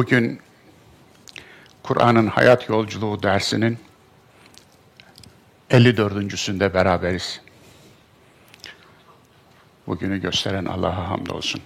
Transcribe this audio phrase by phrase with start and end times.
[0.00, 0.40] Bugün
[1.82, 3.78] Kur'an'ın hayat yolculuğu dersinin
[5.70, 7.40] 54.sünde beraberiz.
[9.86, 11.62] Bugünü gösteren Allah'a hamdolsun.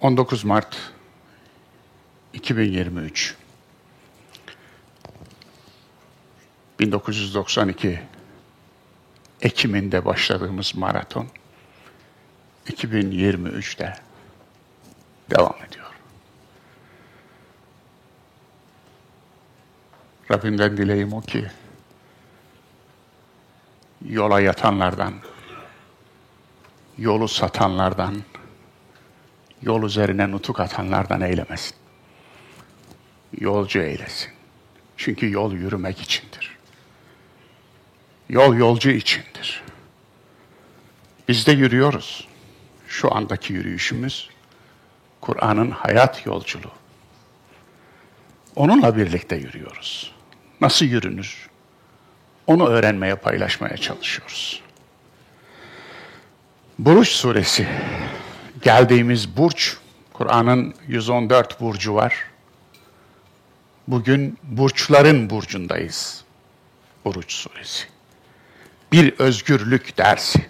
[0.00, 0.76] 19 Mart
[2.32, 3.36] 2023
[6.80, 8.00] 1992
[9.42, 11.28] Ekim'inde başladığımız maraton
[12.66, 13.94] 2023'te
[15.30, 15.83] devam ediyor.
[20.30, 21.50] Rabbimden dileğim o ki
[24.08, 25.14] yola yatanlardan,
[26.98, 28.22] yolu satanlardan,
[29.62, 31.76] yol üzerine nutuk atanlardan eylemesin.
[33.40, 34.30] Yolcu eylesin.
[34.96, 36.56] Çünkü yol yürümek içindir.
[38.28, 39.62] Yol yolcu içindir.
[41.28, 42.28] Biz de yürüyoruz.
[42.88, 44.30] Şu andaki yürüyüşümüz
[45.20, 46.83] Kur'an'ın hayat yolculuğu.
[48.56, 50.12] Onunla birlikte yürüyoruz.
[50.60, 51.48] Nasıl yürünür?
[52.46, 54.62] Onu öğrenmeye, paylaşmaya çalışıyoruz.
[56.78, 57.68] Buruç suresi.
[58.62, 59.76] Geldiğimiz burç,
[60.12, 62.14] Kur'an'ın 114 burcu var.
[63.88, 66.24] Bugün burçların burcundayız.
[67.04, 67.84] Buruç suresi.
[68.92, 70.46] Bir özgürlük dersi.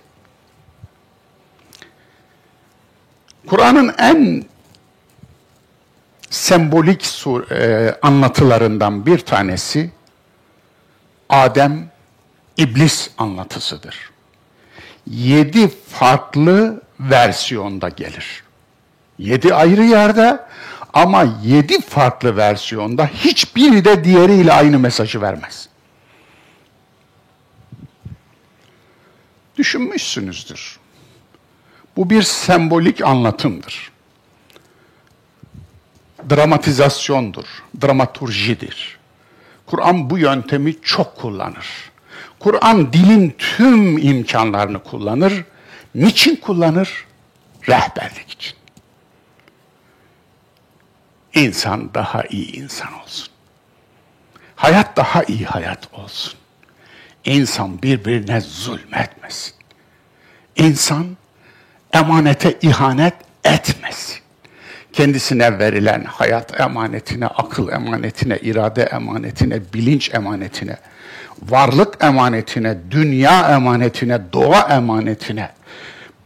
[3.46, 4.44] Kur'an'ın en
[6.34, 9.90] sembolik sur, e, anlatılarından bir tanesi
[11.28, 11.90] Adem
[12.56, 14.10] İblis anlatısıdır.
[15.06, 18.42] Yedi farklı versiyonda gelir.
[19.18, 20.40] Yedi ayrı yerde
[20.92, 25.68] ama yedi farklı versiyonda hiçbiri de diğeriyle aynı mesajı vermez.
[29.56, 30.78] Düşünmüşsünüzdür.
[31.96, 33.93] Bu bir sembolik anlatımdır.
[36.30, 37.44] Dramatizasyondur,
[37.82, 38.98] dramaturjidir.
[39.66, 41.66] Kur'an bu yöntemi çok kullanır.
[42.38, 45.44] Kur'an dilin tüm imkanlarını kullanır.
[45.94, 47.06] Niçin kullanır?
[47.68, 48.56] Rehberlik için.
[51.34, 53.28] İnsan daha iyi insan olsun.
[54.56, 56.34] Hayat daha iyi hayat olsun.
[57.24, 59.54] İnsan birbirine zulmetmesin.
[60.56, 61.16] İnsan
[61.92, 63.14] emanete ihanet
[63.44, 64.23] etmesin.
[64.94, 70.76] Kendisine verilen hayat emanetine, akıl emanetine, irade emanetine, bilinç emanetine,
[71.42, 75.50] varlık emanetine, dünya emanetine, doğa emanetine,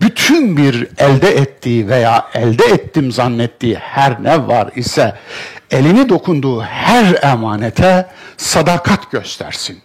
[0.00, 5.14] bütün bir elde ettiği veya elde ettim zannettiği her ne var ise
[5.70, 8.06] elini dokunduğu her emanete
[8.36, 9.78] sadakat göstersin,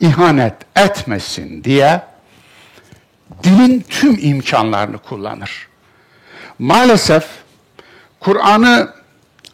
[0.00, 2.00] ihanet etmesin diye
[3.42, 5.68] dilin tüm imkanlarını kullanır.
[6.58, 7.24] Maalesef
[8.20, 8.92] Kur'an'ı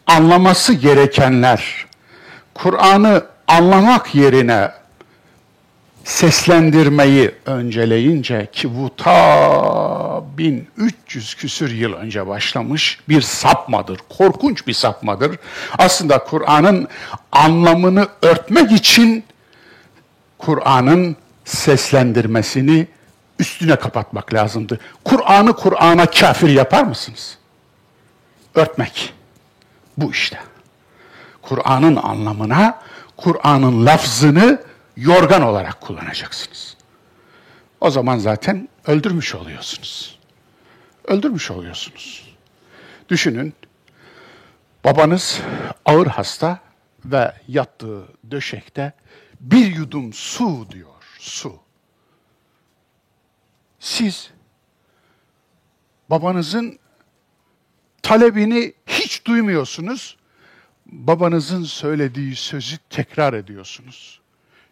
[0.07, 1.85] anlaması gerekenler,
[2.53, 4.71] Kur'an'ı anlamak yerine
[6.03, 15.35] seslendirmeyi önceleyince ki bu ta 1300 küsür yıl önce başlamış bir sapmadır, korkunç bir sapmadır.
[15.77, 16.87] Aslında Kur'an'ın
[17.31, 19.23] anlamını örtmek için
[20.37, 21.15] Kur'an'ın
[21.45, 22.87] seslendirmesini
[23.39, 24.79] üstüne kapatmak lazımdı.
[25.03, 27.37] Kur'an'ı Kur'an'a kafir yapar mısınız?
[28.55, 29.13] Örtmek.
[29.97, 30.39] Bu işte.
[31.41, 32.81] Kur'an'ın anlamına,
[33.17, 34.63] Kur'an'ın lafzını
[34.97, 36.77] yorgan olarak kullanacaksınız.
[37.81, 40.19] O zaman zaten öldürmüş oluyorsunuz.
[41.07, 42.35] Öldürmüş oluyorsunuz.
[43.09, 43.53] Düşünün,
[44.83, 45.41] babanız
[45.85, 46.59] ağır hasta
[47.05, 48.93] ve yattığı döşekte
[49.39, 51.59] bir yudum su diyor, su.
[53.79, 54.31] Siz
[56.09, 56.79] babanızın
[58.05, 60.17] talebini hiç duymuyorsunuz.
[60.85, 64.21] Babanızın söylediği sözü tekrar ediyorsunuz.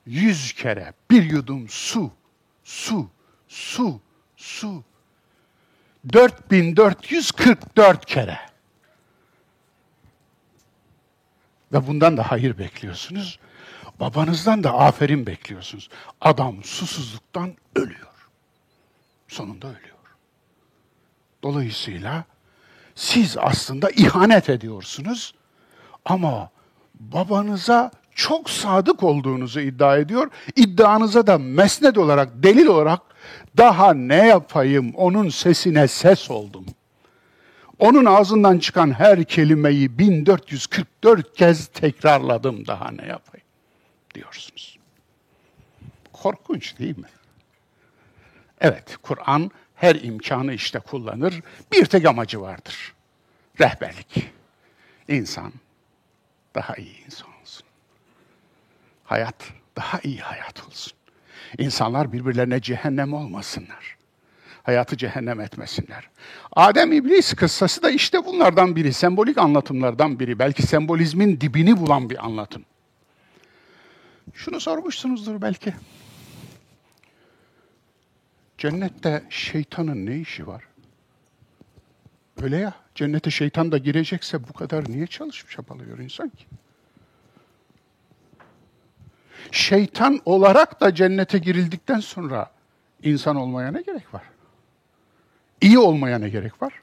[0.05, 2.11] Yüz kere bir yudum su,
[2.63, 3.09] su,
[3.47, 4.01] su,
[4.37, 4.83] su.
[6.13, 8.39] 4444 kere.
[11.73, 13.39] Ve bundan da hayır bekliyorsunuz.
[13.99, 15.89] Babanızdan da aferin bekliyorsunuz.
[16.21, 18.13] Adam susuzluktan ölüyor
[19.27, 19.97] sonunda ölüyor.
[21.43, 22.25] Dolayısıyla
[22.95, 25.33] siz aslında ihanet ediyorsunuz
[26.05, 26.49] ama
[26.99, 30.31] babanıza çok sadık olduğunuzu iddia ediyor.
[30.55, 32.99] İddianıza da mesnet olarak, delil olarak
[33.57, 36.65] daha ne yapayım onun sesine ses oldum.
[37.79, 43.47] Onun ağzından çıkan her kelimeyi 1444 kez tekrarladım daha ne yapayım
[44.15, 44.79] diyorsunuz.
[46.13, 47.07] Korkunç değil mi?
[48.61, 49.51] Evet, Kur'an
[49.83, 51.41] her imkanı işte kullanır.
[51.71, 52.93] Bir tek amacı vardır.
[53.61, 54.31] Rehberlik.
[55.07, 55.53] insan
[56.55, 57.65] daha iyi insan olsun.
[59.03, 59.35] Hayat
[59.75, 60.93] daha iyi hayat olsun.
[61.57, 63.97] İnsanlar birbirlerine cehennem olmasınlar.
[64.63, 66.09] Hayatı cehennem etmesinler.
[66.51, 68.93] Adem İblis kıssası da işte bunlardan biri.
[68.93, 70.39] Sembolik anlatımlardan biri.
[70.39, 72.65] Belki sembolizmin dibini bulan bir anlatım.
[74.33, 75.73] Şunu sormuşsunuzdur belki.
[78.57, 80.63] Cennette şeytanın ne işi var?
[82.41, 86.45] Öyle ya, cennete şeytan da girecekse bu kadar niye çalışıp çabalıyor insan ki?
[89.51, 92.51] Şeytan olarak da cennete girildikten sonra
[93.03, 94.23] insan olmaya ne gerek var?
[95.61, 96.73] İyi olmaya ne gerek var?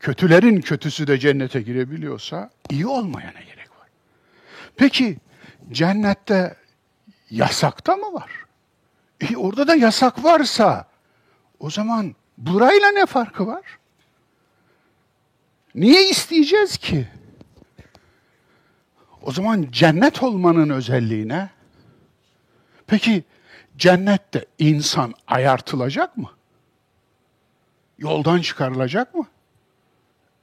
[0.00, 3.88] Kötülerin kötüsü de cennete girebiliyorsa iyi olmaya ne gerek var?
[4.76, 5.18] Peki
[5.70, 6.56] cennette
[7.30, 8.30] yasakta mı var?
[9.20, 10.88] E orada da yasak varsa
[11.58, 13.78] o zaman burayla ne farkı var?
[15.74, 17.08] Niye isteyeceğiz ki?
[19.22, 21.50] O zaman cennet olmanın özelliği ne?
[22.86, 23.24] Peki
[23.76, 26.30] cennette insan ayartılacak mı?
[27.98, 29.26] Yoldan çıkarılacak mı?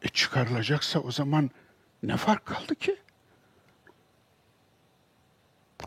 [0.01, 1.49] E çıkarılacaksa o zaman
[2.03, 2.97] ne fark kaldı ki?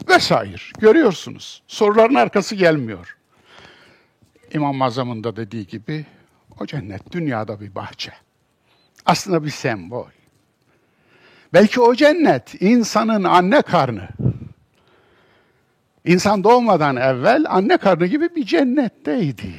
[0.08, 0.62] Vesaire.
[0.78, 1.62] Görüyorsunuz.
[1.66, 3.16] Soruların arkası gelmiyor.
[4.54, 6.06] İmam Azam'ın da dediği gibi
[6.60, 8.12] o cennet dünyada bir bahçe.
[9.06, 10.06] Aslında bir sembol.
[11.52, 14.08] Belki o cennet insanın anne karnı.
[16.04, 19.54] İnsan doğmadan evvel anne karnı gibi bir cennetteydi.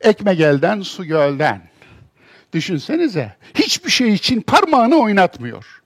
[0.00, 1.70] Ekmek elden, su gölden.
[2.52, 5.82] Düşünsenize, hiçbir şey için parmağını oynatmıyor.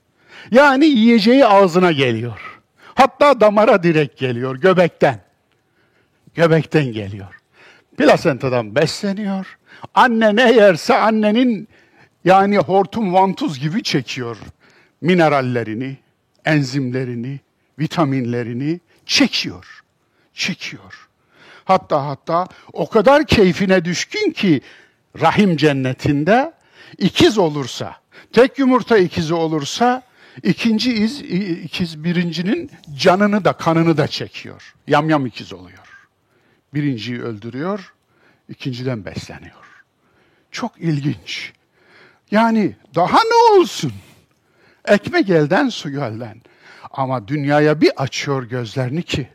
[0.51, 2.54] Yani yiyeceği ağzına geliyor.
[2.95, 5.19] Hatta damara direkt geliyor, göbekten.
[6.33, 7.41] Göbekten geliyor.
[7.97, 9.57] Plasentadan besleniyor.
[9.93, 11.67] Anne ne yerse annenin
[12.25, 14.37] yani hortum vantuz gibi çekiyor
[15.01, 15.97] minerallerini,
[16.45, 17.39] enzimlerini,
[17.79, 19.83] vitaminlerini çekiyor.
[20.33, 21.09] Çekiyor.
[21.65, 24.61] Hatta hatta o kadar keyfine düşkün ki
[25.21, 26.53] rahim cennetinde
[26.97, 27.95] ikiz olursa,
[28.33, 30.01] tek yumurta ikizi olursa
[30.43, 31.21] ikinci iz,
[31.63, 34.75] ikiz birincinin canını da kanını da çekiyor.
[34.87, 36.07] Yamyam ikiz oluyor.
[36.73, 37.93] Birinciyi öldürüyor,
[38.49, 39.83] ikinciden besleniyor.
[40.51, 41.53] Çok ilginç.
[42.31, 43.93] Yani daha ne olsun?
[44.85, 46.41] Ekmek elden, su gölden.
[46.91, 49.29] Ama dünyaya bir açıyor gözlerini ki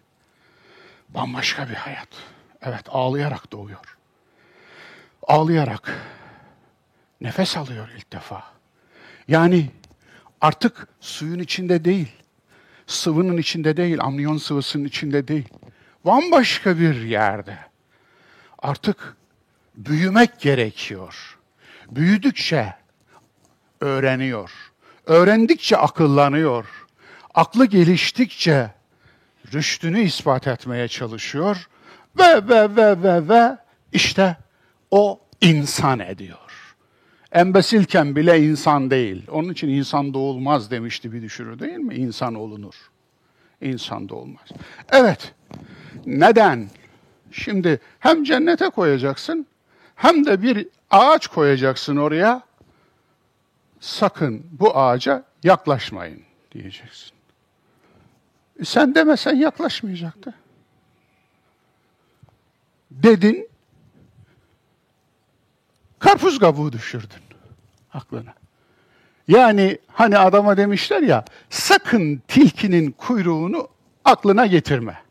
[1.08, 2.08] bambaşka bir hayat.
[2.62, 3.97] Evet, ağlayarak doğuyor.
[5.23, 5.93] Ağlayarak
[7.20, 8.44] nefes alıyor ilk defa.
[9.29, 9.70] Yani
[10.41, 12.13] artık suyun içinde değil,
[12.87, 15.49] sıvının içinde değil, amniyon sıvısının içinde değil.
[16.05, 17.59] Bambaşka bir yerde.
[18.59, 19.17] Artık
[19.75, 21.39] büyümek gerekiyor.
[21.91, 22.75] Büyüdükçe
[23.81, 24.71] öğreniyor
[25.11, 26.67] öğrendikçe akıllanıyor.
[27.35, 28.71] Aklı geliştikçe
[29.55, 31.69] rüştünü ispat etmeye çalışıyor.
[32.19, 33.57] Ve ve ve ve ve
[33.93, 34.37] işte
[34.91, 36.50] o insan ediyor.
[37.33, 39.27] Embesilken bile insan değil.
[39.31, 41.95] Onun için insan doğulmaz demişti bir düşürü değil mi?
[41.95, 42.75] İnsan olunur.
[43.61, 44.49] İnsan doğulmaz.
[44.93, 45.35] Evet.
[46.07, 46.69] Neden?
[47.33, 49.47] Şimdi hem cennete koyacaksın
[49.95, 52.43] hem de bir ağaç koyacaksın oraya
[53.81, 56.23] sakın bu ağaca yaklaşmayın
[56.53, 57.13] diyeceksin.
[58.61, 60.35] E sen demesen yaklaşmayacaktı.
[62.91, 63.50] Dedin,
[66.00, 67.23] karpuz kabuğu düşürdün
[67.95, 68.35] aklına.
[69.28, 73.69] Yani hani adama demişler ya, sakın tilkinin kuyruğunu
[74.04, 75.02] aklına getirme.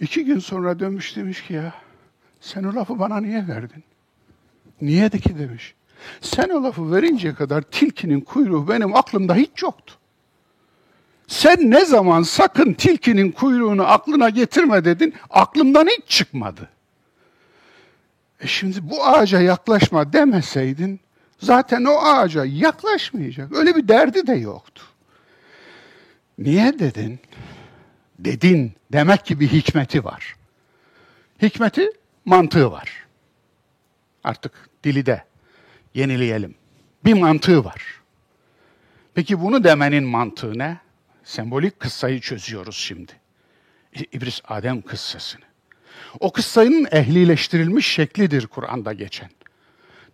[0.00, 1.74] İki gün sonra dönmüş demiş ki ya,
[2.40, 3.84] sen o lafı bana niye verdin?
[4.80, 5.74] Niye de ki demiş.
[6.20, 9.94] Sen o lafı verinceye kadar tilkinin kuyruğu benim aklımda hiç yoktu.
[11.26, 16.68] Sen ne zaman sakın tilkinin kuyruğunu aklına getirme dedin, aklımdan hiç çıkmadı.
[18.40, 21.00] E şimdi bu ağaca yaklaşma demeseydin,
[21.38, 23.52] zaten o ağaca yaklaşmayacak.
[23.52, 24.82] Öyle bir derdi de yoktu.
[26.38, 27.20] Niye dedin?
[28.18, 30.36] Dedin, demek ki bir hikmeti var.
[31.42, 31.90] Hikmeti,
[32.24, 33.06] mantığı var.
[34.24, 34.52] Artık
[34.84, 35.24] dili de
[35.94, 36.54] yenileyelim.
[37.04, 38.00] Bir mantığı var.
[39.14, 40.78] Peki bunu demenin mantığı ne?
[41.24, 43.12] Sembolik kıssayı çözüyoruz şimdi.
[44.12, 45.49] İbris Adem kıssasını.
[46.20, 49.30] O kıssanın ehlileştirilmiş şeklidir Kur'an'da geçen.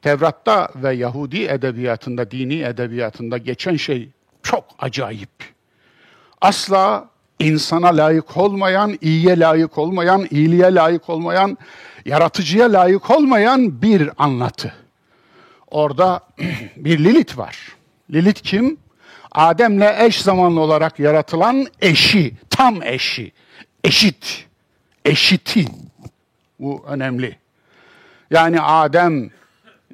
[0.02, 4.08] Tevrat'ta ve Yahudi edebiyatında, dini edebiyatında geçen şey
[4.42, 5.30] çok acayip.
[6.40, 11.58] Asla insana layık olmayan, iyiye layık olmayan, iyiliğe layık olmayan,
[12.04, 14.74] yaratıcıya layık olmayan bir anlatı.
[15.70, 16.20] Orada
[16.76, 17.76] bir Lilith var.
[18.10, 18.76] Lilith kim?
[19.32, 23.32] Adem'le eş zamanlı olarak yaratılan eşi, tam eşi,
[23.84, 24.45] eşit,
[25.06, 25.64] eşiti.
[26.60, 27.38] Bu önemli.
[28.30, 29.30] Yani Adem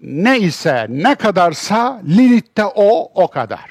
[0.02, 3.70] ne ise, ne kadarsa Lilith de o, o kadar.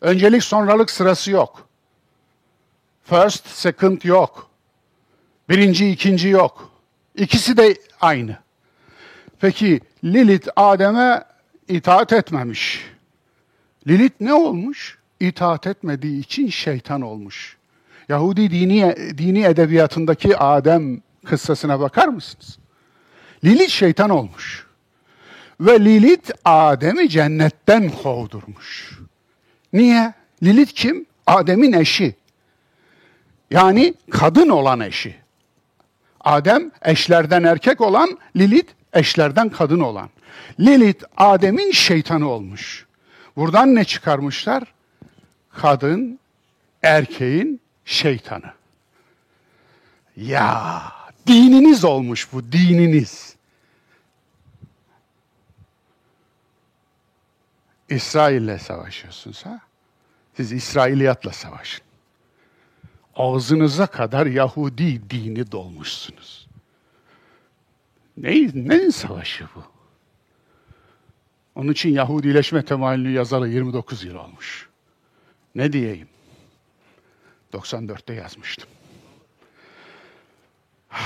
[0.00, 1.68] Öncelik sonralık sırası yok.
[3.04, 4.50] First, second yok.
[5.48, 6.70] Birinci, ikinci yok.
[7.14, 8.36] İkisi de aynı.
[9.40, 11.24] Peki Lilith Adem'e
[11.68, 12.86] itaat etmemiş.
[13.86, 14.98] Lilith ne olmuş?
[15.20, 17.55] İtaat etmediği için şeytan olmuş.
[18.08, 22.58] Yahudi dini, dini edebiyatındaki Adem kıssasına bakar mısınız?
[23.44, 24.66] Lilith şeytan olmuş.
[25.60, 28.98] Ve Lilith Adem'i cennetten kovdurmuş.
[29.72, 30.14] Niye?
[30.42, 31.06] Lilith kim?
[31.26, 32.14] Adem'in eşi.
[33.50, 35.14] Yani kadın olan eşi.
[36.20, 40.08] Adem eşlerden erkek olan, Lilith eşlerden kadın olan.
[40.60, 42.86] Lilith Adem'in şeytanı olmuş.
[43.36, 44.62] Buradan ne çıkarmışlar?
[45.50, 46.18] Kadın
[46.82, 48.52] erkeğin şeytanı.
[50.16, 50.82] Ya
[51.26, 53.36] dininiz olmuş bu dininiz.
[57.88, 59.60] İsrail'le savaşıyorsunuz ha?
[60.36, 61.84] Siz İsrailiyatla savaşın.
[63.16, 66.46] Ağzınıza kadar Yahudi dini dolmuşsunuz.
[68.16, 69.62] Ne, neyin savaşı bu?
[71.54, 74.68] Onun için Yahudileşme temayülünü yazalı 29 yıl olmuş.
[75.54, 76.08] Ne diyeyim?
[77.52, 78.68] 94'te yazmıştım.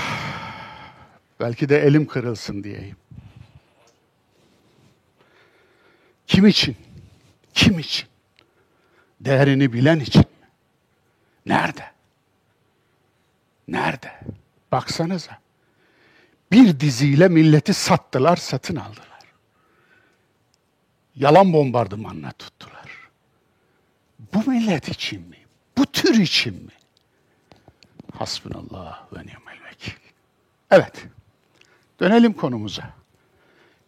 [1.39, 2.97] Belki de elim kırılsın diyeyim.
[6.27, 6.75] Kim için?
[7.53, 8.07] Kim için?
[9.21, 10.47] Değerini bilen için mi?
[11.45, 11.91] Nerede?
[13.67, 14.19] Nerede?
[14.71, 15.41] Baksanıza.
[16.51, 19.21] Bir diziyle milleti sattılar, satın aldılar.
[21.15, 23.09] Yalan bombardımanla tuttular.
[24.33, 25.37] Bu millet için mi?
[25.81, 26.71] Bu tür için mi?
[28.17, 29.91] Hasbunallah ve ni'mel vekil.
[30.71, 31.05] Evet.
[31.99, 32.83] Dönelim konumuza.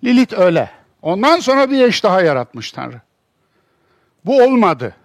[0.03, 0.71] Lilith öyle.
[1.01, 3.01] Ondan sonra bir eş daha yaratmış Tanrı.
[4.25, 4.95] Bu olmadı.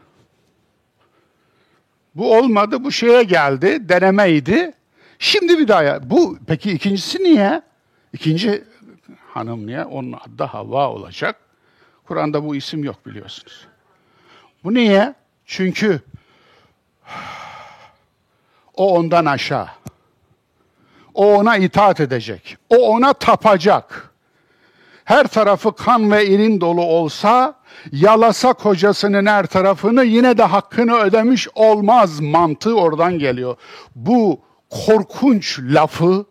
[2.15, 4.73] Bu olmadı, bu şeye geldi, denemeydi.
[5.19, 6.11] Şimdi bir daha.
[6.11, 7.63] Bu peki ikincisi niye?
[8.13, 8.65] İkinci
[9.27, 9.85] hanım niye?
[9.85, 11.37] Onun adı Havva olacak.
[12.05, 13.67] Kur'an'da bu isim yok biliyorsunuz.
[14.65, 15.15] Bu niye?
[15.45, 16.01] Çünkü
[18.75, 19.69] o ondan aşağı.
[21.15, 22.57] O ona itaat edecek.
[22.71, 24.11] O ona tapacak.
[25.05, 27.55] Her tarafı kan ve irin dolu olsa,
[27.93, 33.57] yalasa kocasının her tarafını yine de hakkını ödemiş olmaz mantığı oradan geliyor.
[33.95, 36.27] Bu korkunç lafı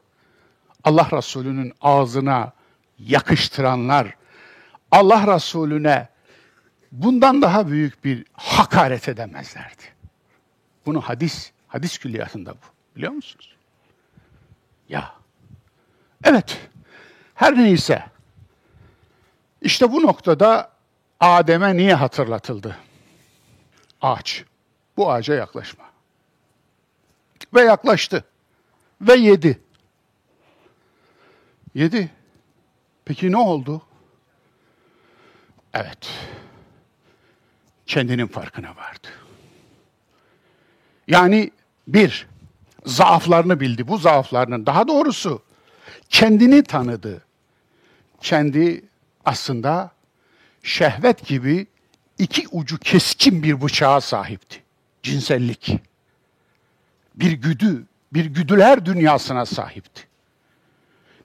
[0.83, 2.51] Allah Resulü'nün ağzına
[2.99, 4.15] yakıştıranlar,
[4.91, 6.07] Allah Resulüne
[6.91, 9.96] bundan daha büyük bir hakaret edemezlerdi.
[10.87, 12.95] Bunu hadis, hadis külliyatında bu.
[12.95, 13.55] Biliyor musunuz?
[14.89, 15.15] Ya.
[16.23, 16.69] Evet.
[17.35, 18.05] Her neyse.
[19.61, 20.71] İşte bu noktada
[21.19, 22.77] Adem'e niye hatırlatıldı?
[24.01, 24.43] Ağaç.
[24.97, 25.83] Bu ağaca yaklaşma.
[27.53, 28.25] Ve yaklaştı.
[29.01, 29.61] Ve yedi.
[31.73, 32.11] Yedi.
[33.05, 33.81] Peki ne oldu?
[35.73, 36.09] Evet.
[37.85, 39.07] Kendinin farkına vardı.
[41.07, 41.51] Yani
[41.87, 42.27] bir,
[42.85, 43.87] zaaflarını bildi.
[43.87, 45.41] Bu zaaflarının daha doğrusu
[46.09, 47.21] kendini tanıdı.
[48.21, 48.85] Kendi
[49.25, 49.91] aslında
[50.63, 51.67] şehvet gibi
[52.17, 54.63] iki ucu keskin bir bıçağa sahipti.
[55.03, 55.79] Cinsellik.
[57.15, 60.07] Bir güdü, bir güdüler dünyasına sahipti.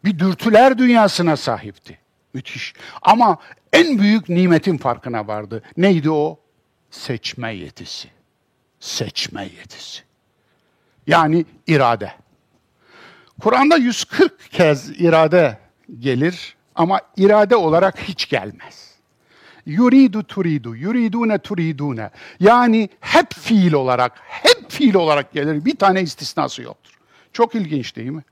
[0.04, 1.98] Bir dürtüler dünyasına sahipti.
[2.34, 2.74] Müthiş.
[3.02, 3.38] Ama
[3.72, 5.62] en büyük nimetin farkına vardı.
[5.76, 6.40] Neydi o?
[6.90, 8.08] Seçme yetisi.
[8.82, 10.02] Seçme yetisi.
[11.06, 12.12] Yani irade.
[13.40, 15.58] Kur'an'da 140 kez irade
[15.98, 18.94] gelir ama irade olarak hiç gelmez.
[19.66, 22.10] Yuridu turidu, yuridune turidune.
[22.40, 25.64] Yani hep fiil olarak, hep fiil olarak gelir.
[25.64, 26.98] Bir tane istisnası yoktur.
[27.32, 28.22] Çok ilginç değil mi?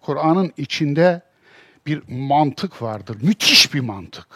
[0.00, 1.22] Kur'an'ın içinde
[1.86, 3.16] bir mantık vardır.
[3.22, 4.26] Müthiş bir mantık.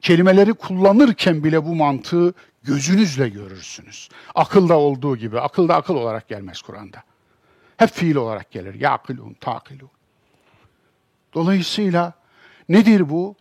[0.00, 2.34] Kelimeleri kullanırken bile bu mantığı
[2.66, 4.08] gözünüzle görürsünüz.
[4.34, 5.40] Akılda olduğu gibi.
[5.40, 7.02] Akılda akıl olarak gelmez Kur'an'da.
[7.76, 8.74] Hep fiil olarak gelir.
[8.74, 9.90] Yaqilun, takilun.
[11.34, 12.12] Dolayısıyla
[12.68, 13.34] nedir bu?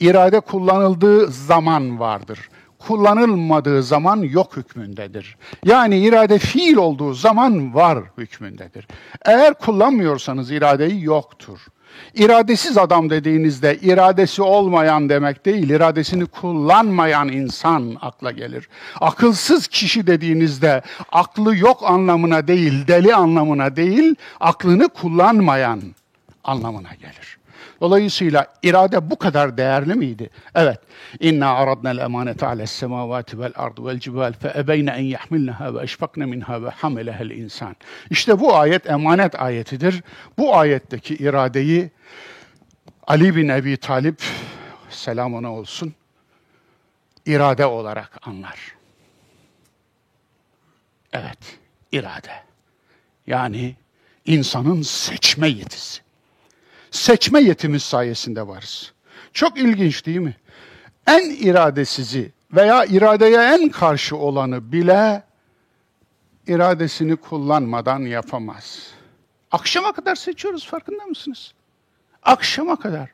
[0.00, 2.48] İrade kullanıldığı zaman vardır.
[2.78, 5.36] Kullanılmadığı zaman yok hükmündedir.
[5.64, 8.88] Yani irade fiil olduğu zaman var hükmündedir.
[9.24, 11.60] Eğer kullanmıyorsanız iradeyi yoktur.
[12.14, 18.68] İradesiz adam dediğinizde iradesi olmayan demek değil, iradesini kullanmayan insan akla gelir.
[19.00, 20.82] Akılsız kişi dediğinizde
[21.12, 25.82] aklı yok anlamına değil, deli anlamına değil, aklını kullanmayan
[26.44, 27.39] anlamına gelir.
[27.80, 30.30] Dolayısıyla irade bu kadar değerli miydi?
[30.54, 30.80] Evet.
[31.20, 36.26] İnna aradna el-emanete ales semavati vel ardı vel cibal fe ebeyne en yahmilnaha ve eşfakne
[36.26, 37.76] minha ve hamilehel insan.
[38.10, 40.02] İşte bu ayet emanet ayetidir.
[40.38, 41.90] Bu ayetteki iradeyi
[43.06, 44.22] Ali bin Ebi Talip
[44.90, 45.94] selam ona olsun
[47.26, 48.74] irade olarak anlar.
[51.12, 51.58] Evet,
[51.92, 52.32] irade.
[53.26, 53.76] Yani
[54.26, 56.09] insanın seçme yetisi
[56.90, 58.92] seçme yetimiz sayesinde varız.
[59.32, 60.36] Çok ilginç değil mi?
[61.06, 65.22] En iradesizi veya iradeye en karşı olanı bile
[66.46, 68.86] iradesini kullanmadan yapamaz.
[69.50, 71.52] Akşama kadar seçiyoruz farkında mısınız?
[72.22, 73.10] Akşama kadar.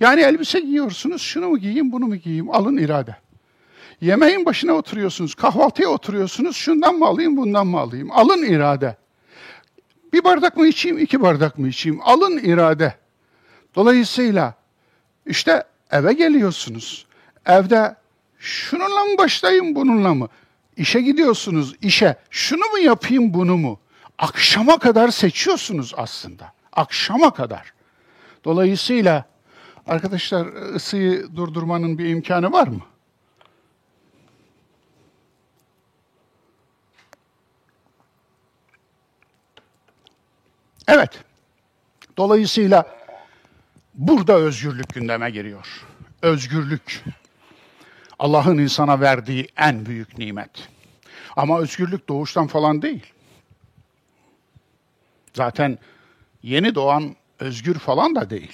[0.00, 2.50] Yani elbise giyiyorsunuz, şunu mu giyeyim, bunu mu giyeyim?
[2.50, 3.16] Alın irade.
[4.00, 8.10] Yemeğin başına oturuyorsunuz, kahvaltıya oturuyorsunuz, şundan mı alayım, bundan mı alayım?
[8.10, 8.96] Alın irade.
[10.12, 12.00] Bir bardak mı içeyim, iki bardak mı içeyim?
[12.02, 12.94] Alın irade.
[13.74, 14.54] Dolayısıyla
[15.26, 17.06] işte eve geliyorsunuz.
[17.46, 17.96] Evde
[18.38, 20.28] şununla mı başlayayım, bununla mı?
[20.76, 23.80] İşe gidiyorsunuz, işe şunu mu yapayım, bunu mu?
[24.18, 26.52] Akşama kadar seçiyorsunuz aslında.
[26.72, 27.72] Akşama kadar.
[28.44, 29.24] Dolayısıyla
[29.86, 32.80] arkadaşlar ısıyı durdurmanın bir imkanı var mı?
[40.88, 41.10] Evet.
[42.16, 42.96] Dolayısıyla
[43.94, 45.86] burada özgürlük gündeme giriyor.
[46.22, 47.04] Özgürlük.
[48.18, 50.68] Allah'ın insana verdiği en büyük nimet.
[51.36, 53.06] Ama özgürlük doğuştan falan değil.
[55.34, 55.78] Zaten
[56.42, 58.52] yeni doğan özgür falan da değil.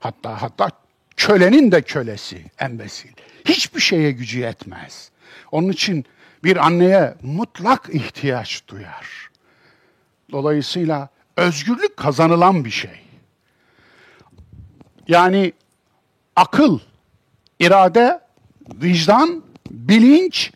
[0.00, 0.70] Hatta hatta
[1.16, 3.12] kölenin de kölesi, embesil.
[3.44, 5.10] Hiçbir şeye gücü yetmez.
[5.52, 6.04] Onun için
[6.44, 9.25] bir anneye mutlak ihtiyaç duyar.
[10.32, 13.00] Dolayısıyla özgürlük kazanılan bir şey.
[15.08, 15.52] Yani
[16.36, 16.78] akıl,
[17.60, 18.20] irade,
[18.74, 20.52] vicdan, bilinç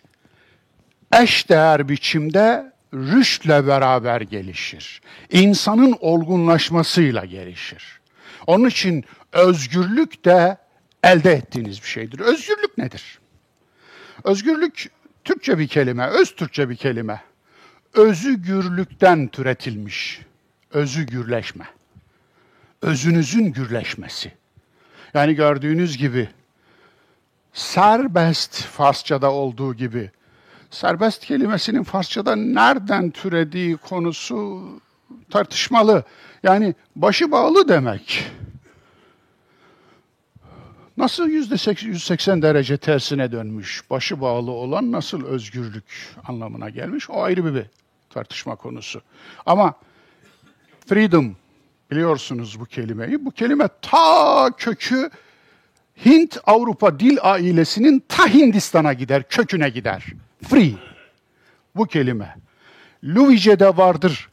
[1.12, 5.02] eş değer biçimde rüştle beraber gelişir.
[5.30, 8.00] İnsanın olgunlaşmasıyla gelişir.
[8.46, 10.56] Onun için özgürlük de
[11.02, 12.20] elde ettiğiniz bir şeydir.
[12.20, 13.18] Özgürlük nedir?
[14.24, 14.90] Özgürlük
[15.24, 17.20] Türkçe bir kelime, öz Türkçe bir kelime
[17.94, 20.20] özü gürlükten türetilmiş.
[20.70, 21.64] Özü gürleşme.
[22.82, 24.32] Özünüzün gürleşmesi.
[25.14, 26.28] Yani gördüğünüz gibi
[27.52, 30.10] serbest Farsçada olduğu gibi
[30.70, 34.62] serbest kelimesinin Farsçada nereden türediği konusu
[35.30, 36.04] tartışmalı.
[36.42, 38.30] Yani başı bağlı demek.
[40.96, 47.44] Nasıl yüzde 180 derece tersine dönmüş, başı bağlı olan nasıl özgürlük anlamına gelmiş o ayrı
[47.44, 47.54] bir
[48.10, 49.02] tartışma konusu.
[49.46, 49.74] Ama
[50.86, 51.36] freedom
[51.90, 53.24] biliyorsunuz bu kelimeyi.
[53.24, 55.10] Bu kelime ta kökü
[56.04, 60.04] Hint Avrupa dil ailesinin ta Hindistan'a gider, köküne gider.
[60.48, 60.72] Free.
[61.76, 62.36] Bu kelime.
[63.04, 64.28] Luvice'de vardır,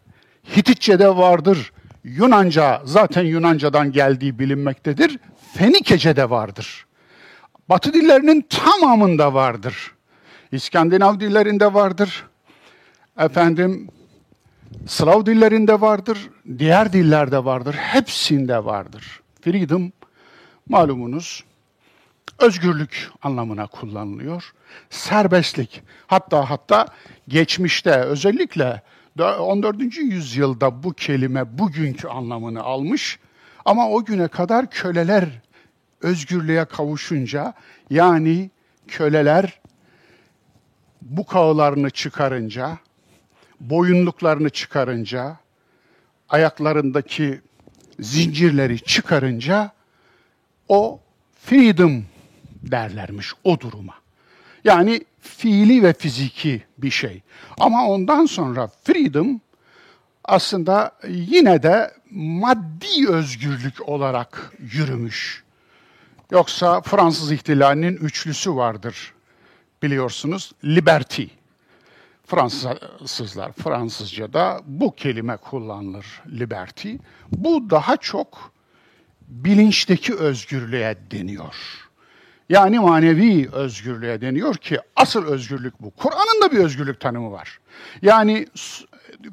[0.56, 1.72] Hititçe'de vardır,
[2.04, 5.20] Yunanca zaten Yunanca'dan geldiği bilinmektedir.
[5.54, 6.86] Fenikece'de vardır.
[7.70, 9.92] Batı dillerinin tamamında vardır.
[10.52, 12.26] İskandinav dillerinde vardır.
[13.18, 13.90] Efendim
[14.88, 19.22] Slav dillerinde vardır, diğer dillerde vardır, hepsinde vardır.
[19.42, 19.92] Freedom
[20.70, 21.44] malumunuz
[22.40, 24.54] özgürlük anlamına kullanılıyor.
[24.90, 25.82] Serbestlik.
[26.08, 26.86] Hatta hatta
[27.28, 28.82] geçmişte özellikle
[29.20, 29.98] 14.
[29.98, 33.20] yüzyılda bu kelime bugünkü anlamını almış.
[33.66, 35.26] Ama o güne kadar köleler
[36.02, 37.54] özgürlüğe kavuşunca
[37.90, 38.52] yani
[38.88, 39.60] köleler
[41.02, 42.78] bu kağılarını çıkarınca,
[43.60, 45.38] boyunluklarını çıkarınca,
[46.30, 47.42] ayaklarındaki
[48.00, 49.72] zincirleri çıkarınca
[50.70, 51.00] o
[51.42, 52.06] freedom
[52.64, 53.94] derlermiş o duruma.
[54.64, 57.22] Yani fiili ve fiziki bir şey.
[57.60, 59.42] Ama ondan sonra freedom
[60.24, 65.44] aslında yine de maddi özgürlük olarak yürümüş.
[66.32, 69.14] Yoksa Fransız ihtilalinin üçlüsü vardır
[69.84, 70.52] biliyorsunuz.
[70.64, 71.24] Liberty.
[72.28, 76.94] Fransızlar Fransızca'da bu kelime kullanılır liberty.
[77.32, 78.52] Bu daha çok
[79.28, 81.56] bilinçteki özgürlüğe deniyor.
[82.50, 85.92] Yani manevi özgürlüğe deniyor ki asıl özgürlük bu.
[85.92, 87.60] Kur'an'ın da bir özgürlük tanımı var.
[88.02, 88.48] Yani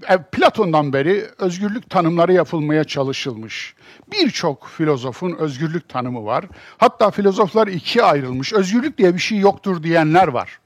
[0.08, 3.74] e, Platon'dan beri özgürlük tanımları yapılmaya çalışılmış.
[4.12, 6.44] Birçok filozofun özgürlük tanımı var.
[6.78, 8.52] Hatta filozoflar ikiye ayrılmış.
[8.52, 10.58] Özgürlük diye bir şey yoktur diyenler var.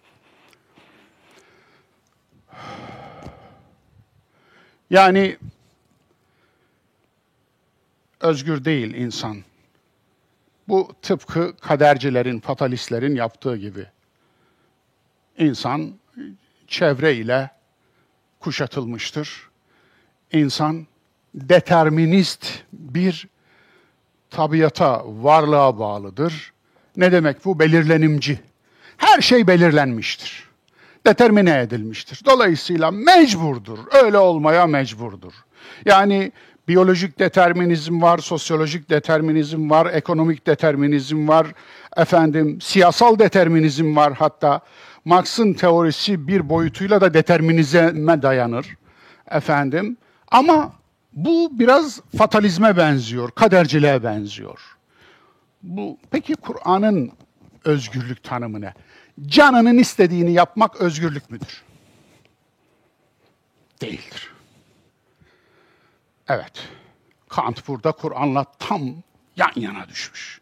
[4.90, 5.36] Yani
[8.20, 9.36] özgür değil insan.
[10.68, 13.86] Bu tıpkı kadercilerin, fatalistlerin yaptığı gibi.
[15.38, 15.94] İnsan
[16.66, 17.50] çevre ile
[18.40, 19.48] kuşatılmıştır.
[20.32, 20.86] İnsan
[21.34, 23.28] determinist bir
[24.30, 26.52] tabiata, varlığa bağlıdır.
[26.96, 27.58] Ne demek bu?
[27.58, 28.40] Belirlenimci.
[28.96, 30.47] Her şey belirlenmiştir.
[31.06, 32.20] Determine edilmiştir.
[32.26, 33.78] Dolayısıyla mecburdur.
[34.04, 35.32] Öyle olmaya mecburdur.
[35.84, 36.32] Yani
[36.68, 41.46] biyolojik determinizm var, sosyolojik determinizm var, ekonomik determinizm var,
[41.96, 44.60] efendim siyasal determinizm var hatta.
[45.04, 48.76] Marx'ın teorisi bir boyutuyla da determinizme dayanır
[49.30, 49.96] efendim.
[50.30, 50.72] Ama
[51.12, 54.60] bu biraz fatalizme benziyor, kaderciliğe benziyor.
[55.62, 57.12] Bu peki Kur'an'ın
[57.64, 58.74] özgürlük tanımı ne?
[59.26, 61.62] Canının istediğini yapmak özgürlük müdür?
[63.80, 64.32] Değildir.
[66.28, 66.68] Evet.
[67.28, 68.82] Kant burada Kur'an'la tam
[69.36, 70.40] yan yana düşmüş.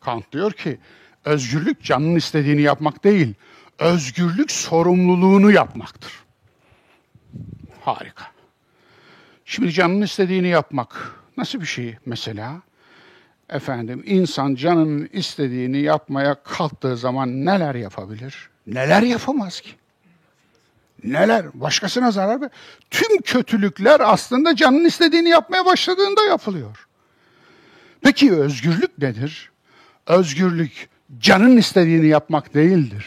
[0.00, 0.78] Kant diyor ki
[1.24, 3.34] özgürlük canın istediğini yapmak değil,
[3.78, 6.12] özgürlük sorumluluğunu yapmaktır.
[7.80, 8.24] Harika.
[9.44, 12.62] Şimdi canın istediğini yapmak nasıl bir şey mesela?
[13.52, 18.50] Efendim insan canının istediğini yapmaya kalktığı zaman neler yapabilir?
[18.66, 19.70] Neler yapamaz ki?
[21.04, 21.46] Neler?
[21.54, 22.50] Başkasına zarar ver.
[22.90, 26.86] Tüm kötülükler aslında canın istediğini yapmaya başladığında yapılıyor.
[28.00, 29.50] Peki özgürlük nedir?
[30.06, 30.88] Özgürlük
[31.18, 33.06] canın istediğini yapmak değildir.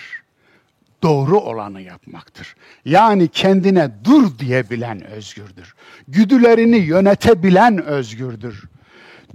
[1.03, 2.55] Doğru olanı yapmaktır.
[2.85, 5.75] Yani kendine dur diyebilen özgürdür.
[6.07, 8.63] Güdülerini yönetebilen özgürdür.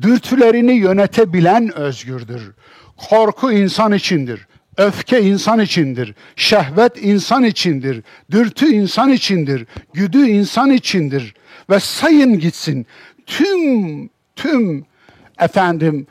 [0.03, 2.53] Dürtülerini yönetebilen özgürdür.
[2.97, 4.47] Korku insan içindir.
[4.77, 11.35] Öfke insan içindir, şehvet insan içindir, dürtü insan içindir, güdü insan içindir
[11.71, 12.87] ve sayın gitsin.
[13.27, 14.87] Tüm tüm
[15.39, 16.07] efendim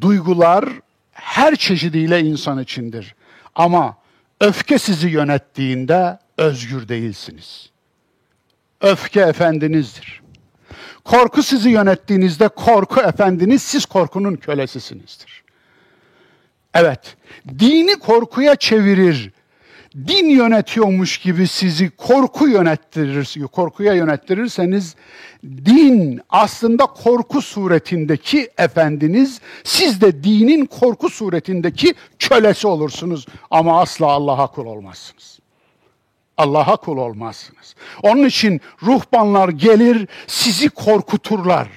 [0.00, 0.64] duygular
[1.12, 3.14] her çeşidiyle insan içindir.
[3.54, 3.96] Ama
[4.40, 7.70] öfke sizi yönettiğinde özgür değilsiniz.
[8.80, 10.22] Öfke efendinizdir.
[11.10, 15.44] Korku sizi yönettiğinizde korku efendiniz, siz korkunun kölesisinizdir.
[16.74, 17.16] Evet,
[17.58, 19.32] dini korkuya çevirir.
[20.08, 24.94] Din yönetiyormuş gibi sizi korku yönettirir, korkuya yönettirirseniz
[25.44, 34.46] din aslında korku suretindeki efendiniz, siz de dinin korku suretindeki kölesi olursunuz ama asla Allah'a
[34.46, 35.35] kul olmazsınız.
[36.38, 37.74] Allah'a kul olmazsınız.
[38.02, 41.68] Onun için ruhbanlar gelir, sizi korkuturlar.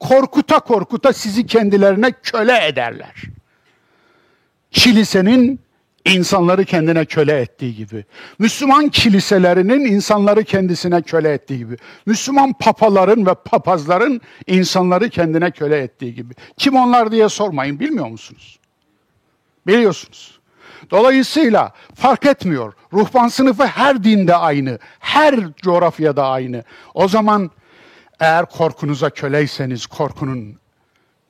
[0.00, 3.14] Korkuta korkuta sizi kendilerine köle ederler
[4.70, 5.60] kilisenin
[6.04, 8.04] insanları kendine köle ettiği gibi,
[8.38, 11.76] Müslüman kiliselerinin insanları kendisine köle ettiği gibi,
[12.06, 16.34] Müslüman papaların ve papazların insanları kendine köle ettiği gibi.
[16.56, 18.58] Kim onlar diye sormayın, bilmiyor musunuz?
[19.66, 20.37] Biliyorsunuz.
[20.90, 22.72] Dolayısıyla fark etmiyor.
[22.92, 26.64] Ruhban sınıfı her dinde aynı, her coğrafyada aynı.
[26.94, 27.50] O zaman
[28.20, 30.58] eğer korkunuza köleyseniz korkunun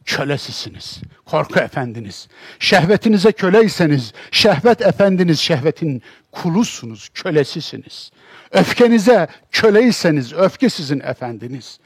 [0.04, 1.00] kölesisiniz.
[1.24, 2.28] Korku efendiniz.
[2.58, 8.10] Şehvetinize köleyseniz, şehvet efendiniz, şehvetin kulusunuz, kölesisiniz.
[8.50, 11.80] Öfkenize köleyseniz, öfke sizin efendiniz.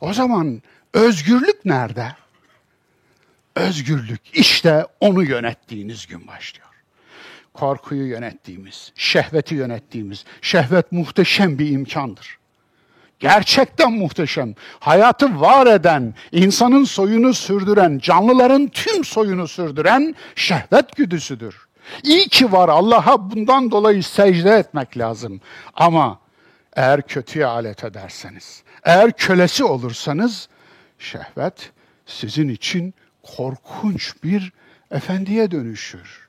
[0.00, 0.62] O zaman
[0.94, 2.12] özgürlük nerede?
[3.56, 6.67] Özgürlük işte onu yönettiğiniz gün başlıyor.
[7.58, 12.38] Korkuyu yönettiğimiz, şehveti yönettiğimiz, şehvet muhteşem bir imkandır.
[13.18, 14.54] Gerçekten muhteşem.
[14.80, 21.68] Hayatı var eden, insanın soyunu sürdüren, canlıların tüm soyunu sürdüren şehvet güdüsüdür.
[22.02, 25.40] İyi ki var Allah'a bundan dolayı secde etmek lazım.
[25.74, 26.20] Ama
[26.72, 30.48] eğer kötüye alet ederseniz, eğer kölesi olursanız
[30.98, 31.72] şehvet
[32.06, 34.52] sizin için korkunç bir
[34.90, 36.27] efendiye dönüşür.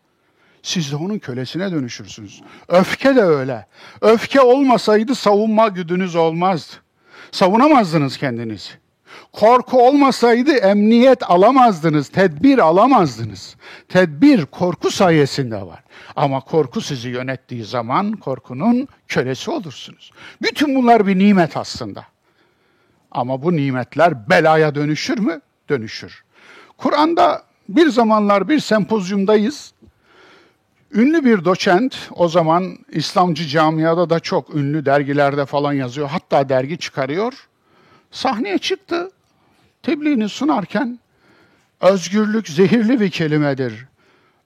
[0.63, 2.41] Siz de onun kölesine dönüşürsünüz.
[2.67, 3.65] Öfke de öyle.
[4.01, 6.73] Öfke olmasaydı savunma güdünüz olmazdı.
[7.31, 8.69] Savunamazdınız kendinizi.
[9.31, 13.55] Korku olmasaydı emniyet alamazdınız, tedbir alamazdınız.
[13.87, 15.83] Tedbir korku sayesinde var.
[16.15, 20.11] Ama korku sizi yönettiği zaman korkunun kölesi olursunuz.
[20.41, 22.05] Bütün bunlar bir nimet aslında.
[23.11, 25.41] Ama bu nimetler belaya dönüşür mü?
[25.69, 26.23] Dönüşür.
[26.77, 29.73] Kur'an'da bir zamanlar bir sempozyumdayız.
[30.93, 36.09] Ünlü bir doçent, o zaman İslamcı camiada da çok ünlü dergilerde falan yazıyor.
[36.09, 37.47] Hatta dergi çıkarıyor.
[38.11, 39.11] Sahneye çıktı.
[39.83, 40.99] Tebliğini sunarken
[41.81, 43.85] özgürlük zehirli bir kelimedir.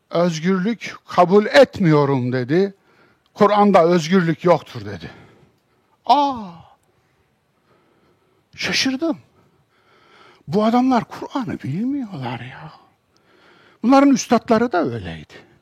[0.09, 2.73] Özgürlük kabul etmiyorum dedi.
[3.33, 5.11] Kur'an'da özgürlük yoktur dedi.
[6.05, 6.49] Aa!
[8.55, 9.17] Şaşırdım.
[10.47, 12.73] Bu adamlar Kur'an'ı bilmiyorlar ya.
[13.83, 15.52] Bunların üstadları da öyleydi.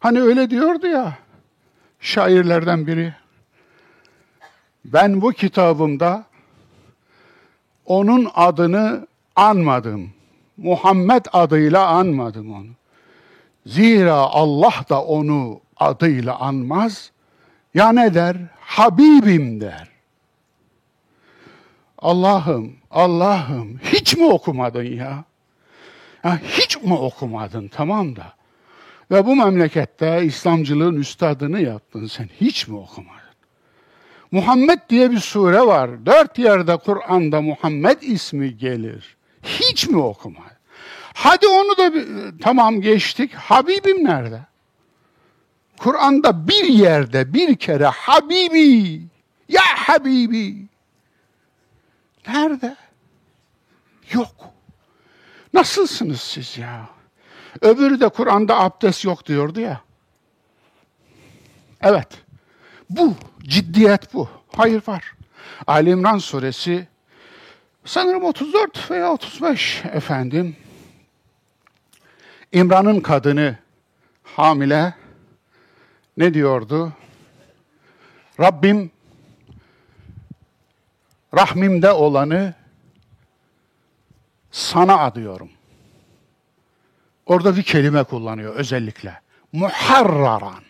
[0.00, 1.18] Hani öyle diyordu ya
[2.00, 3.14] şairlerden biri.
[4.84, 6.24] Ben bu kitabımda
[7.86, 9.06] onun adını
[9.36, 10.12] anmadım.
[10.56, 12.70] Muhammed adıyla anmadım onu.
[13.66, 17.10] Zira Allah da onu adıyla anmaz.
[17.74, 18.36] Ya ne der?
[18.60, 19.88] Habibim der.
[21.98, 25.24] Allah'ım, Allah'ım hiç mi okumadın ya?
[26.24, 26.38] ya?
[26.42, 28.37] Hiç mi okumadın tamam da?
[29.10, 32.28] Ve bu memlekette İslamcılığın üstadını yaptın sen.
[32.40, 33.18] Hiç mi okumadın?
[34.30, 36.06] Muhammed diye bir sure var.
[36.06, 39.16] Dört yerde Kur'an'da Muhammed ismi gelir.
[39.42, 40.58] Hiç mi okumadın?
[41.14, 42.06] Hadi onu da bir,
[42.40, 43.34] tamam geçtik.
[43.34, 44.40] Habibim nerede?
[45.78, 49.02] Kur'an'da bir yerde bir kere Habibi,
[49.48, 50.66] ya Habibi.
[52.28, 52.76] Nerede?
[54.12, 54.34] Yok.
[55.54, 56.97] Nasılsınız siz ya?
[57.60, 59.80] Öbürü de Kur'an'da abdest yok diyordu ya.
[61.80, 62.08] Evet.
[62.90, 64.28] Bu, ciddiyet bu.
[64.56, 65.14] Hayır var.
[65.66, 66.88] Ali İmran suresi
[67.84, 70.56] sanırım 34 veya 35 efendim.
[72.52, 73.56] İmran'ın kadını
[74.24, 74.94] hamile
[76.16, 76.92] ne diyordu?
[78.40, 78.90] Rabbim
[81.34, 82.54] rahmimde olanı
[84.50, 85.50] sana adıyorum.
[87.28, 89.20] Orada bir kelime kullanıyor özellikle.
[89.52, 90.62] Muharraran.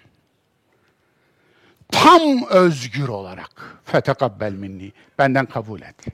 [1.92, 3.80] Tam özgür olarak.
[3.84, 4.92] Fetekabbel minni.
[5.18, 6.04] Benden kabul et.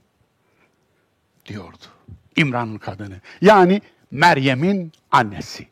[1.46, 1.84] Diyordu.
[2.36, 3.20] İmran'ın kadını.
[3.40, 5.68] Yani Meryem'in annesi.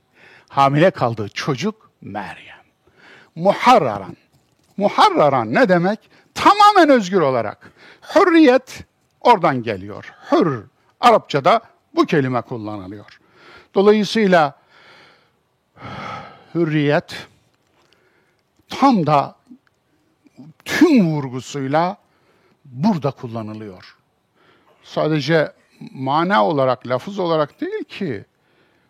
[0.48, 2.62] Hamile kaldığı çocuk Meryem.
[3.34, 4.16] Muharraran.
[4.76, 5.98] Muharraran ne demek?
[6.34, 7.72] Tamamen özgür olarak.
[8.14, 8.84] Hürriyet
[9.20, 10.12] oradan geliyor.
[10.32, 10.64] Hür.
[11.00, 11.60] Arapçada
[11.94, 13.18] bu kelime kullanılıyor.
[13.74, 14.61] Dolayısıyla
[16.54, 17.26] hürriyet
[18.68, 19.36] tam da
[20.64, 21.96] tüm vurgusuyla
[22.64, 23.96] burada kullanılıyor.
[24.82, 25.52] Sadece
[25.92, 28.24] mana olarak, lafız olarak değil ki,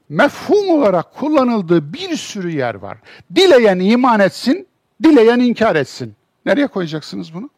[0.08, 2.98] mefhum olarak kullanıldığı bir sürü yer var.
[3.34, 4.68] Dileyen iman etsin,
[5.02, 6.14] dileyen inkar etsin.
[6.46, 7.50] Nereye koyacaksınız bunu?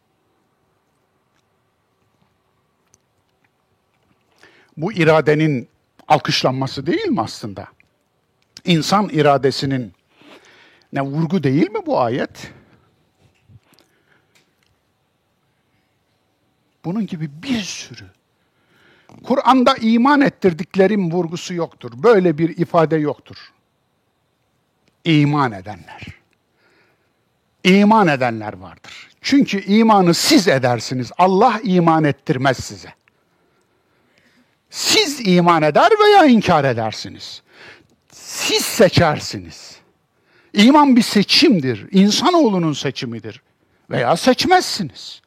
[4.77, 5.67] Bu iradenin
[6.07, 7.67] alkışlanması değil mi aslında?
[8.65, 9.93] İnsan iradesinin
[10.93, 12.53] ne vurgu değil mi bu ayet?
[16.85, 18.05] Bunun gibi bir sürü.
[19.23, 21.91] Kur'an'da iman ettirdiklerim vurgusu yoktur.
[22.03, 23.37] Böyle bir ifade yoktur.
[25.05, 26.07] İman edenler.
[27.63, 29.09] İman edenler vardır.
[29.21, 31.11] Çünkü imanı siz edersiniz.
[31.17, 32.93] Allah iman ettirmez size.
[34.69, 37.41] Siz iman eder veya inkar edersiniz.
[38.15, 39.75] Siz seçersiniz.
[40.53, 41.87] İman bir seçimdir.
[41.91, 43.41] İnsanoğlunun seçimidir.
[43.89, 45.21] Veya seçmezsiniz.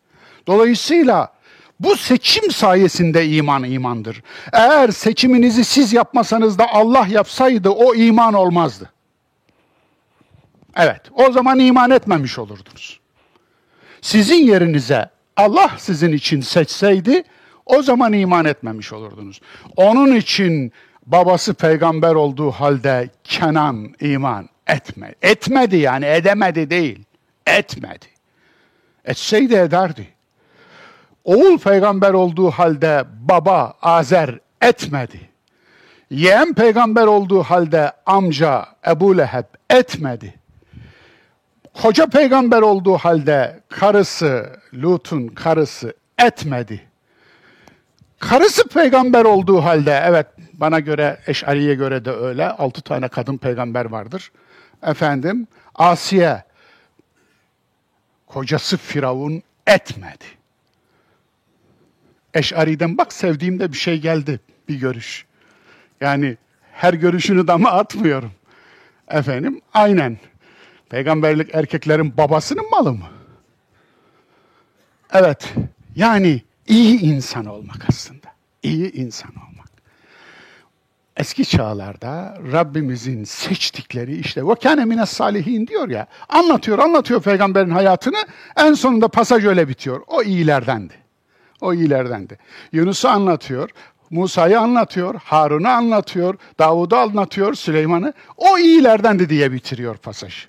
[0.46, 1.32] Dolayısıyla
[1.80, 4.22] bu seçim sayesinde iman imandır.
[4.52, 8.92] Eğer seçiminizi siz yapmasanız da Allah yapsaydı o iman olmazdı.
[10.76, 13.00] Evet, o zaman iman etmemiş olurdunuz.
[14.00, 17.22] Sizin yerinize Allah sizin için seçseydi
[17.66, 19.40] o zaman iman etmemiş olurdunuz.
[19.76, 20.72] Onun için
[21.08, 25.14] babası peygamber olduğu halde Kenan iman etme.
[25.22, 27.04] Etmedi yani edemedi değil.
[27.46, 28.06] Etmedi.
[29.04, 30.08] Etseydi ederdi.
[31.24, 35.20] Oğul peygamber olduğu halde baba Azer etmedi.
[36.10, 40.34] Yeğen peygamber olduğu halde amca Ebu Leheb etmedi.
[41.82, 46.80] Koca peygamber olduğu halde karısı Lut'un karısı etmedi.
[48.18, 50.26] Karısı peygamber olduğu halde, evet
[50.58, 54.32] bana göre, Eş'ariye göre de öyle, altı tane kadın peygamber vardır.
[54.82, 56.42] Efendim, Asiye,
[58.26, 60.24] kocası Firavun etmedi.
[62.34, 65.26] Eş'ariden bak sevdiğimde bir şey geldi, bir görüş.
[66.00, 66.36] Yani
[66.72, 68.32] her görüşünü dama atmıyorum.
[69.08, 70.18] Efendim, aynen.
[70.88, 73.06] Peygamberlik erkeklerin babasının malı mı?
[75.12, 75.54] Evet,
[75.96, 78.26] yani iyi insan olmak aslında.
[78.62, 79.47] İyi insan olmak.
[81.18, 86.06] Eski çağlarda Rabbimizin seçtikleri işte ve kâne mine salihin diyor ya.
[86.28, 88.18] Anlatıyor, anlatıyor peygamberin hayatını.
[88.56, 90.00] En sonunda pasaj öyle bitiyor.
[90.06, 90.94] O iyilerdendi.
[91.60, 92.38] O iyilerdendi.
[92.72, 93.70] Yunus'u anlatıyor.
[94.10, 98.12] Musa'yı anlatıyor, Harun'u anlatıyor, Davud'u anlatıyor, Süleyman'ı.
[98.36, 100.46] O iyilerdendi diye bitiriyor pasaj.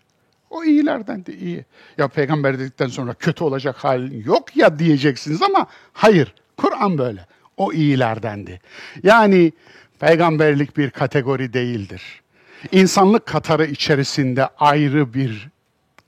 [0.49, 1.65] O iyilerdendi, iyi.
[1.97, 6.33] Ya peygamber dedikten sonra kötü olacak halin yok ya diyeceksiniz ama hayır.
[6.57, 7.25] Kur'an böyle.
[7.57, 8.61] O iyilerdendi.
[9.03, 9.51] Yani
[9.99, 12.21] peygamberlik bir kategori değildir.
[12.71, 15.49] İnsanlık katarı içerisinde ayrı bir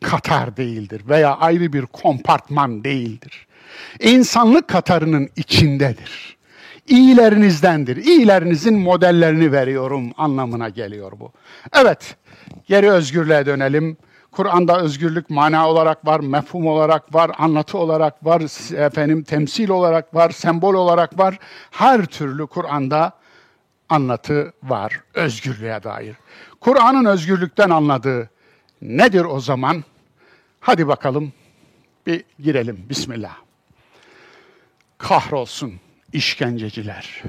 [0.03, 3.47] katar değildir veya ayrı bir kompartman değildir.
[3.99, 6.37] İnsanlık katarının içindedir.
[6.87, 7.97] İyilerinizdendir.
[7.97, 11.31] İyilerinizin modellerini veriyorum anlamına geliyor bu.
[11.73, 12.15] Evet,
[12.67, 13.97] geri özgürlüğe dönelim.
[14.31, 18.41] Kur'an'da özgürlük mana olarak var, mefhum olarak var, anlatı olarak var,
[18.85, 21.39] efendim temsil olarak var, sembol olarak var.
[21.71, 23.11] Her türlü Kur'an'da
[23.91, 26.15] anlatı var özgürlüğe dair.
[26.59, 28.29] Kur'an'ın özgürlükten anladığı
[28.81, 29.83] nedir o zaman?
[30.59, 31.33] Hadi bakalım
[32.05, 32.85] bir girelim.
[32.89, 33.37] Bismillah.
[34.97, 35.79] Kahrolsun
[36.13, 37.23] işkenceciler.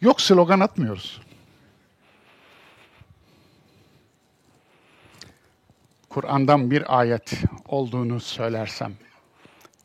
[0.00, 1.20] Yok slogan atmıyoruz.
[6.08, 7.32] Kur'an'dan bir ayet
[7.68, 8.92] olduğunu söylersem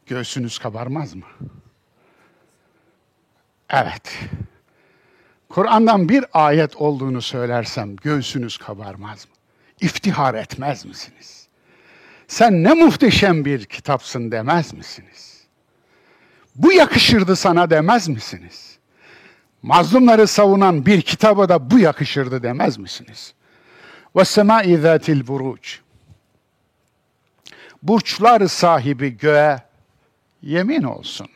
[0.05, 1.25] göğsünüz kabarmaz mı?
[3.69, 4.19] Evet.
[5.50, 9.32] Kur'an'dan bir ayet olduğunu söylersem göğsünüz kabarmaz mı?
[9.80, 11.48] İftihar etmez misiniz?
[12.28, 15.46] Sen ne muhteşem bir kitapsın demez misiniz?
[16.54, 18.78] Bu yakışırdı sana demez misiniz?
[19.62, 23.34] Mazlumları savunan bir kitaba da bu yakışırdı demez misiniz?
[24.14, 25.86] وَالسَّمَاءِ ذَاتِ الْبُرُوجِ
[27.82, 29.58] burçlar sahibi göğe
[30.42, 31.28] yemin olsun.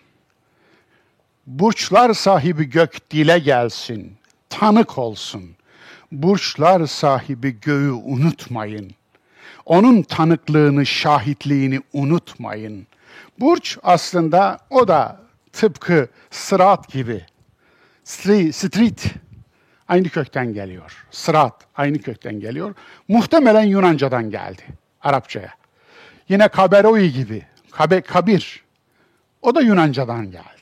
[1.47, 4.17] Burçlar sahibi gök dile gelsin,
[4.49, 5.55] tanık olsun.
[6.11, 8.91] Burçlar sahibi göğü unutmayın.
[9.65, 12.87] Onun tanıklığını, şahitliğini unutmayın.
[13.39, 15.21] Burç aslında o da
[15.53, 17.25] tıpkı sırat gibi.
[18.03, 19.05] Street
[19.87, 21.05] aynı kökten geliyor.
[21.11, 22.75] Sırat aynı kökten geliyor.
[23.07, 24.63] Muhtemelen Yunancadan geldi
[25.01, 25.53] Arapçaya.
[26.29, 28.63] Yine Kaberoi gibi, Kabe, Kabir.
[29.41, 30.54] O da Yunancadan geldi.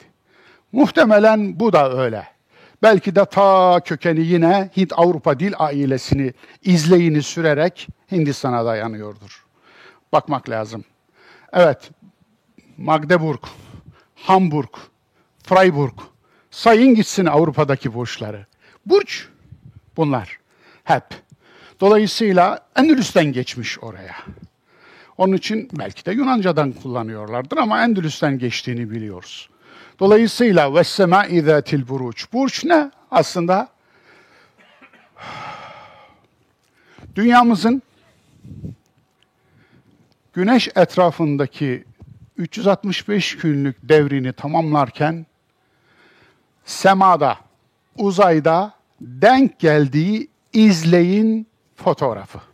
[0.74, 2.28] Muhtemelen bu da öyle.
[2.82, 6.34] Belki de ta kökeni yine Hint-Avrupa dil ailesini
[6.64, 9.46] izleyini sürerek Hindistan'a dayanıyordur.
[10.14, 10.84] Bakmak lazım.
[11.54, 11.92] Evet,
[12.78, 13.40] Magdeburg,
[14.16, 14.70] Hamburg,
[15.44, 15.94] Freiburg,
[16.52, 18.46] sayın gitsin Avrupa'daki burçları.
[18.86, 19.28] Burç
[19.98, 20.40] bunlar
[20.84, 21.04] hep.
[21.80, 24.16] Dolayısıyla Endülüs'ten geçmiş oraya.
[25.18, 29.50] Onun için belki de Yunanca'dan kullanıyorlardır ama Endülüs'ten geçtiğini biliyoruz.
[30.04, 31.26] Dolayısıyla ve sema
[31.88, 32.34] buruç.
[32.34, 32.92] Burç ne?
[33.12, 33.68] Aslında
[37.16, 37.82] dünyamızın
[40.34, 41.84] güneş etrafındaki
[42.38, 45.26] 365 günlük devrini tamamlarken
[46.66, 47.38] semada,
[47.98, 52.53] uzayda denk geldiği izleyin fotoğrafı.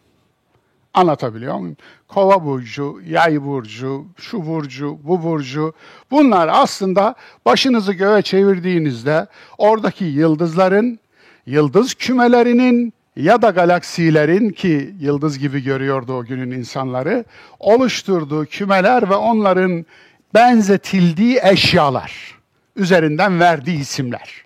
[0.94, 1.78] Anlatabiliyor muyum?
[2.08, 5.74] Kova burcu, yay burcu, şu burcu, bu burcu.
[6.12, 11.00] Bunlar aslında başınızı göğe çevirdiğinizde oradaki yıldızların,
[11.46, 17.26] yıldız kümelerinin ya da galaksilerin ki yıldız gibi görüyordu o günün insanları,
[17.60, 19.86] oluşturduğu kümeler ve onların
[20.34, 22.40] benzetildiği eşyalar
[22.76, 24.44] üzerinden verdiği isimler.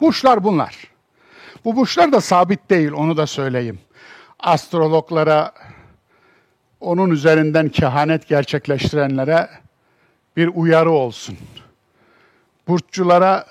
[0.00, 0.76] Burçlar bunlar.
[1.64, 3.78] Bu burçlar da sabit değil, onu da söyleyeyim.
[4.40, 5.52] Astrologlara
[6.84, 9.48] onun üzerinden kehanet gerçekleştirenlere
[10.36, 11.36] bir uyarı olsun.
[12.68, 13.46] Burççulara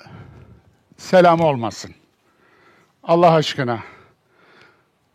[0.98, 1.92] selam olmasın.
[3.04, 3.80] Allah aşkına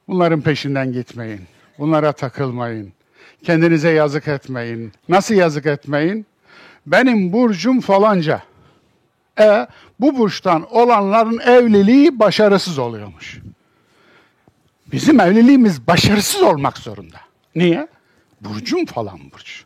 [0.08, 1.40] bunların peşinden gitmeyin.
[1.78, 2.92] Bunlara takılmayın.
[3.42, 4.92] Kendinize yazık etmeyin.
[5.08, 6.26] Nasıl yazık etmeyin?
[6.86, 8.42] Benim burcum falanca.
[9.40, 9.66] E
[10.00, 13.38] bu burçtan olanların evliliği başarısız oluyormuş.
[14.92, 17.18] Bizim evliliğimiz başarısız olmak zorunda.
[17.54, 17.88] Niye?
[18.40, 19.64] Burcum falan burç.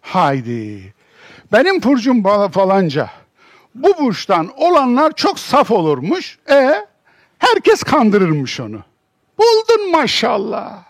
[0.00, 0.94] Haydi.
[1.52, 3.10] Benim burcum falanca.
[3.74, 6.38] Bu burçtan olanlar çok saf olurmuş.
[6.50, 6.86] E
[7.38, 8.82] herkes kandırırmış onu.
[9.38, 10.86] Buldun maşallah.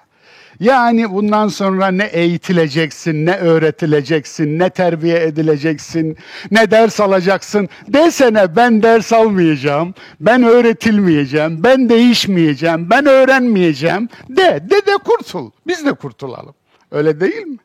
[0.61, 6.17] Yani bundan sonra ne eğitileceksin, ne öğretileceksin, ne terbiye edileceksin,
[6.51, 7.69] ne ders alacaksın.
[7.89, 14.09] Desene ben ders almayacağım, ben öğretilmeyeceğim, ben değişmeyeceğim, ben öğrenmeyeceğim.
[14.29, 15.51] De, de de kurtul.
[15.67, 16.55] Biz de kurtulalım.
[16.97, 17.59] Öyle değil mi?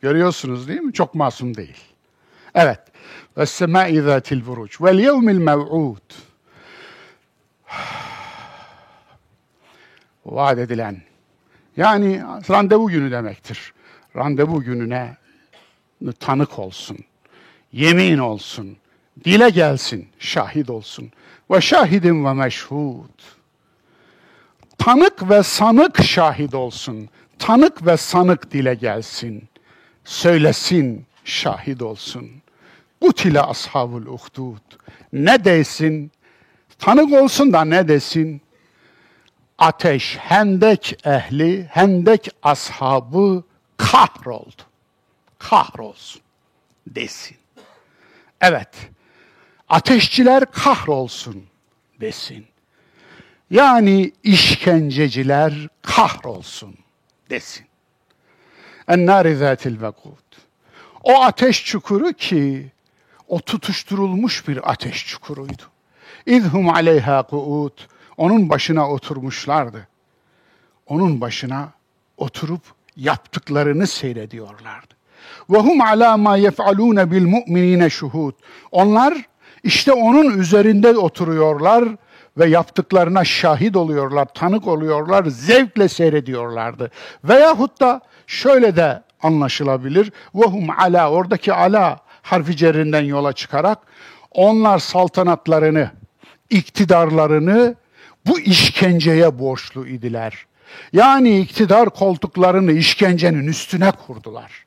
[0.00, 0.92] Görüyorsunuz değil mi?
[0.92, 1.76] Çok masum değil.
[2.54, 2.80] Evet.
[3.36, 4.80] Ve semâi zâtil vuruç.
[4.82, 6.12] Vel yevmil mev'ud.
[10.26, 11.02] Vaat edilen.
[11.76, 13.72] Yani randevu günü demektir.
[14.16, 15.16] Randevu gününe
[16.20, 16.98] tanık olsun.
[17.72, 18.76] Yemin olsun.
[19.24, 20.08] Dile gelsin.
[20.18, 21.12] Şahit olsun.
[21.50, 23.20] Ve şahidin ve meşhud.
[24.78, 27.08] Tanık ve sanık şahit olsun.
[27.38, 29.48] Tanık ve sanık dile gelsin.
[30.04, 32.30] Söylesin, şahit olsun.
[33.00, 34.62] Kutile ashabul uhdud.
[35.12, 36.12] Ne desin?
[36.78, 38.42] Tanık olsun da ne desin?
[39.58, 43.42] Ateş, hendek ehli, hendek ashabı
[43.76, 44.62] kahroldu.
[45.38, 46.22] Kahrolsun
[46.86, 47.36] desin.
[48.40, 48.68] Evet,
[49.68, 51.44] ateşçiler kahrolsun
[52.00, 52.46] desin.
[53.50, 56.74] Yani işkenceciler kahrolsun
[57.30, 57.66] desin.
[58.88, 60.28] Ennâri zâtil vekûd.
[61.02, 62.72] O ateş çukuru ki
[63.28, 65.62] o tutuşturulmuş bir ateş çukuruydu.
[66.26, 67.78] İzhum aleyha kuud.
[68.16, 69.88] Onun başına oturmuşlardı.
[70.86, 71.72] Onun başına
[72.16, 72.62] oturup
[72.96, 74.94] yaptıklarını seyrediyorlardı.
[75.50, 78.32] Ve hum ala ma yef'alun bil mu'minine şuhud.
[78.72, 79.14] Onlar
[79.62, 81.84] işte onun üzerinde oturuyorlar
[82.38, 86.90] ve yaptıklarına şahit oluyorlar, tanık oluyorlar, zevkle seyrediyorlardı.
[87.24, 90.12] Veyahut da şöyle de anlaşılabilir.
[90.34, 93.78] Vehum ala oradaki ala harfi cerrinden yola çıkarak
[94.30, 95.90] onlar saltanatlarını,
[96.50, 97.74] iktidarlarını
[98.26, 100.46] bu işkenceye borçlu idiler.
[100.92, 104.66] Yani iktidar koltuklarını işkencenin üstüne kurdular.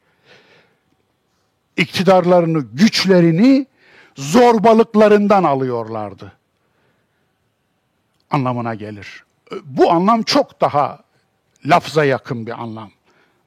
[1.78, 3.68] İktidarlarını, güçlerini
[4.16, 6.41] zorbalıklarından alıyorlardı.
[8.32, 9.24] Anlamına gelir.
[9.66, 11.00] Bu anlam çok daha
[11.66, 12.92] lafza yakın bir anlam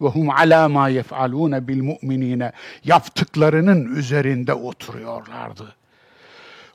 [0.00, 2.52] ve hum ala ma yef'alun bil mu'minine
[2.84, 5.74] yaptıklarının üzerinde oturuyorlardı.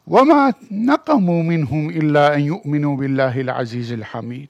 [0.08, 4.48] Ve ma nakamu minhum illa en yu'minu billahil azizil hamid.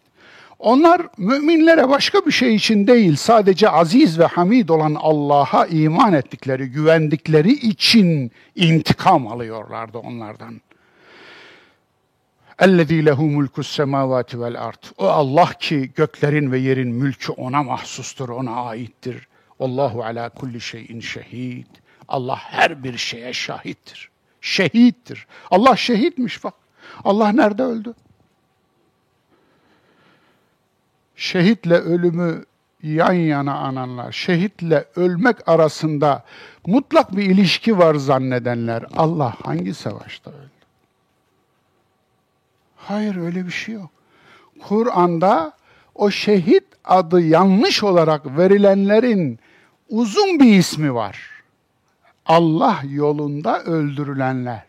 [0.60, 6.66] Onlar müminlere başka bir şey için değil, sadece aziz ve hamid olan Allah'a iman ettikleri,
[6.68, 10.62] güvendikleri için intikam alıyorlardı onlardan.
[12.61, 18.51] اَلَّذ۪ي لَهُ مُلْكُ السَّمَاوَاتِ وَالْاَرْضِ O Allah ki göklerin ve yerin mülkü ona mahsustur, ona
[18.51, 19.29] aittir.
[19.61, 21.67] Allahu ala kulli şeyin şehid.
[22.09, 24.11] Allah her bir şeye şahittir.
[24.41, 25.27] Şehittir.
[25.51, 26.55] Allah şehitmiş bak.
[27.05, 27.95] Allah nerede öldü?
[31.17, 32.45] Şehitle ölümü
[32.83, 36.25] yan yana ananlar, şehitle ölmek arasında
[36.67, 38.85] mutlak bir ilişki var zannedenler.
[38.97, 40.58] Allah hangi savaşta öldü?
[42.88, 43.90] Hayır öyle bir şey yok.
[44.68, 45.54] Kur'an'da
[45.96, 49.40] o şehit adı yanlış olarak verilenlerin
[49.90, 51.30] uzun bir ismi var.
[52.26, 54.64] Allah yolunda öldürülenler.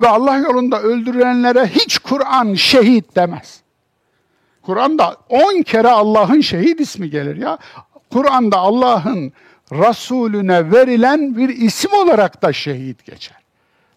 [0.00, 3.60] Ve Allah yolunda öldürülenlere hiç Kur'an şehit demez.
[4.62, 7.58] Kur'an'da on kere Allah'ın şehit ismi gelir ya.
[8.12, 9.32] Kur'an'da Allah'ın
[9.72, 13.36] Resulüne verilen bir isim olarak da şehit geçer.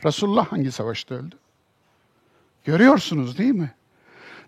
[0.05, 1.38] Resulullah hangi savaşta öldü?
[2.69, 3.71] Görüyorsunuz değil mi?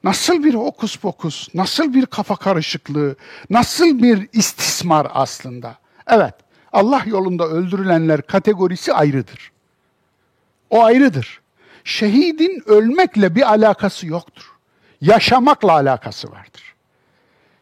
[0.03, 3.15] Nasıl bir okus pokus, nasıl bir kafa karışıklığı,
[3.49, 5.77] nasıl bir istismar aslında.
[6.07, 6.33] Evet,
[6.73, 9.51] Allah yolunda öldürülenler kategorisi ayrıdır.
[10.69, 11.41] O ayrıdır.
[11.83, 14.51] Şehidin ölmekle bir alakası yoktur.
[15.01, 16.75] Yaşamakla alakası vardır.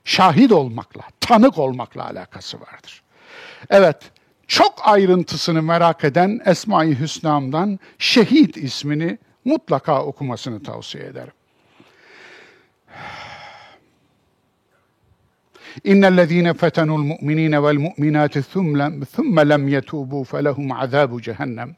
[0.03, 3.01] Şahit olmakla, tanık olmakla alakası vardır.
[3.69, 3.97] Evet,
[4.47, 9.17] çok ayrıntısını merak eden Esma-i Hüsna'mdan şehit ismini
[9.49, 11.33] mutlaka okumasını tavsiye ederim.
[15.83, 18.43] İnnellezîne fetenul mu'minîne vel mu'minâti
[19.13, 21.75] thumme lem yetûbû felehum azâbu cehennem.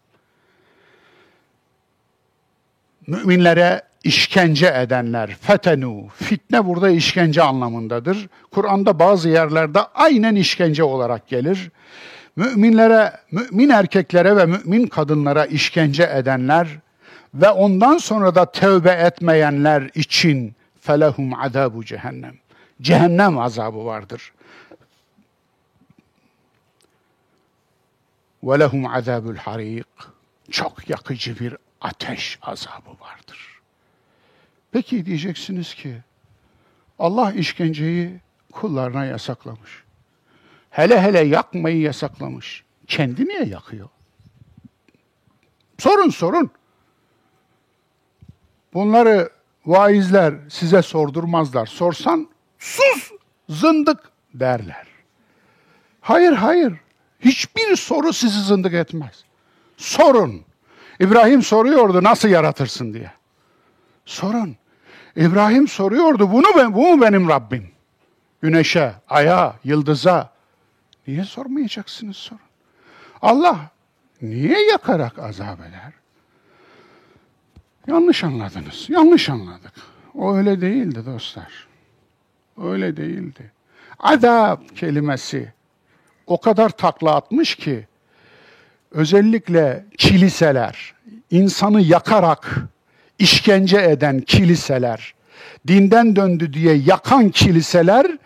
[3.07, 8.30] Müminlere işkence edenler, fetenu, fitne burada işkence anlamındadır.
[8.51, 11.72] Kur'an'da bazı yerlerde aynen işkence olarak gelir.
[12.36, 16.67] Müminlere, mümin erkeklere ve mümin kadınlara işkence edenler,
[17.34, 22.36] ve ondan sonra da tövbe etmeyenler için felehum azabu cehennem.
[22.82, 24.34] Cehennem azabı vardır.
[28.44, 29.86] Ve lehum azabul harik.
[30.52, 33.62] Çok yakıcı bir ateş azabı vardır.
[34.72, 35.98] Peki diyeceksiniz ki
[37.00, 38.20] Allah işkenceyi
[38.52, 39.84] kullarına yasaklamış.
[40.70, 42.64] Hele hele yakmayı yasaklamış.
[42.88, 43.90] Kendi niye yakıyor?
[45.78, 46.52] Sorun sorun.
[48.74, 49.30] Bunları
[49.65, 51.65] vaizler size sordurmazlar.
[51.65, 52.28] Sorsan
[52.59, 53.11] sus
[53.49, 53.99] zındık
[54.34, 54.88] derler.
[56.01, 56.74] Hayır hayır.
[57.19, 59.24] Hiçbir soru sizi zındık etmez.
[59.78, 60.41] Sorun.
[60.99, 63.11] İbrahim soruyordu nasıl yaratırsın diye.
[64.05, 64.55] Sorun.
[65.15, 67.72] İbrahim soruyordu bunu ben, bu mu benim Rabbim?
[68.41, 70.32] Güneşe, aya, yıldıza.
[71.07, 72.41] Niye sormayacaksınız sorun.
[73.22, 73.59] Allah
[74.22, 76.01] niye yakarak azap eder?
[77.88, 78.86] Yanlış anladınız.
[78.90, 79.74] Yanlış anladık.
[80.16, 81.68] O öyle değildi dostlar.
[82.64, 83.52] Öyle değildi.
[84.00, 85.54] Azap kelimesi
[86.28, 87.88] o kadar takla atmış ki
[88.92, 90.94] özellikle kiliseler,
[91.32, 92.58] insanı yakarak
[93.20, 95.14] işkence eden kiliseler,
[95.68, 98.18] dinden döndü diye yakan kiliseler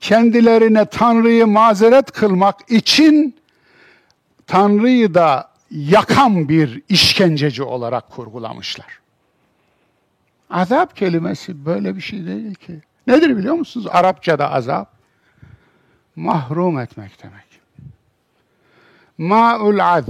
[0.00, 3.36] kendilerine Tanrı'yı mazeret kılmak için
[4.46, 8.99] Tanrı'yı da yakan bir işkenceci olarak kurgulamışlar.
[10.50, 12.80] Azap kelimesi böyle bir şey değil ki.
[13.06, 13.86] Nedir biliyor musunuz?
[13.90, 14.92] Arapçada azap
[16.16, 17.60] mahrum etmek demek.
[19.18, 20.08] Ma'ul azb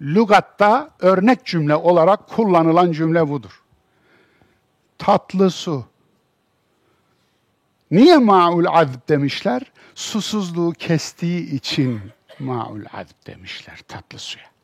[0.00, 3.62] lügatta örnek cümle olarak kullanılan cümle budur.
[4.98, 5.84] Tatlı su.
[7.90, 9.62] Niye ma'ul azb demişler?
[9.94, 12.00] Susuzluğu kestiği için
[12.38, 14.55] ma'ul azb demişler tatlı suya.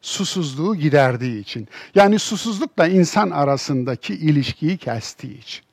[0.00, 1.68] Susuzluğu giderdiği için.
[1.94, 5.64] Yani susuzlukla insan arasındaki ilişkiyi kestiği için.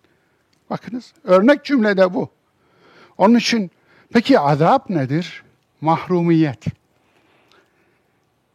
[0.69, 2.29] Bakınız örnek cümlede bu.
[3.17, 3.71] Onun için
[4.13, 5.43] peki azap nedir?
[5.81, 6.65] Mahrumiyet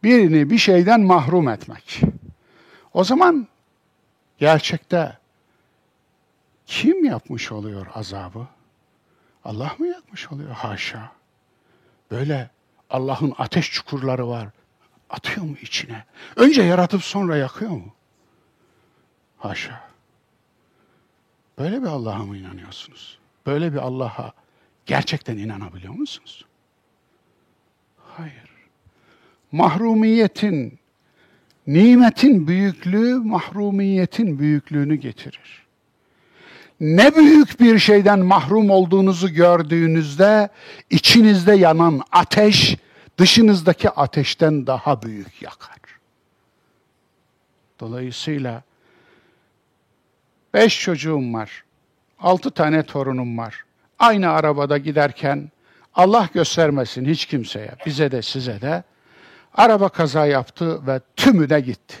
[0.03, 2.01] birini bir şeyden mahrum etmek.
[2.93, 3.47] O zaman
[4.37, 5.17] gerçekte
[6.65, 8.47] kim yapmış oluyor azabı?
[9.45, 10.49] Allah mı yapmış oluyor?
[10.49, 11.11] Haşa.
[12.11, 12.49] Böyle
[12.89, 14.47] Allah'ın ateş çukurları var.
[15.11, 16.05] Atıyor mu içine?
[16.35, 17.93] Önce yaratıp sonra yakıyor mu?
[19.37, 19.91] Haşa.
[21.57, 23.19] Böyle bir Allah'a mı inanıyorsunuz?
[23.45, 24.33] Böyle bir Allah'a
[24.85, 26.45] gerçekten inanabiliyor musunuz?
[27.97, 28.51] Hayır
[29.51, 30.79] mahrumiyetin,
[31.67, 35.61] nimetin büyüklüğü mahrumiyetin büyüklüğünü getirir.
[36.79, 40.49] Ne büyük bir şeyden mahrum olduğunuzu gördüğünüzde
[40.89, 42.77] içinizde yanan ateş
[43.21, 45.79] dışınızdaki ateşten daha büyük yakar.
[47.79, 48.63] Dolayısıyla
[50.53, 51.63] beş çocuğum var,
[52.19, 53.63] altı tane torunum var.
[53.99, 55.51] Aynı arabada giderken
[55.93, 58.83] Allah göstermesin hiç kimseye, bize de size de
[59.53, 61.97] Araba kaza yaptı ve tümü de gitti.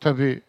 [0.00, 0.42] Tabi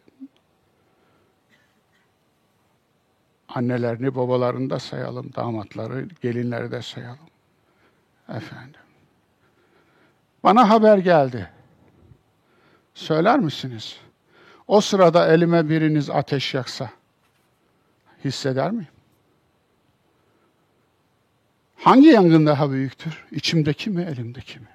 [3.47, 7.29] annelerini, babalarını da sayalım, damatları, gelinleri de sayalım.
[8.29, 8.84] Efendim.
[10.45, 11.49] Bana haber geldi.
[12.93, 13.97] Söyler misiniz?
[14.67, 16.89] O sırada elime biriniz ateş yaksa
[18.25, 18.87] hisseder miyim?
[21.75, 23.25] Hangi yangın daha büyüktür?
[23.31, 24.67] İçimdeki mi, elimdeki mi?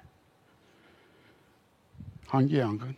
[2.27, 2.95] Hangi yangın?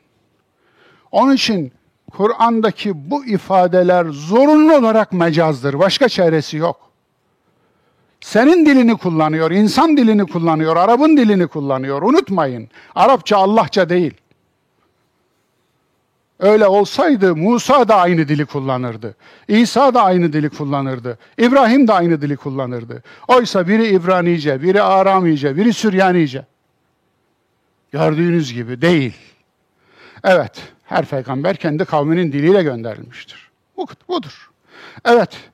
[1.11, 1.71] Onun için
[2.11, 5.80] Kur'an'daki bu ifadeler zorunlu olarak mecazdır.
[5.80, 6.92] Başka çaresi yok.
[8.24, 12.01] Senin dilini kullanıyor, insan dilini kullanıyor, Arap'ın dilini kullanıyor.
[12.01, 12.69] Unutmayın.
[12.95, 14.13] Arapça Allahça değil.
[16.39, 19.15] Öyle olsaydı Musa da aynı dili kullanırdı.
[19.47, 21.17] İsa da aynı dili kullanırdı.
[21.38, 23.03] İbrahim de aynı dili kullanırdı.
[23.28, 26.45] Oysa biri İbranice, biri Aramice, biri Süryanice.
[27.91, 29.13] Gördüğünüz gibi değil.
[30.24, 33.51] Evet, her peygamber kendi kavminin diliyle gönderilmiştir.
[33.78, 34.51] Bu, budur.
[35.05, 35.52] Evet,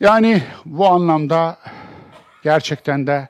[0.00, 1.58] yani bu anlamda
[2.42, 3.28] gerçekten de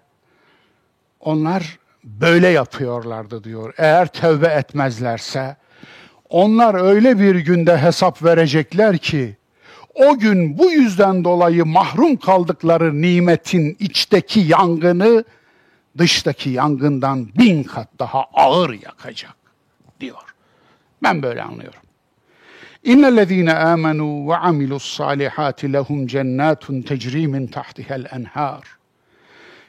[1.20, 3.74] onlar böyle yapıyorlardı diyor.
[3.78, 5.56] Eğer tövbe etmezlerse
[6.28, 9.36] onlar öyle bir günde hesap verecekler ki
[9.94, 15.24] o gün bu yüzden dolayı mahrum kaldıkları nimetin içteki yangını
[15.98, 19.36] dıştaki yangından bin kat daha ağır yakacak
[20.00, 20.34] diyor.
[21.02, 21.80] Ben böyle anlıyorum.
[22.84, 28.64] İnnellezîne âmenû ve amilu's-sâlihâti lehum cennâtun tecrî min tahtiha'l enhâr.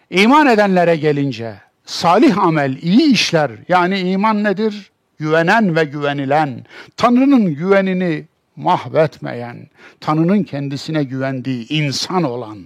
[0.09, 1.53] İman edenlere gelince
[1.85, 4.91] salih amel, iyi işler yani iman nedir?
[5.19, 6.65] Güvenen ve güvenilen,
[6.97, 9.67] Tanrı'nın güvenini mahvetmeyen,
[9.99, 12.57] Tanrı'nın kendisine güvendiği insan olan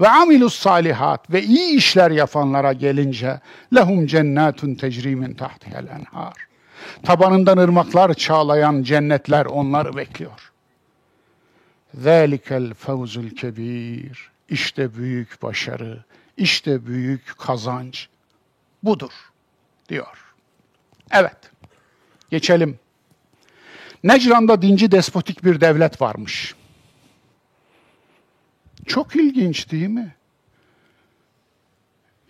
[0.00, 3.40] ve amilus salihat ve iyi işler yapanlara gelince
[3.74, 6.45] lehum cennetun tecri min tahtiha'l enhar.
[7.02, 10.52] Tabanından ırmaklar çağlayan cennetler onları bekliyor.
[11.94, 14.30] Zalikel fevzul kebir.
[14.48, 16.04] İşte büyük başarı,
[16.36, 18.08] işte büyük kazanç
[18.82, 19.12] budur
[19.88, 20.34] diyor.
[21.10, 21.36] Evet.
[22.30, 22.78] Geçelim.
[24.04, 26.54] Necran'da dinci despotik bir devlet varmış.
[28.86, 30.14] Çok ilginç değil mi?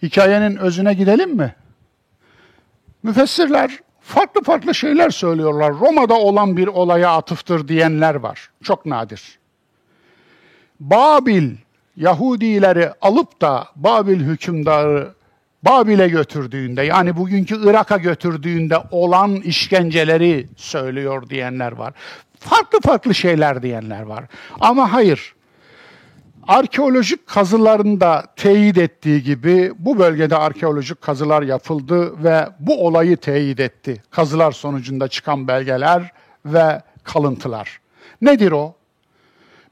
[0.03, 1.55] Hikayenin özüne gidelim mi?
[3.03, 5.73] Müfessirler farklı farklı şeyler söylüyorlar.
[5.73, 8.51] Roma'da olan bir olaya atıftır diyenler var.
[8.63, 9.39] Çok nadir.
[10.81, 11.51] Babil
[11.97, 15.15] Yahudileri alıp da Babil hükümdarı
[15.63, 21.95] Babil'e götürdüğünde yani bugünkü Irak'a götürdüğünde olan işkenceleri söylüyor diyenler var.
[22.39, 24.25] Farklı farklı şeyler diyenler var.
[24.61, 25.36] Ama hayır.
[26.49, 34.03] Arkeolojik kazılarında teyit ettiği gibi bu bölgede arkeolojik kazılar yapıldı ve bu olayı teyit etti.
[34.11, 36.13] Kazılar sonucunda çıkan belgeler
[36.45, 37.81] ve kalıntılar.
[38.21, 38.75] Nedir o?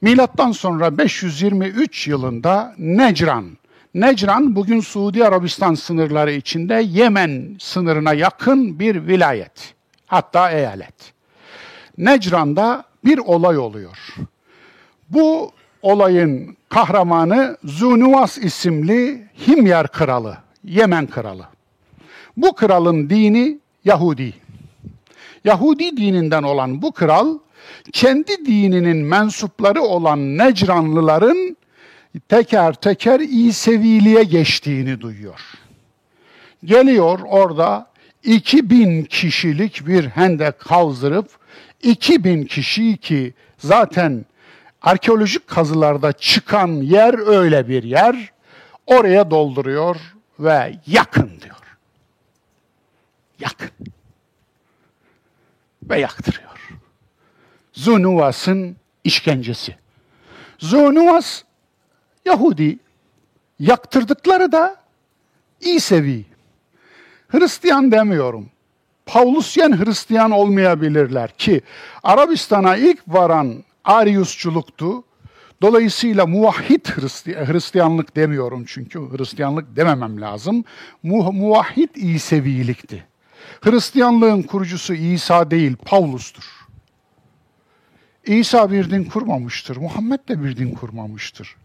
[0.01, 3.57] Milattan sonra 523 yılında Necran,
[3.93, 9.73] Necran bugün Suudi Arabistan sınırları içinde Yemen sınırına yakın bir vilayet.
[10.07, 11.13] Hatta eyalet.
[11.97, 14.15] Necran'da bir olay oluyor.
[15.09, 15.51] Bu
[15.85, 21.45] olayın kahramanı Zunuvas isimli Himyar kralı, Yemen kralı.
[22.37, 24.33] Bu kralın dini Yahudi.
[25.43, 27.37] Yahudi dininden olan bu kral
[27.93, 31.57] kendi dininin mensupları olan Necranlıların
[32.29, 35.41] teker teker İseviliğe geçtiğini duyuyor.
[36.63, 37.87] Geliyor orada
[38.23, 41.29] 2000 kişilik bir hendek kazdırıp
[41.83, 44.25] 2000 kişi ki zaten
[44.85, 48.31] arkeolojik kazılarda çıkan yer öyle bir yer.
[48.87, 49.95] Oraya dolduruyor
[50.39, 51.77] ve yakın diyor.
[53.39, 53.71] Yakın.
[55.83, 56.69] Ve yaktırıyor.
[57.73, 59.75] Zunuvas'ın işkencesi.
[60.59, 61.43] Zunuvas
[62.25, 62.79] Yahudi.
[63.59, 64.75] Yaktırdıkları da
[65.61, 66.25] İsevi.
[67.27, 68.49] Hristiyan demiyorum.
[69.05, 71.61] Pavlusyen Hristiyan olmayabilirler ki
[72.03, 75.03] Arabistan'a ilk varan Ariusçuluktu.
[75.61, 76.85] Dolayısıyla muvahhid
[77.25, 80.63] Hristiyanlık demiyorum çünkü Hristiyanlık dememem lazım.
[81.03, 83.05] Mu muvahhid İsevilikti.
[83.61, 86.65] Hristiyanlığın kurucusu İsa değil, Pavlus'tur.
[88.25, 91.55] İsa bir din kurmamıştır, Muhammed de bir din kurmamıştır.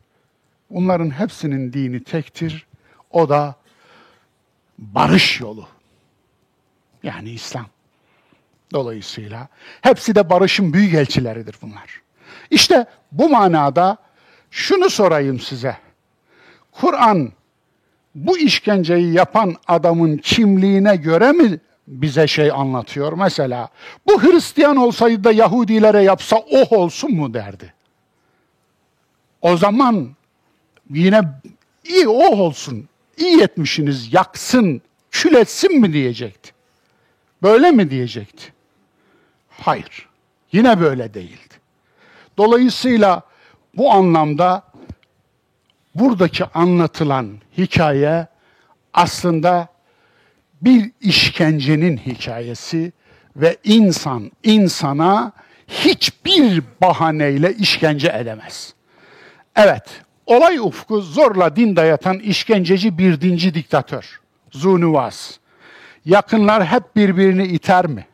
[0.71, 2.67] Onların hepsinin dini tektir,
[3.11, 3.55] o da
[4.79, 5.69] barış yolu.
[7.03, 7.67] Yani İslam.
[8.73, 9.49] Dolayısıyla
[9.81, 12.01] hepsi de barışın büyük elçileridir bunlar.
[12.51, 13.97] İşte bu manada
[14.51, 15.77] şunu sorayım size.
[16.73, 17.33] Kur'an
[18.15, 23.13] bu işkenceyi yapan adamın kimliğine göre mi bize şey anlatıyor.
[23.13, 23.69] Mesela
[24.07, 27.75] bu Hristiyan olsaydı da Yahudilere yapsa oh olsun mu derdi.
[29.43, 30.11] O zaman
[30.91, 31.21] yine
[31.85, 36.51] iyi oh olsun, iyi etmişsiniz, yaksın, kül etsin mi diyecekti.
[37.43, 38.53] Böyle mi diyecekti?
[39.51, 40.09] Hayır.
[40.53, 41.50] Yine böyle değildi.
[42.41, 43.23] Dolayısıyla
[43.77, 44.63] bu anlamda
[45.95, 47.29] buradaki anlatılan
[47.59, 48.27] hikaye
[48.95, 49.69] aslında
[50.63, 52.93] bir işkencenin hikayesi
[53.37, 55.33] ve insan insana
[55.69, 58.75] hiçbir bahaneyle işkence edemez.
[59.57, 59.85] Evet,
[60.27, 64.21] olay ufku zorla din dayatan işkenceci bir dinci diktatör.
[64.51, 65.37] Zunuvas.
[66.05, 68.07] Yakınlar hep birbirini iter mi?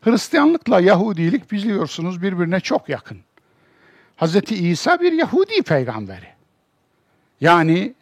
[0.00, 3.18] Hristiyanlıkla Yahudilik biliyorsunuz birbirine çok yakın.
[4.20, 4.52] Hz.
[4.52, 6.26] İsa bir Yahudi peygamberi.
[7.40, 7.94] Yani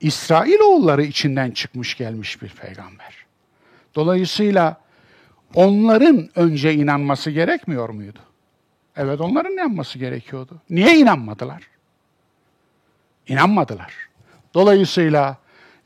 [0.00, 3.24] İsrailoğulları içinden çıkmış gelmiş bir peygamber.
[3.94, 4.80] Dolayısıyla
[5.54, 8.18] onların önce inanması gerekmiyor muydu?
[8.96, 10.60] Evet onların inanması gerekiyordu.
[10.70, 11.62] Niye inanmadılar?
[13.28, 13.94] İnanmadılar.
[14.54, 15.36] Dolayısıyla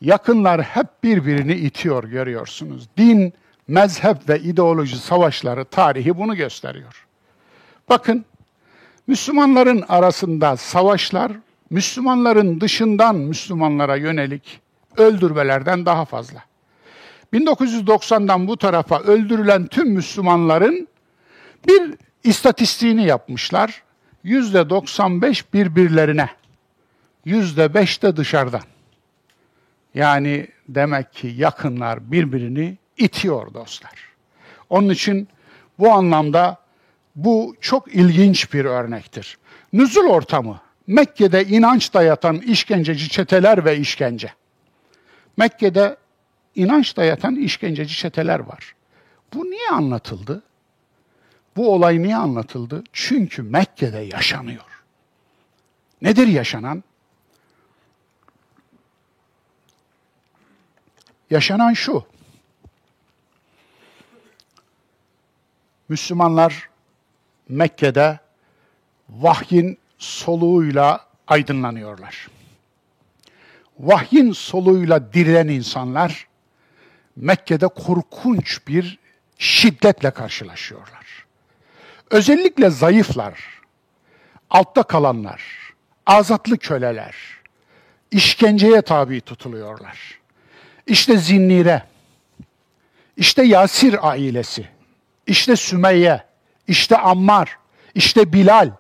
[0.01, 2.89] yakınlar hep birbirini itiyor görüyorsunuz.
[2.97, 3.33] Din,
[3.69, 7.07] mezhep ve ideoloji savaşları tarihi bunu gösteriyor.
[7.89, 8.25] Bakın
[9.09, 11.33] Müslümanların arasında savaşlar
[11.71, 14.61] Müslümanların dışından Müslümanlara yönelik
[14.97, 16.45] öldürmelerden daha fazla.
[17.33, 20.89] 1990'dan bu tarafa öldürülen tüm Müslümanların
[21.69, 21.95] bir
[22.25, 23.83] istatistiğini yapmışlar.
[24.25, 26.29] Yüzde 95 birbirlerine,
[27.25, 28.63] yüzde 5 de dışarıdan.
[29.95, 33.95] Yani demek ki yakınlar birbirini itiyor dostlar.
[34.71, 35.29] Onun için
[35.79, 36.68] bu anlamda
[37.19, 39.39] bu çok ilginç bir örnektir.
[39.73, 44.33] Nüzul ortamı Mekke'de inanç dayatan işkenceci çeteler ve işkence.
[45.37, 45.97] Mekke'de
[46.55, 48.75] inanç dayatan işkenceci çeteler var.
[49.35, 50.43] Bu niye anlatıldı?
[51.57, 52.85] Bu olay niye anlatıldı?
[52.93, 54.85] Çünkü Mekke'de yaşanıyor.
[56.03, 56.85] Nedir yaşanan?
[61.31, 62.05] Yaşanan şu.
[65.89, 66.69] Müslümanlar
[67.49, 68.19] Mekke'de
[69.09, 72.29] vahyin soluğuyla aydınlanıyorlar.
[73.79, 76.27] Vahyin soluğuyla dirilen insanlar
[77.17, 78.99] Mekke'de korkunç bir
[79.39, 81.27] şiddetle karşılaşıyorlar.
[82.11, 83.45] Özellikle zayıflar,
[84.51, 85.43] altta kalanlar,
[86.07, 87.15] azatlı köleler,
[88.11, 90.19] işkenceye tabi tutuluyorlar.
[90.87, 91.83] İşte Zinnire,
[93.17, 94.69] işte Yasir ailesi,
[95.27, 96.28] işte Sümeyye,
[96.69, 97.59] işte Ammar,
[97.95, 98.71] işte Bilal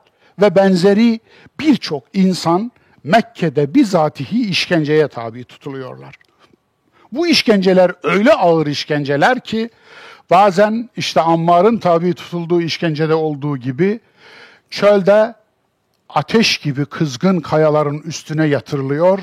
[0.41, 1.20] ve benzeri
[1.61, 2.72] birçok insan
[3.05, 6.14] Mekke'de bizatihi işkenceye tabi tutuluyorlar.
[7.12, 9.70] Bu işkenceler öyle ağır işkenceler ki
[10.30, 14.01] bazen işte Ammar'ın tabi tutulduğu işkencede olduğu gibi
[14.70, 15.34] çölde
[16.09, 19.18] ateş gibi kızgın kayaların üstüne yatırılıyor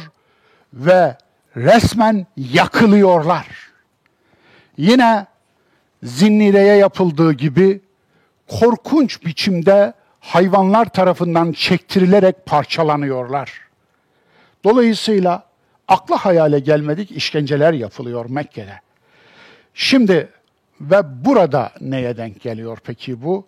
[0.74, 1.18] ve
[1.56, 3.48] resmen yakılıyorlar.
[4.78, 5.26] Yine
[6.04, 7.82] Zinnire'ye yapıldığı gibi
[8.48, 13.62] korkunç biçimde hayvanlar tarafından çektirilerek parçalanıyorlar.
[14.64, 15.44] Dolayısıyla
[15.88, 18.80] akla hayale gelmedik işkenceler yapılıyor Mekke'de.
[19.74, 20.30] Şimdi
[20.82, 23.46] ve burada neye denk geliyor peki bu?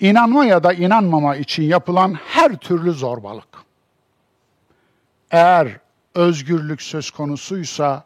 [0.00, 3.48] İnanma ya da inanmama için yapılan her türlü zorbalık.
[5.30, 5.68] Eğer
[6.14, 8.04] özgürlük söz konusuysa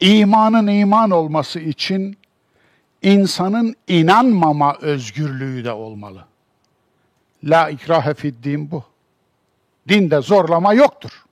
[0.00, 2.18] imanın iman olması için
[3.06, 6.24] insanın inanmama özgürlüğü de olmalı.
[7.44, 8.84] La ikrahe fid din bu.
[9.88, 11.24] Dinde zorlama yoktur.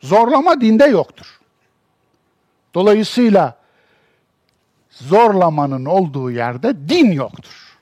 [0.00, 1.40] Zorlama dinde yoktur.
[2.74, 3.56] Dolayısıyla
[4.90, 7.78] zorlamanın olduğu yerde din yoktur.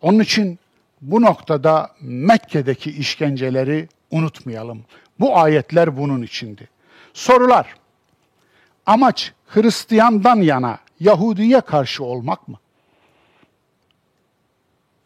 [0.00, 0.58] Onun için
[1.00, 4.84] bu noktada Mekke'deki işkenceleri unutmayalım.
[5.20, 6.68] Bu ayetler bunun içindi.
[7.14, 7.74] Sorular.
[8.86, 12.58] Amaç Hristiyandan yana Yahudi'ye karşı olmak mı?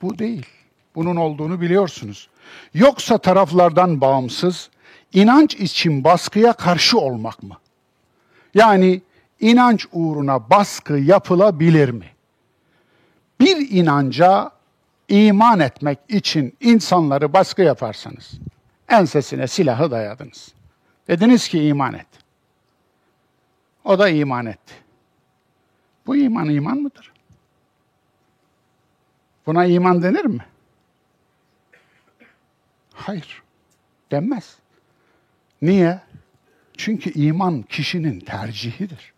[0.03, 0.47] Bu değil.
[0.95, 2.29] Bunun olduğunu biliyorsunuz.
[2.75, 4.71] Yoksa taraflardan bağımsız
[5.13, 7.57] inanç için baskıya karşı olmak mı?
[8.55, 9.03] Yani
[9.41, 12.07] inanç uğruna baskı yapılabilir mi?
[13.41, 14.51] Bir inanca
[15.09, 18.33] iman etmek için insanları baskı yaparsanız,
[18.89, 20.53] ensesine silahı dayadınız.
[21.09, 22.07] Dediniz ki iman et.
[23.85, 24.75] O da iman etti.
[26.11, 27.13] Bu iman iman mıdır?
[29.47, 30.45] Buna iman denir mi?
[32.95, 33.43] Hayır,
[34.11, 34.57] denmez.
[35.63, 36.01] Niye?
[36.77, 39.13] Çünkü iman kişinin tercihidir.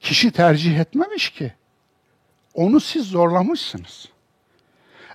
[0.00, 1.52] Kişi tercih etmemiş ki.
[2.54, 4.08] Onu siz zorlamışsınız.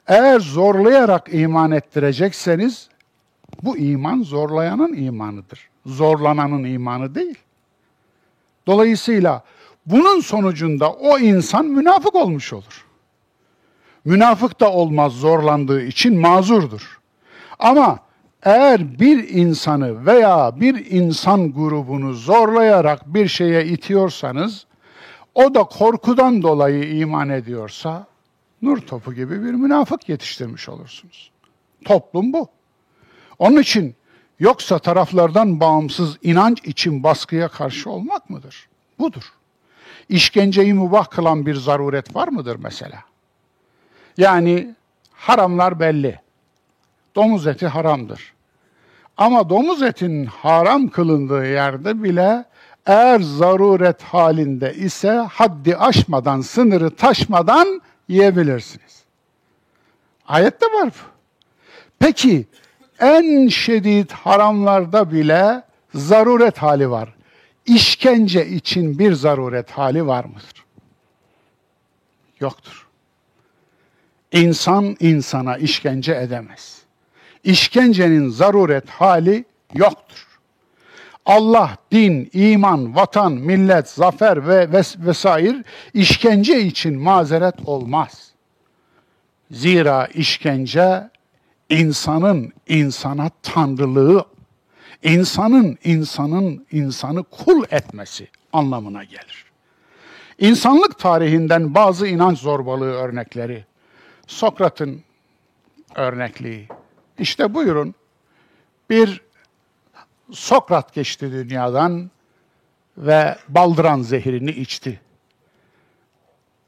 [0.07, 2.89] Eğer zorlayarak iman ettirecekseniz
[3.63, 5.69] bu iman zorlayanın imanıdır.
[5.85, 7.37] Zorlananın imanı değil.
[8.67, 9.43] Dolayısıyla
[9.89, 12.85] bunun sonucunda o insan münafık olmuş olur.
[14.05, 16.99] Münafık da olmaz zorlandığı için mazurdur.
[17.59, 17.99] Ama
[18.43, 24.65] eğer bir insanı veya bir insan grubunu zorlayarak bir şeye itiyorsanız,
[25.35, 28.07] o da korkudan dolayı iman ediyorsa,
[28.61, 31.31] nur topu gibi bir münafık yetiştirmiş olursunuz.
[31.85, 32.47] Toplum bu.
[33.39, 33.95] Onun için
[34.39, 38.69] yoksa taraflardan bağımsız inanç için baskıya karşı olmak mıdır?
[38.99, 39.23] Budur.
[40.09, 42.99] İşkenceyi mübah kılan bir zaruret var mıdır mesela?
[44.17, 44.75] Yani
[45.13, 46.19] haramlar belli.
[47.15, 48.33] Domuz eti haramdır.
[49.17, 52.45] Ama domuz etinin haram kılındığı yerde bile
[52.85, 59.03] eğer zaruret halinde ise haddi aşmadan, sınırı taşmadan yiyebilirsiniz.
[60.27, 61.09] Ayette var bu.
[61.99, 62.47] Peki
[62.99, 67.09] en şiddet haramlarda bile zaruret hali var.
[67.69, 70.65] İşkence için bir zaruret hali var mıdır?
[72.39, 72.87] Yoktur.
[74.31, 76.81] İnsan insana işkence edemez.
[77.43, 80.27] İşkencenin zaruret hali yoktur.
[81.25, 85.63] Allah, din, iman, vatan, millet, zafer ve ves vesaire
[85.93, 88.31] işkence için mazeret olmaz.
[89.51, 91.09] Zira işkence
[91.69, 94.25] insanın insana tanrılığı,
[95.03, 99.45] insanın insanın insanı kul etmesi anlamına gelir.
[100.39, 103.65] İnsanlık tarihinden bazı inanç zorbalığı örnekleri,
[104.27, 105.03] Sokrat'ın
[105.95, 106.67] örnekliği.
[107.19, 107.95] İşte buyurun,
[108.89, 109.21] bir
[110.31, 112.11] Sokrat geçti dünyadan
[112.97, 115.01] ve baldıran zehrini içti.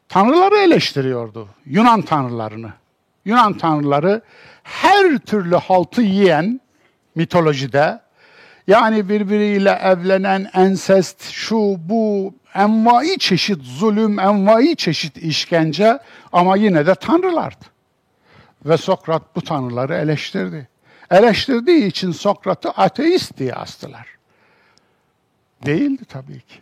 [0.09, 2.73] Tanrıları eleştiriyordu, Yunan tanrılarını.
[3.25, 4.21] Yunan tanrıları
[4.63, 6.61] her türlü haltı yiyen
[7.15, 7.99] mitolojide,
[8.67, 15.99] yani birbiriyle evlenen ensest, şu bu, envai çeşit zulüm, envai çeşit işkence
[16.31, 17.65] ama yine de tanrılardı.
[18.65, 20.67] Ve Sokrat bu tanrıları eleştirdi.
[21.11, 24.07] Eleştirdiği için Sokrat'ı ateist diye astılar.
[25.65, 26.59] Değildi tabii ki.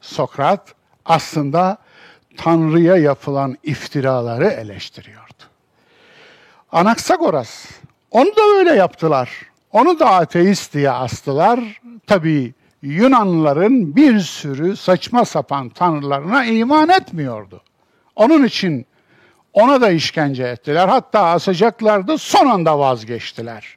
[0.00, 0.74] Sokrat
[1.04, 1.78] aslında
[2.36, 5.42] Tanrı'ya yapılan iftiraları eleştiriyordu.
[6.72, 7.66] Anaksagoras,
[8.10, 9.30] onu da öyle yaptılar.
[9.74, 11.80] Onu da ateist diye astılar.
[12.06, 17.62] Tabii Yunanlıların bir sürü saçma sapan tanrılarına iman etmiyordu.
[18.16, 18.86] Onun için
[19.52, 20.88] ona da işkence ettiler.
[20.88, 23.76] Hatta asacaklardı son anda vazgeçtiler.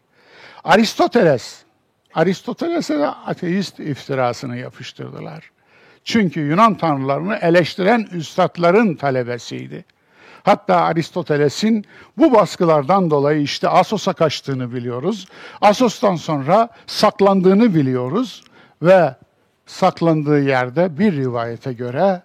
[0.64, 1.64] Aristoteles,
[2.14, 5.52] Aristoteles'e de ateist iftirasını yapıştırdılar.
[6.04, 9.86] Çünkü Yunan tanrılarını eleştiren üstadların talebesiydi.
[10.44, 11.86] Hatta Aristoteles'in
[12.18, 15.28] bu baskılardan dolayı işte Asos'a kaçtığını biliyoruz.
[15.62, 18.44] Asos'tan sonra saklandığını biliyoruz
[18.82, 19.16] ve
[19.66, 22.22] saklandığı yerde bir rivayete göre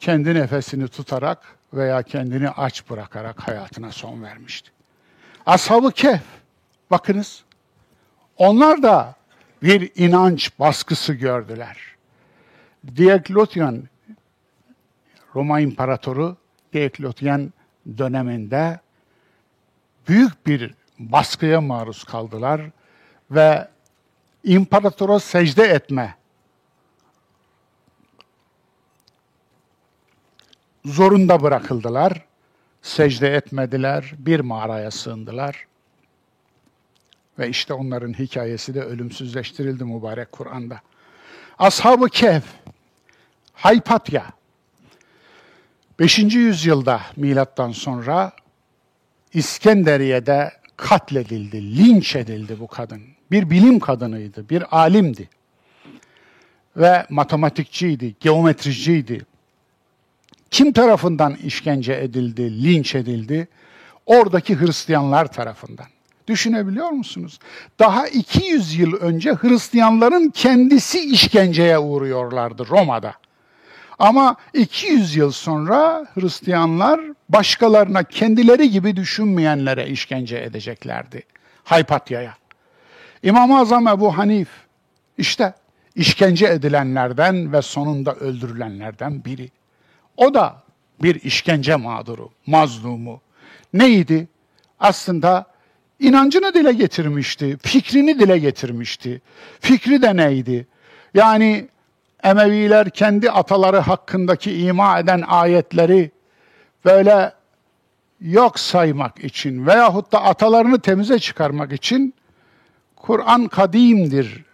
[0.00, 1.38] kendi nefesini tutarak
[1.74, 4.70] veya kendini aç bırakarak hayatına son vermişti.
[5.46, 6.22] Ashab-ı Kehf,
[6.90, 7.44] bakınız,
[8.36, 9.14] onlar da
[9.62, 11.78] bir inanç baskısı gördüler.
[12.96, 13.84] Diokletion,
[15.34, 16.36] Roma İmparatoru
[16.76, 17.52] Diokletion
[17.98, 18.80] döneminde
[20.08, 22.60] büyük bir baskıya maruz kaldılar
[23.30, 23.68] ve
[24.44, 26.14] imparatora secde etme
[30.86, 32.26] zorunda bırakıldılar.
[32.82, 35.66] Secde etmediler, bir mağaraya sığındılar.
[37.38, 40.80] Ve işte onların hikayesi de ölümsüzleştirildi mübarek Kur'an'da.
[41.58, 42.44] Ashab-ı Kehf,
[43.52, 44.26] Haypatya,
[45.98, 46.18] 5.
[46.18, 48.32] yüzyılda milattan sonra
[49.34, 53.02] İskenderiye'de katledildi, linç edildi bu kadın.
[53.30, 55.28] Bir bilim kadınıydı, bir alimdi.
[56.76, 59.26] Ve matematikçiydi, geometriciydi.
[60.50, 63.48] Kim tarafından işkence edildi, linç edildi?
[64.06, 65.86] Oradaki Hristiyanlar tarafından.
[66.28, 67.38] Düşünebiliyor musunuz?
[67.78, 73.14] Daha 200 yıl önce Hristiyanların kendisi işkenceye uğruyorlardı Roma'da.
[73.98, 81.22] Ama 200 yıl sonra Hristiyanlar başkalarına kendileri gibi düşünmeyenlere işkence edeceklerdi.
[81.64, 82.34] Haypatya'ya.
[83.22, 84.48] İmam-ı Azam Ebu Hanif
[85.18, 85.54] işte
[85.94, 89.50] işkence edilenlerden ve sonunda öldürülenlerden biri.
[90.16, 90.62] O da
[91.02, 93.20] bir işkence mağduru, mazlumu.
[93.72, 94.28] Neydi?
[94.80, 95.46] Aslında
[96.00, 99.22] inancını dile getirmişti, fikrini dile getirmişti.
[99.60, 100.66] Fikri de neydi?
[101.14, 101.68] Yani
[102.26, 106.10] Emeviler kendi ataları hakkındaki ima eden ayetleri
[106.84, 107.32] böyle
[108.20, 112.14] yok saymak için veyahut da atalarını temize çıkarmak için
[112.96, 114.44] Kur'an kadimdir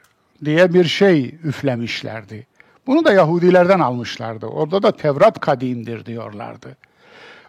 [0.45, 2.47] diye bir şey üflemişlerdi.
[2.87, 4.47] Bunu da Yahudilerden almışlardı.
[4.47, 6.77] Orada da Tevrat kadimdir diyorlardı.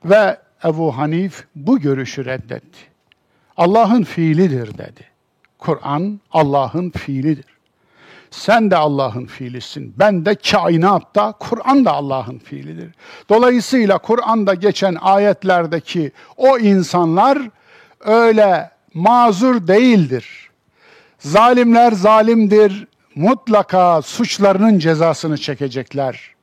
[0.05, 2.79] Ve Ebu Hanif bu görüşü reddetti.
[3.57, 5.05] Allah'ın fiilidir dedi.
[5.59, 7.52] Kur'an Allah'ın fiilidir.
[8.33, 9.93] Sen de Allah'ın fiilisin.
[9.99, 12.91] Ben de kainatta, Kur'an da Allah'ın fiilidir.
[13.29, 17.39] Dolayısıyla Kur'an'da geçen ayetlerdeki o insanlar
[17.99, 20.49] öyle mazur değildir.
[21.19, 26.33] Zalimler zalimdir, mutlaka suçlarının cezasını çekecekler.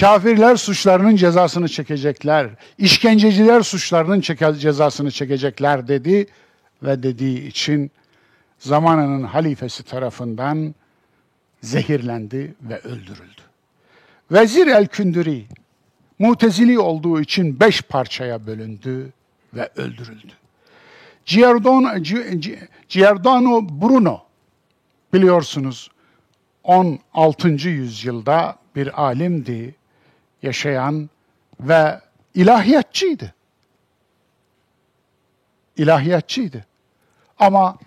[0.00, 2.48] Kafirler suçlarının cezasını çekecekler.
[2.78, 4.20] İşkenceciler suçlarının
[4.58, 6.26] cezasını çekecekler dedi
[6.82, 7.90] ve dediği için
[8.58, 10.74] zamanının halifesi tarafından
[11.62, 13.42] zehirlendi ve öldürüldü.
[14.32, 15.46] Vezir el-Kündüri
[16.18, 19.12] mutezili olduğu için beş parçaya bölündü
[19.54, 20.32] ve öldürüldü.
[21.26, 21.98] Giordano,
[22.88, 24.22] Giordano Bruno
[25.12, 25.90] biliyorsunuz
[26.64, 27.48] 16.
[27.48, 29.74] yüzyılda bir alimdi,
[30.42, 31.10] yaşayan
[31.60, 32.00] ve
[32.34, 33.34] ilahiyatçıydı.
[35.76, 36.66] İlahiyatçıydı.
[37.38, 37.78] Ama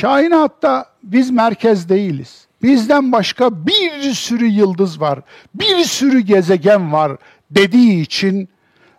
[0.00, 2.46] kainatta biz merkez değiliz.
[2.62, 5.20] Bizden başka bir sürü yıldız var,
[5.54, 7.16] bir sürü gezegen var
[7.50, 8.48] dediği için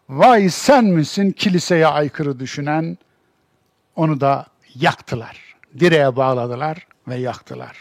[0.10, 2.98] vay sen misin kiliseye aykırı düşünen
[3.96, 4.46] onu da
[4.76, 5.56] yaktılar.
[5.80, 7.78] Direğe bağladılar ve yaktılar.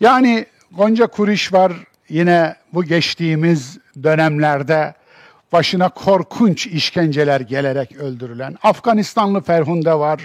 [0.00, 1.72] Yani Gonca Kuriş var
[2.08, 4.94] yine bu geçtiğimiz dönemlerde
[5.52, 8.56] başına korkunç işkenceler gelerek öldürülen.
[8.62, 10.20] Afganistanlı Ferhunde var.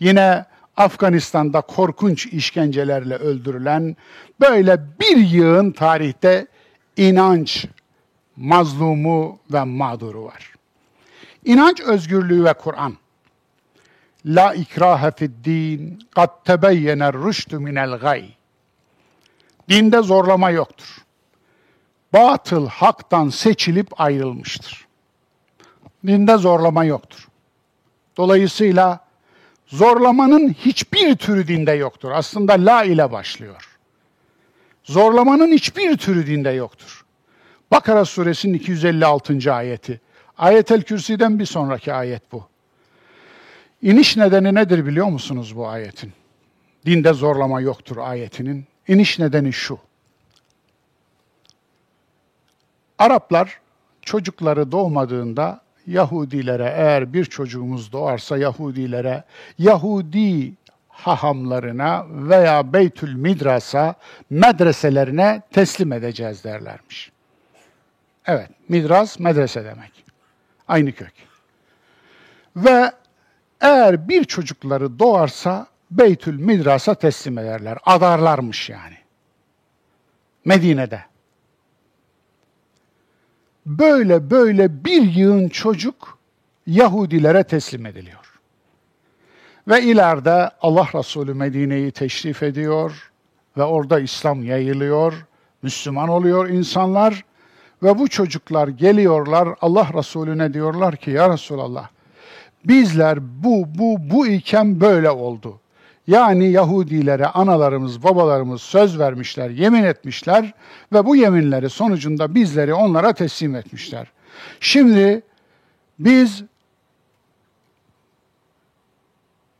[0.00, 0.44] Yine
[0.76, 3.96] Afganistan'da korkunç işkencelerle öldürülen
[4.40, 6.46] böyle bir yığın tarihte
[6.96, 7.66] inanç
[8.36, 10.52] mazlumu ve mağduru var.
[11.44, 12.96] İnanç özgürlüğü ve Kur'an.
[14.26, 18.24] La ikrahe fid din, kad tebeyyener rüştü minel gay.
[19.68, 21.04] Dinde zorlama yoktur.
[22.12, 24.86] Batıl haktan seçilip ayrılmıştır.
[26.06, 27.28] Dinde zorlama yoktur.
[28.16, 29.03] Dolayısıyla
[29.74, 32.10] Zorlamanın hiçbir türü dinde yoktur.
[32.10, 33.78] Aslında la ile başlıyor.
[34.84, 37.04] Zorlamanın hiçbir türü dinde yoktur.
[37.70, 39.54] Bakara suresinin 256.
[39.54, 40.00] ayeti.
[40.38, 42.48] Ayetel Kürsi'den bir sonraki ayet bu.
[43.82, 46.12] İniş nedeni nedir biliyor musunuz bu ayetin?
[46.86, 48.64] Dinde zorlama yoktur ayetinin.
[48.88, 49.78] İniş nedeni şu.
[52.98, 53.60] Araplar
[54.02, 59.24] çocukları doğmadığında Yahudilere eğer bir çocuğumuz doğarsa Yahudilere
[59.58, 60.54] Yahudi
[60.88, 63.94] hahamlarına veya Beytül Midras'a
[64.30, 67.12] medreselerine teslim edeceğiz derlermiş.
[68.26, 70.04] Evet, midras medrese demek.
[70.68, 71.12] Aynı kök.
[72.56, 72.92] Ve
[73.60, 77.78] eğer bir çocukları doğarsa Beytül Midras'a teslim ederler.
[77.86, 78.96] Adarlarmış yani.
[80.44, 81.13] Medine'de.
[83.66, 86.18] Böyle böyle bir yığın çocuk
[86.66, 88.40] Yahudilere teslim ediliyor.
[89.68, 93.10] Ve ileride Allah Resulü Medine'yi teşrif ediyor
[93.56, 95.26] ve orada İslam yayılıyor,
[95.62, 97.24] Müslüman oluyor insanlar
[97.82, 101.88] ve bu çocuklar geliyorlar Allah Resulüne diyorlar ki ya Resulallah
[102.64, 105.60] bizler bu bu bu iken böyle oldu.
[106.06, 110.52] Yani Yahudilere analarımız, babalarımız söz vermişler, yemin etmişler
[110.92, 114.06] ve bu yeminleri sonucunda bizleri onlara teslim etmişler.
[114.60, 115.22] Şimdi
[115.98, 116.42] biz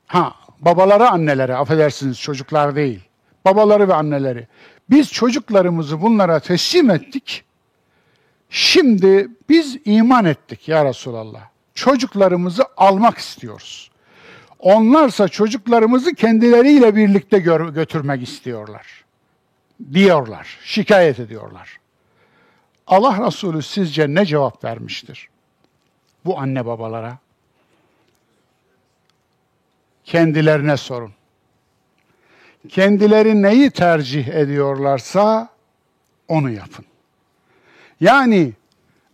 [0.06, 3.00] ha babaları annelere affedersiniz çocuklar değil.
[3.44, 4.46] Babaları ve anneleri.
[4.90, 7.44] Biz çocuklarımızı bunlara teslim ettik.
[8.50, 11.40] Şimdi biz iman ettik ya Resulallah.
[11.74, 13.90] Çocuklarımızı almak istiyoruz.
[14.64, 17.38] Onlarsa çocuklarımızı kendileriyle birlikte
[17.74, 19.04] götürmek istiyorlar.
[19.92, 21.78] Diyorlar, şikayet ediyorlar.
[22.86, 25.28] Allah Resulü sizce ne cevap vermiştir?
[26.24, 27.18] Bu anne babalara.
[30.04, 31.12] Kendilerine sorun.
[32.68, 35.48] Kendileri neyi tercih ediyorlarsa
[36.28, 36.84] onu yapın.
[38.00, 38.52] Yani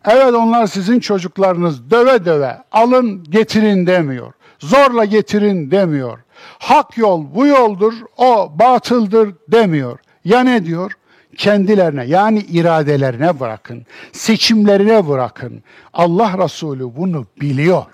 [0.05, 4.33] evet onlar sizin çocuklarınız döve döve alın getirin demiyor.
[4.61, 6.19] Zorla getirin demiyor.
[6.59, 9.99] Hak yol bu yoldur, o batıldır demiyor.
[10.25, 10.93] Ya ne diyor?
[11.37, 15.63] Kendilerine yani iradelerine bırakın, seçimlerine bırakın.
[15.93, 17.87] Allah Resulü bunu biliyor.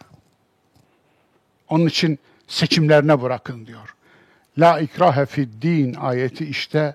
[1.69, 3.95] Onun için seçimlerine bırakın diyor.
[4.59, 6.95] La ikrahe fid din ayeti işte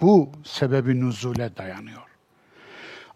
[0.00, 2.02] bu sebebi nuzule dayanıyor.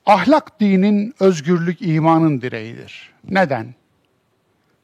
[0.07, 3.13] Ahlak dinin özgürlük imanın direğidir.
[3.31, 3.75] Neden?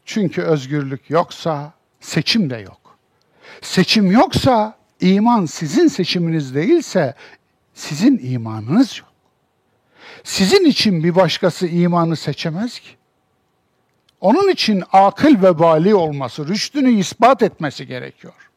[0.09, 2.99] Çünkü özgürlük yoksa seçim de yok.
[3.61, 7.15] Seçim yoksa iman sizin seçiminiz değilse
[7.75, 9.09] sizin imanınız yok.
[10.25, 12.89] Sizin için bir başkası imanı seçemez ki.
[14.21, 18.51] Onun için akıl ve bali olması, rüştünü ispat etmesi gerekiyor.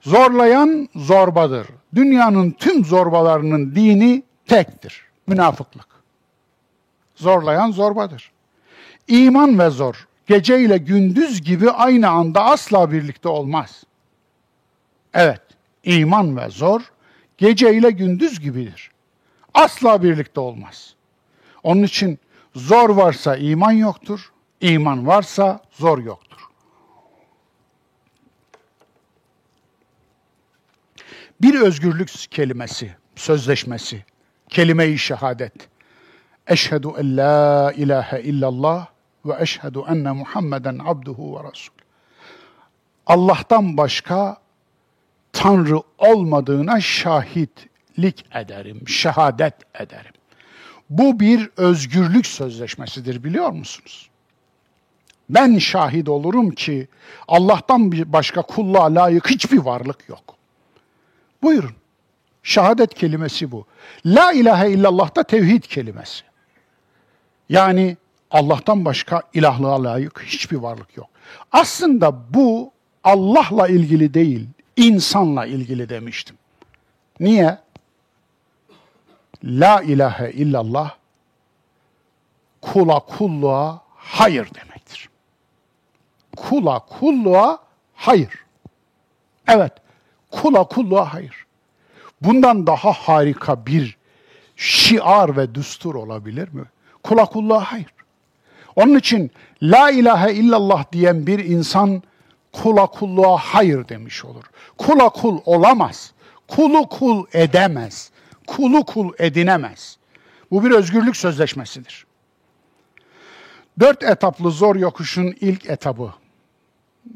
[0.00, 1.66] Zorlayan zorbadır.
[1.94, 5.04] Dünyanın tüm zorbalarının dini tektir.
[5.26, 5.86] Münafıklık.
[7.14, 8.32] Zorlayan zorbadır.
[9.08, 13.84] İman ve zor, gece ile gündüz gibi aynı anda asla birlikte olmaz.
[15.14, 15.42] Evet,
[15.84, 16.92] iman ve zor,
[17.38, 18.90] gece ile gündüz gibidir.
[19.54, 20.94] Asla birlikte olmaz.
[21.62, 22.18] Onun için
[22.54, 26.48] zor varsa iman yoktur, iman varsa zor yoktur.
[31.40, 34.04] Bir özgürlük kelimesi, sözleşmesi,
[34.48, 35.52] kelime-i şehadet.
[36.46, 38.91] Eşhedü en la ilahe illallah
[39.26, 41.74] ve eşhedü enne Muhammeden abduhu ve resul.
[43.06, 44.42] Allah'tan başka
[45.32, 50.12] Tanrı olmadığına şahitlik ederim, şehadet ederim.
[50.90, 54.10] Bu bir özgürlük sözleşmesidir biliyor musunuz?
[55.30, 56.88] Ben şahit olurum ki
[57.28, 60.36] Allah'tan başka kulluğa layık hiçbir varlık yok.
[61.42, 61.74] Buyurun.
[62.42, 63.66] Şehadet kelimesi bu.
[64.06, 66.24] La ilahe illallah da tevhid kelimesi.
[67.48, 67.96] Yani
[68.32, 71.08] Allah'tan başka ilahlığa layık hiçbir varlık yok.
[71.52, 72.72] Aslında bu
[73.04, 76.36] Allah'la ilgili değil, insanla ilgili demiştim.
[77.20, 77.58] Niye?
[79.44, 80.94] La ilahe illallah
[82.60, 85.08] kula kulluğa hayır demektir.
[86.36, 87.58] Kula kulluğa
[87.94, 88.44] hayır.
[89.48, 89.72] Evet,
[90.30, 91.46] kula kulluğa hayır.
[92.20, 93.96] Bundan daha harika bir
[94.56, 96.64] şiar ve düstur olabilir mi?
[97.02, 97.94] Kula kulluğa hayır.
[98.76, 99.30] Onun için
[99.62, 102.02] la ilahe illallah diyen bir insan
[102.52, 104.44] kula kulluğa hayır demiş olur.
[104.78, 106.12] Kula kul olamaz.
[106.48, 108.10] Kulu kul edemez.
[108.46, 109.96] Kulu kul edinemez.
[110.50, 112.06] Bu bir özgürlük sözleşmesidir.
[113.80, 116.14] Dört etaplı zor yokuşun ilk etabı.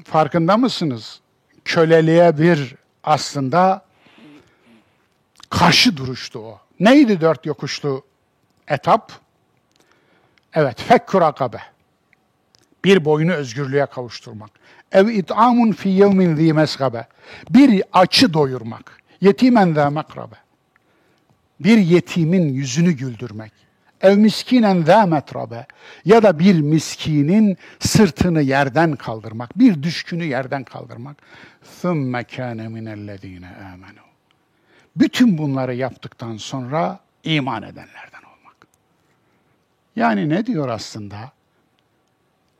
[0.05, 1.21] Farkında mısınız?
[1.65, 3.85] Köleliğe bir aslında
[5.51, 6.61] karşı duruştu o.
[6.81, 8.05] Neydi dört yokuşlu
[8.69, 9.13] etap,
[10.57, 11.59] Evet, fekkü rakabe.
[12.85, 14.51] Bir boyunu özgürlüğe kavuşturmak.
[14.93, 17.07] Ev it'amun fi yevmin zi mesgabe.
[17.51, 19.03] Bir açı doyurmak.
[19.21, 20.35] Yetimen zâ makrabe.
[21.61, 23.53] Bir yetimin yüzünü güldürmek.
[24.01, 25.67] Ev miskinen zâ metrabe.
[26.05, 29.59] Ya da bir miskinin sırtını yerden kaldırmak.
[29.59, 31.17] Bir düşkünü yerden kaldırmak.
[31.81, 34.07] Thümme kâne minellezîne âmenû.
[34.97, 38.16] Bütün bunları yaptıktan sonra iman edenlerden.
[39.97, 41.33] Yani ne diyor aslında?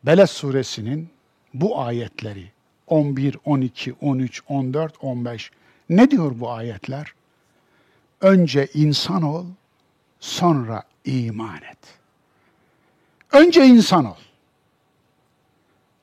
[0.05, 1.09] Beled suresinin
[1.55, 2.51] bu ayetleri
[2.87, 5.51] 11, 12, 13, 14, 15
[5.89, 7.15] ne diyor bu ayetler?
[8.21, 9.47] Önce insan ol,
[10.21, 11.79] sonra iman et.
[13.33, 14.17] Önce insan ol.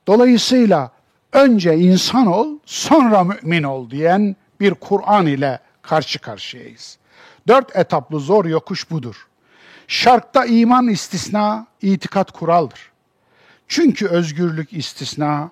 [0.08, 0.92] Dolayısıyla
[1.34, 6.98] önce insan ol, sonra mümin ol diyen bir Kur'an ile karşı karşıyayız.
[7.48, 9.28] Dört etaplı zor yokuş budur.
[9.88, 12.92] Şarkta iman istisna, itikat kuraldır.
[13.68, 15.52] Çünkü özgürlük istisna,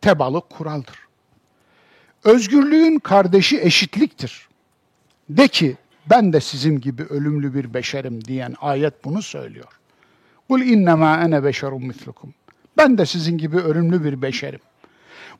[0.00, 0.98] tebalık kuraldır.
[2.24, 4.48] Özgürlüğün kardeşi eşitliktir.
[5.28, 5.76] De ki
[6.10, 9.80] ben de sizin gibi ölümlü bir beşerim diyen ayet bunu söylüyor.
[10.48, 12.34] Kul innema ene beşerum mislukum.
[12.76, 14.60] Ben de sizin gibi ölümlü bir beşerim.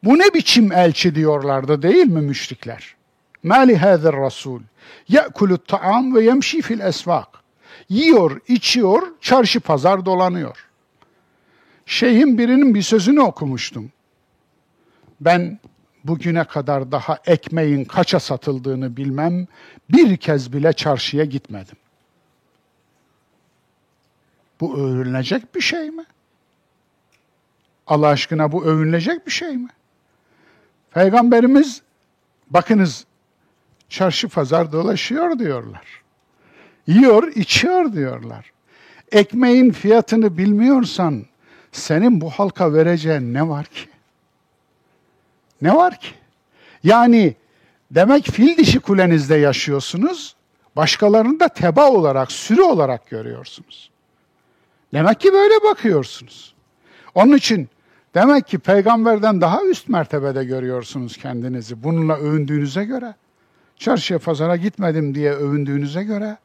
[0.05, 2.95] Bu ne biçim elçi diyorlardı değil mi müşrikler?
[3.43, 4.61] Mali hazer rasul
[5.09, 7.44] ye'kulu ta'am ve yemşi fil esvak.
[7.89, 10.69] Yiyor, içiyor, çarşı pazar dolanıyor.
[11.87, 13.93] Şeyhin birinin bir sözünü okumuştum.
[15.21, 15.59] Ben
[16.05, 19.47] bugüne kadar daha ekmeğin kaça satıldığını bilmem,
[19.91, 21.77] bir kez bile çarşıya gitmedim.
[24.61, 26.05] Bu övünülecek bir şey mi?
[27.87, 29.69] Allah aşkına bu övünülecek bir şey mi?
[30.91, 31.83] Peygamberimiz
[32.51, 33.05] bakınız
[33.89, 36.04] çarşı pazar dolaşıyor diyorlar.
[36.87, 38.53] Yiyor, içiyor diyorlar.
[39.13, 41.25] Ekmeğin fiyatını bilmiyorsan
[41.73, 43.89] senin bu halka vereceğin ne var ki?
[45.63, 46.09] Ne var ki?
[46.85, 47.35] Yani
[47.91, 50.37] demek fil dişi kulenizde yaşıyorsunuz,
[50.77, 53.91] başkalarını da teba olarak, sürü olarak görüyorsunuz.
[54.93, 56.55] Demek ki böyle bakıyorsunuz.
[57.15, 57.69] Onun için
[58.15, 63.15] demek ki peygamberden daha üst mertebede görüyorsunuz kendinizi bununla övündüğünüze göre.
[63.77, 66.37] Çarşıya pazara gitmedim diye övündüğünüze göre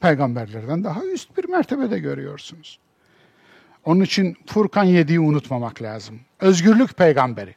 [0.00, 2.78] peygamberlerden daha üst bir mertebede görüyorsunuz.
[3.84, 6.20] Onun için Furkan 7'yi unutmamak lazım.
[6.40, 7.54] Özgürlük peygamberi.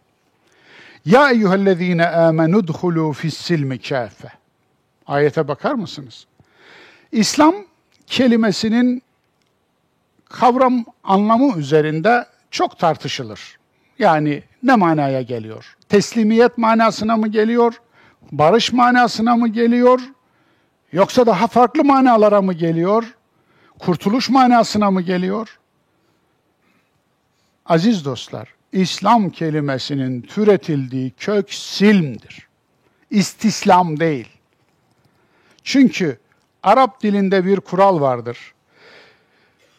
[1.06, 4.28] Ya eyyühellezine amenu dhulu fissilmi kâfe.
[5.08, 6.26] Ayete bakar mısınız?
[7.12, 7.56] İslam
[8.08, 9.02] kelimesinin
[10.30, 13.58] kavram anlamı üzerinde çok tartışılır.
[14.00, 15.76] Yani ne manaya geliyor?
[15.90, 17.82] Teslimiyet manasına mı geliyor?
[18.32, 20.02] Barış manasına mı geliyor?
[20.92, 23.16] Yoksa daha farklı manalara mı geliyor?
[23.80, 25.60] Kurtuluş manasına mı geliyor?
[27.66, 32.48] Aziz dostlar, İslam kelimesinin türetildiği kök silmdir.
[33.10, 34.28] İstislam değil.
[35.64, 36.20] Çünkü
[36.64, 38.54] Arap dilinde bir kural vardır.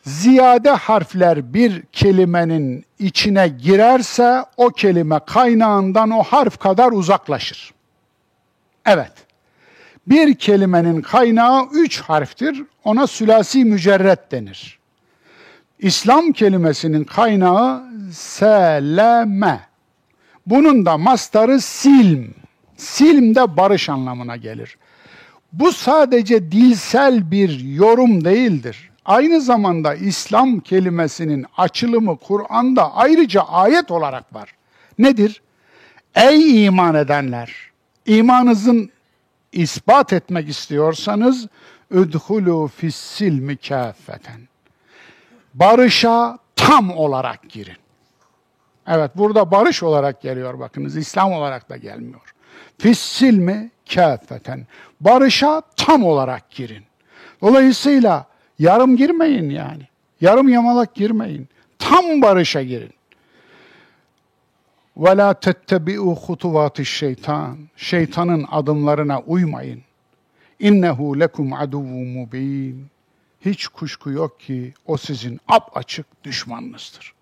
[0.02, 7.74] Ziyade harfler bir kelimenin içine girerse o kelime kaynağından o harf kadar uzaklaşır.
[8.86, 9.12] Evet.
[10.06, 12.62] Bir kelimenin kaynağı üç harftir.
[12.84, 14.78] Ona sülasi mücerret denir.
[15.78, 19.60] İslam kelimesinin kaynağı seleme.
[20.46, 22.24] Bunun da mastarı silm.
[22.76, 24.78] Silm de barış anlamına gelir.
[25.52, 28.90] Bu sadece dilsel bir yorum değildir.
[29.04, 34.54] Aynı zamanda İslam kelimesinin açılımı Kur'an'da ayrıca ayet olarak var.
[34.98, 35.42] Nedir?
[36.14, 37.54] Ey iman edenler!
[38.06, 38.90] İmanınızın
[39.52, 41.46] ispat etmek istiyorsanız
[41.90, 44.40] üdhulu fissilmi kâffeten
[45.54, 47.76] barışa tam olarak girin.
[48.86, 52.34] Evet burada barış olarak geliyor bakınız İslam olarak da gelmiyor.
[52.78, 54.66] Fissil mi kâfeten.
[55.00, 56.84] Barışa tam olarak girin.
[57.42, 58.26] Dolayısıyla
[58.58, 59.82] yarım girmeyin yani.
[60.20, 61.48] Yarım yamalak girmeyin.
[61.78, 62.92] Tam barışa girin.
[64.96, 67.58] Ve la tettebi'u hutuvati şeytan.
[67.76, 69.82] Şeytanın adımlarına uymayın.
[70.58, 72.86] İnnehu lekum aduvun mubin
[73.40, 77.14] hiç kuşku yok ki o sizin ap açık düşmanınızdır.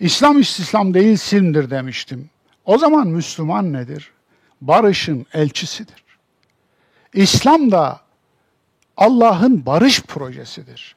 [0.00, 2.30] İslam istislam değil silmdir demiştim.
[2.64, 4.12] O zaman Müslüman nedir?
[4.60, 6.04] Barışın elçisidir.
[7.14, 8.00] İslam da
[8.96, 10.96] Allah'ın barış projesidir.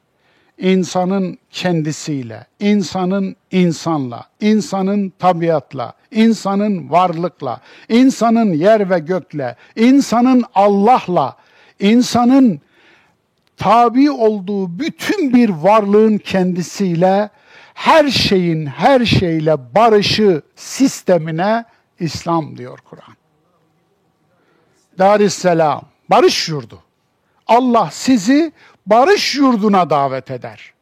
[0.60, 11.36] İnsanın kendisiyle, insanın insanla, insanın tabiatla, insanın varlıkla, insanın yer ve gökle, insanın Allah'la,
[11.80, 12.60] insanın
[13.56, 17.30] tabi olduğu bütün bir varlığın kendisiyle
[17.74, 21.64] her şeyin her şeyle barışı sistemine
[22.00, 23.16] İslam diyor Kur'an.
[24.98, 26.82] Darüsselam, barış yurdu.
[27.46, 28.52] Allah sizi
[28.90, 30.72] barış yurduna davet eder.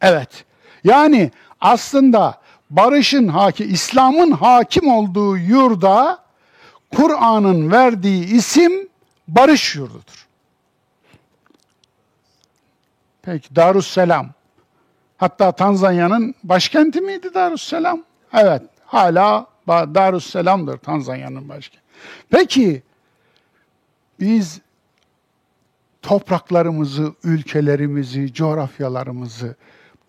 [0.00, 0.44] Evet.
[0.84, 1.30] Yani
[1.60, 2.40] aslında
[2.70, 6.18] barışın hakim, İslam'ın hakim olduğu yurda
[6.96, 8.88] Kur'an'ın verdiği isim
[9.28, 10.26] barış yurdudur.
[13.22, 14.30] Peki Darüsselam.
[15.16, 18.02] Hatta Tanzanya'nın başkenti miydi Darüsselam?
[18.32, 21.86] Evet, hala Darüsselam'dır Tanzanya'nın başkenti.
[22.30, 22.82] Peki
[24.20, 24.60] biz
[26.06, 29.54] topraklarımızı, ülkelerimizi, coğrafyalarımızı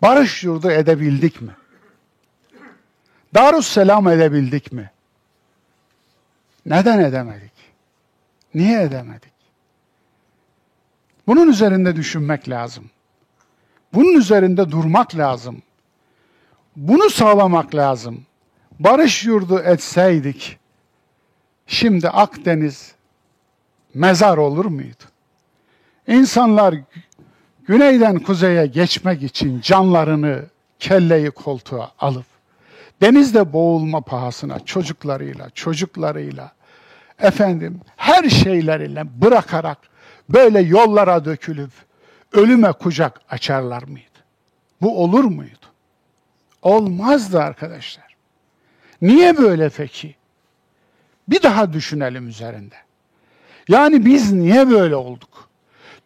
[0.02, 1.56] barış yurdu edebildik mi?
[3.34, 4.90] Darüsselam edebildik mi?
[6.66, 7.52] Neden edemedik?
[8.54, 9.32] Niye edemedik?
[11.26, 12.90] Bunun üzerinde düşünmek lazım.
[13.94, 15.62] Bunun üzerinde durmak lazım.
[16.76, 18.26] Bunu sağlamak lazım.
[18.80, 20.58] Barış yurdu etseydik,
[21.66, 22.94] şimdi Akdeniz
[23.94, 25.04] mezar olur muydu?
[26.08, 26.74] İnsanlar
[27.66, 30.44] güneyden kuzeye geçmek için canlarını
[30.78, 32.26] kelleyi koltuğa alıp
[33.02, 36.52] denizde boğulma pahasına çocuklarıyla, çocuklarıyla
[37.18, 39.78] efendim her şeyleriyle bırakarak
[40.28, 41.70] böyle yollara dökülüp
[42.32, 44.18] ölüme kucak açarlar mıydı?
[44.82, 45.66] Bu olur muydu?
[46.62, 48.16] Olmazdı arkadaşlar.
[49.02, 50.14] Niye böyle peki?
[51.28, 52.74] Bir daha düşünelim üzerinde.
[53.68, 55.37] Yani biz niye böyle olduk?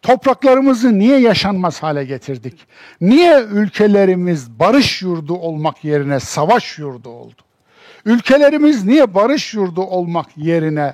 [0.03, 2.67] Topraklarımızı niye yaşanmaz hale getirdik?
[3.01, 7.41] Niye ülkelerimiz barış yurdu olmak yerine savaş yurdu oldu?
[8.05, 10.93] Ülkelerimiz niye barış yurdu olmak yerine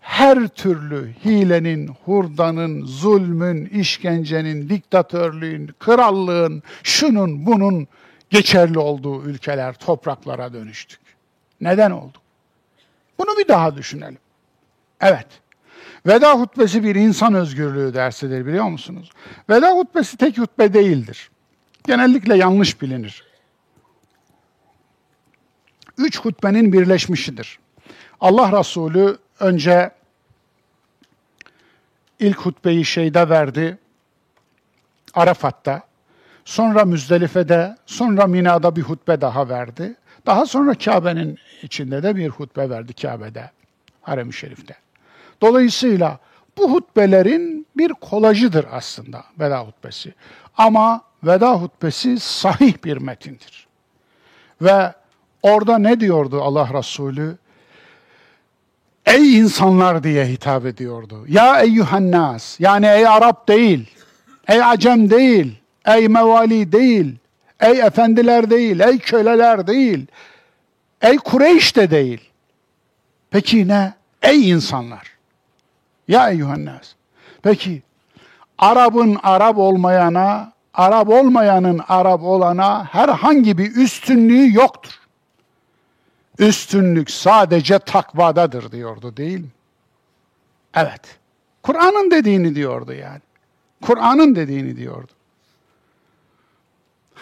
[0.00, 7.88] her türlü hilenin, hurdanın, zulmün, işkencenin, diktatörlüğün, krallığın, şunun bunun
[8.30, 11.00] geçerli olduğu ülkeler, topraklara dönüştük.
[11.60, 12.18] Neden oldu?
[13.18, 14.18] Bunu bir daha düşünelim.
[15.00, 15.41] Evet.
[16.06, 19.10] Veda hutbesi bir insan özgürlüğü dersidir biliyor musunuz?
[19.50, 21.30] Veda hutbesi tek hutbe değildir.
[21.86, 23.24] Genellikle yanlış bilinir.
[25.98, 27.58] Üç hutbenin birleşmişidir.
[28.20, 29.90] Allah Resulü önce
[32.18, 33.78] ilk hutbeyi şeyde verdi,
[35.14, 35.82] Arafat'ta.
[36.44, 39.94] Sonra Müzdelife'de, sonra Mina'da bir hutbe daha verdi.
[40.26, 43.50] Daha sonra Kabe'nin içinde de bir hutbe verdi Kabe'de,
[44.02, 44.81] Harem-i Şerif'te.
[45.42, 46.18] Dolayısıyla
[46.58, 50.14] bu hutbelerin bir kolajıdır aslında veda hutbesi.
[50.56, 53.66] Ama veda hutbesi sahih bir metindir.
[54.62, 54.92] Ve
[55.42, 57.36] orada ne diyordu Allah Resulü?
[59.06, 61.24] Ey insanlar diye hitap ediyordu.
[61.28, 63.94] Ya eyyühennas, yani ey Arap değil,
[64.48, 67.16] ey Acem değil, ey mevali değil,
[67.60, 70.06] ey efendiler değil, ey köleler değil,
[71.00, 72.30] ey Kureyş de değil.
[73.30, 73.94] Peki ne?
[74.22, 75.11] Ey insanlar.
[76.08, 76.94] Ya eyyühennas.
[77.42, 77.82] Peki,
[78.58, 84.92] Arap'ın Arap olmayana, Arap olmayanın Arap olana herhangi bir üstünlüğü yoktur.
[86.38, 89.50] Üstünlük sadece takvadadır diyordu değil mi?
[90.74, 91.18] Evet.
[91.62, 93.20] Kur'an'ın dediğini diyordu yani.
[93.82, 95.12] Kur'an'ın dediğini diyordu.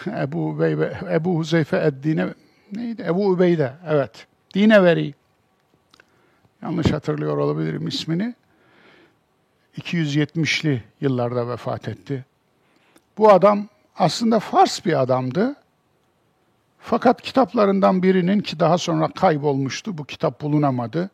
[0.07, 2.33] Ebu, Beybe, Ebu Huzeyfe Eddine
[2.71, 3.01] neydi?
[3.07, 4.27] Ebu Übeyde evet.
[4.53, 5.13] Dine veri.
[6.61, 8.35] Yanlış hatırlıyor olabilirim ismini.
[9.77, 12.25] 270'li yıllarda vefat etti.
[13.17, 13.67] Bu adam
[13.97, 15.55] aslında Fars bir adamdı.
[16.79, 21.09] Fakat kitaplarından birinin ki daha sonra kaybolmuştu, bu kitap bulunamadı.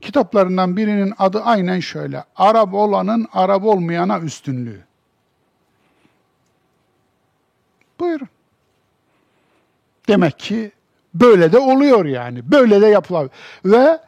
[0.00, 2.24] Kitaplarından birinin adı aynen şöyle.
[2.36, 4.84] Arap olanın Arap olmayana üstünlüğü.
[8.00, 8.28] Buyurun.
[10.08, 10.72] Demek ki
[11.14, 12.50] böyle de oluyor yani.
[12.50, 13.30] Böyle de yapılıyor.
[13.64, 13.98] Ve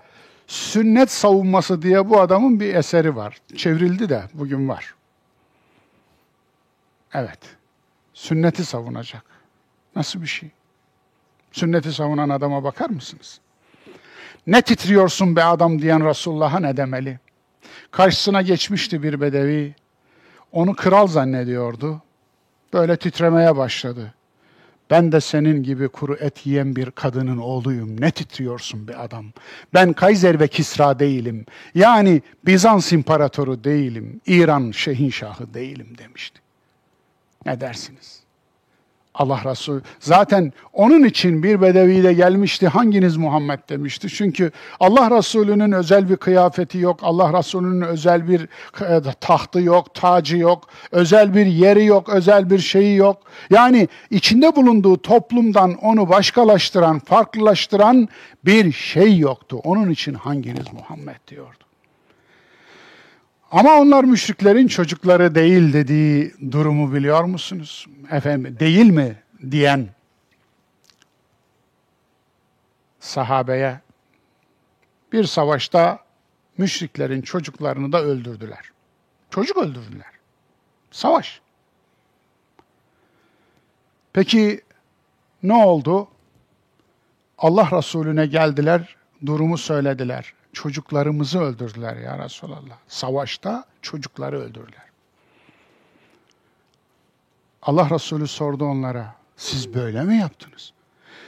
[0.46, 3.38] sünnet savunması diye bu adamın bir eseri var.
[3.56, 4.94] Çevrildi de bugün var.
[7.14, 7.38] Evet.
[8.14, 9.24] Sünneti savunacak.
[9.96, 10.50] Nasıl bir şey?
[11.52, 13.40] Sünneti savunan adama bakar mısınız?
[14.46, 17.18] Ne titriyorsun be adam diyen Resulullah'a ne demeli?
[17.90, 19.74] Karşısına geçmişti bir bedevi.
[20.52, 22.02] Onu kral zannediyordu.
[22.72, 24.14] Böyle titremeye başladı.
[24.90, 28.00] Ben de senin gibi kuru et yiyen bir kadının oğluyum.
[28.00, 29.26] Ne titriyorsun be adam?
[29.74, 31.46] Ben Kaiser ve Kisra değilim.
[31.74, 34.20] Yani Bizans imparatoru değilim.
[34.26, 36.40] İran şehinşahı değilim demişti.
[37.46, 38.23] Ne dersiniz?
[39.14, 39.82] Allah Resulü.
[40.00, 42.68] Zaten onun için bir bedevi de gelmişti.
[42.68, 44.08] Hanginiz Muhammed demişti.
[44.08, 44.50] Çünkü
[44.80, 47.00] Allah Resulü'nün özel bir kıyafeti yok.
[47.02, 48.40] Allah Resulü'nün özel bir
[48.80, 50.68] e, tahtı yok, tacı yok.
[50.92, 53.22] Özel bir yeri yok, özel bir şeyi yok.
[53.50, 58.08] Yani içinde bulunduğu toplumdan onu başkalaştıran, farklılaştıran
[58.44, 59.60] bir şey yoktu.
[59.64, 61.64] Onun için hanginiz Muhammed diyordu.
[63.50, 67.86] Ama onlar müşriklerin çocukları değil dediği durumu biliyor musunuz?
[68.10, 69.16] Efendim değil mi
[69.50, 69.88] diyen
[73.00, 73.80] sahabeye
[75.12, 75.98] bir savaşta
[76.58, 78.70] müşriklerin çocuklarını da öldürdüler.
[79.30, 80.12] Çocuk öldürdüler.
[80.90, 81.40] Savaş.
[84.12, 84.60] Peki
[85.42, 86.08] ne oldu?
[87.38, 88.96] Allah Resulüne geldiler,
[89.26, 92.78] durumu söylediler çocuklarımızı öldürdüler ya Resulallah.
[92.88, 94.84] Savaşta çocukları öldürdüler.
[97.62, 100.72] Allah Resulü sordu onlara, siz böyle mi yaptınız?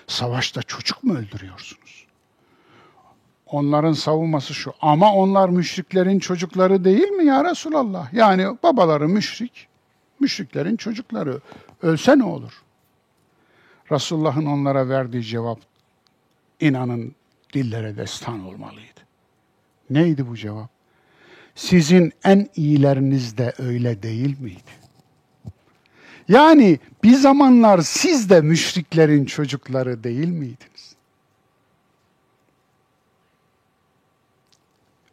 [0.06, 2.06] Savaşta çocuk mu öldürüyorsunuz?
[3.46, 8.12] Onların savunması şu, ama onlar müşriklerin çocukları değil mi ya Resulallah?
[8.12, 9.68] Yani babaları müşrik,
[10.20, 11.40] müşriklerin çocukları.
[11.82, 12.62] Ölse ne olur?
[13.90, 15.58] Resulullah'ın onlara verdiği cevap,
[16.60, 17.14] inanın
[17.52, 18.95] dillere destan olmalıydı.
[19.90, 20.70] Neydi bu cevap?
[21.54, 24.86] Sizin en iyileriniz de öyle değil miydi?
[26.28, 30.96] Yani bir zamanlar siz de müşriklerin çocukları değil miydiniz?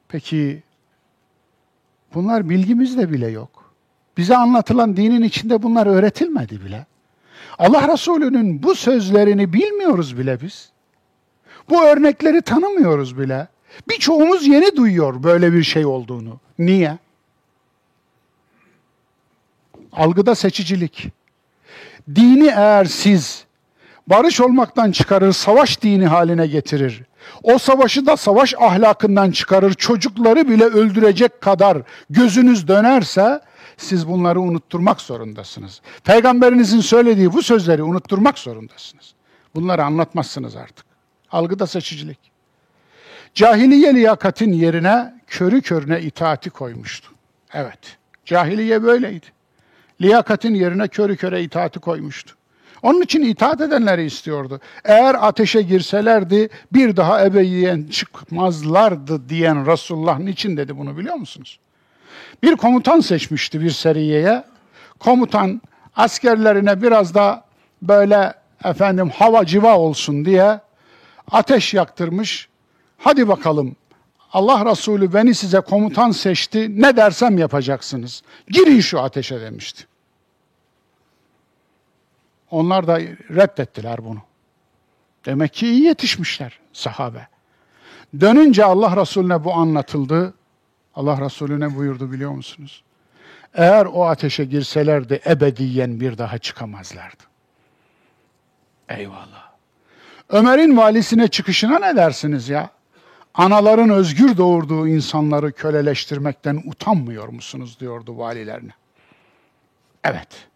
[0.08, 0.64] Peki
[2.14, 3.74] bunlar bilgimizde bile yok.
[4.18, 6.86] Bize anlatılan dinin içinde bunlar öğretilmedi bile.
[7.58, 10.72] Allah Resulü'nün bu sözlerini bilmiyoruz bile biz.
[11.70, 13.48] Bu örnekleri tanımıyoruz bile.
[13.90, 16.40] Birçoğumuz yeni duyuyor böyle bir şey olduğunu.
[16.60, 16.98] Niye?
[19.91, 21.08] Algıda seçicilik.
[22.16, 23.45] Dini eğer siz
[24.08, 27.04] barış olmaktan çıkarır, savaş dini haline getirir.
[27.44, 31.78] O savaşı da savaş ahlakından çıkarır, çocukları bile öldürecek kadar
[32.10, 33.41] gözünüz dönerse
[33.78, 35.82] siz bunları unutturmak zorundasınız.
[36.04, 39.14] Peygamberinizin söylediği bu sözleri unutturmak zorundasınız.
[39.56, 40.86] Bunları anlatmazsınız artık.
[41.32, 42.32] Algıda seçicilik.
[43.34, 47.10] Cahiliye liyakatin yerine körü körüne itaati koymuştu.
[47.53, 49.26] Evet, cahiliye böyleydi.
[50.01, 52.35] Liyakatin yerine körü köre itaati koymuştu.
[52.81, 54.60] Onun için itaat edenleri istiyordu.
[54.84, 61.60] Eğer ateşe girselerdi bir daha ebediyen çıkmazlardı diyen Resulullah niçin dedi bunu biliyor musunuz?
[62.43, 64.43] Bir komutan seçmişti bir seriyeye.
[64.99, 65.61] Komutan
[65.95, 67.43] askerlerine biraz da
[67.81, 68.34] böyle
[68.64, 70.60] efendim hava civa olsun diye
[71.31, 72.49] ateş yaktırmış
[73.04, 73.76] Hadi bakalım
[74.34, 78.22] Allah Resulü beni size komutan seçti, ne dersem yapacaksınız.
[78.48, 79.88] Girin şu ateşe demişti.
[82.52, 83.00] Onlar da
[83.30, 84.22] reddettiler bunu.
[85.26, 87.28] Demek ki iyi yetişmişler sahabe.
[88.20, 90.34] Dönünce Allah Resulüne bu anlatıldı.
[90.96, 92.84] Allah Resulü ne buyurdu biliyor musunuz?
[93.54, 97.24] Eğer o ateşe girselerdi ebediyen bir daha çıkamazlardı.
[98.90, 99.52] Eyvallah.
[100.30, 102.70] Ömer'in valisine çıkışına ne dersiniz ya?
[103.34, 108.72] Anaların özgür doğurduğu insanları köleleştirmekten utanmıyor musunuz diyordu valilerine.
[110.03, 110.47] Evet.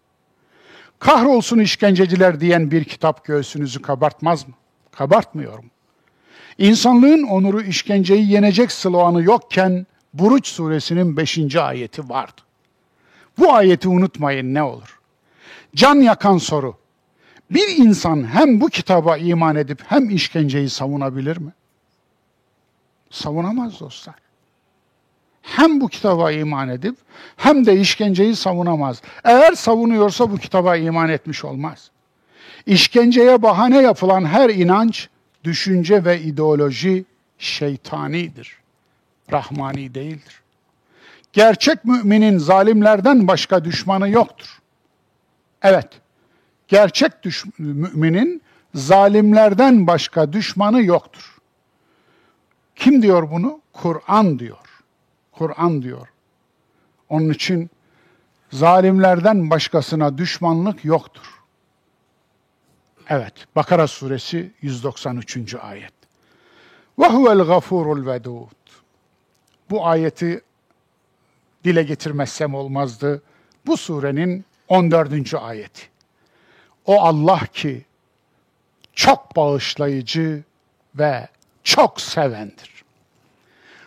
[0.98, 4.54] Kahrolsun işkenceciler diyen bir kitap göğsünüzü kabartmaz mı?
[4.92, 5.64] Kabartmıyorum.
[6.58, 11.56] İnsanlığın onuru işkenceyi yenecek sloganı yokken Buruç suresinin 5.
[11.56, 12.40] ayeti vardı.
[13.38, 15.00] Bu ayeti unutmayın ne olur.
[15.74, 16.76] Can yakan soru.
[17.50, 21.52] Bir insan hem bu kitaba iman edip hem işkenceyi savunabilir mi?
[23.10, 24.14] Savunamaz dostlar.
[25.42, 26.96] Hem bu kitaba iman edip
[27.36, 29.02] hem de işkenceyi savunamaz.
[29.24, 31.90] Eğer savunuyorsa bu kitaba iman etmiş olmaz.
[32.66, 35.08] İşkenceye bahane yapılan her inanç,
[35.44, 37.04] düşünce ve ideoloji
[37.38, 38.58] şeytanidir.
[39.32, 40.42] Rahmani değildir.
[41.32, 44.58] Gerçek müminin zalimlerden başka düşmanı yoktur.
[45.62, 45.88] Evet,
[46.68, 48.42] gerçek düş müminin
[48.74, 51.37] zalimlerden başka düşmanı yoktur.
[52.78, 53.60] Kim diyor bunu?
[53.72, 54.82] Kur'an diyor.
[55.32, 56.08] Kur'an diyor.
[57.08, 57.70] Onun için
[58.52, 61.42] zalimlerden başkasına düşmanlık yoktur.
[63.08, 65.54] Evet, Bakara suresi 193.
[65.54, 65.92] ayet.
[66.98, 68.48] Ve huvel gafurul vedud.
[69.70, 70.40] Bu ayeti
[71.64, 73.22] dile getirmezsem olmazdı.
[73.66, 75.34] Bu surenin 14.
[75.34, 75.82] ayeti.
[76.86, 77.84] O Allah ki
[78.92, 80.44] çok bağışlayıcı
[80.94, 81.28] ve
[81.68, 82.84] çok sevendir.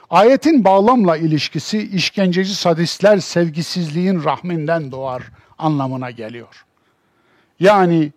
[0.10, 5.24] Ayetin bağlamla ilişkisi işkenceci sadistler sevgisizliğin rahminden doğar
[5.58, 6.66] anlamına geliyor.
[7.60, 8.12] Yani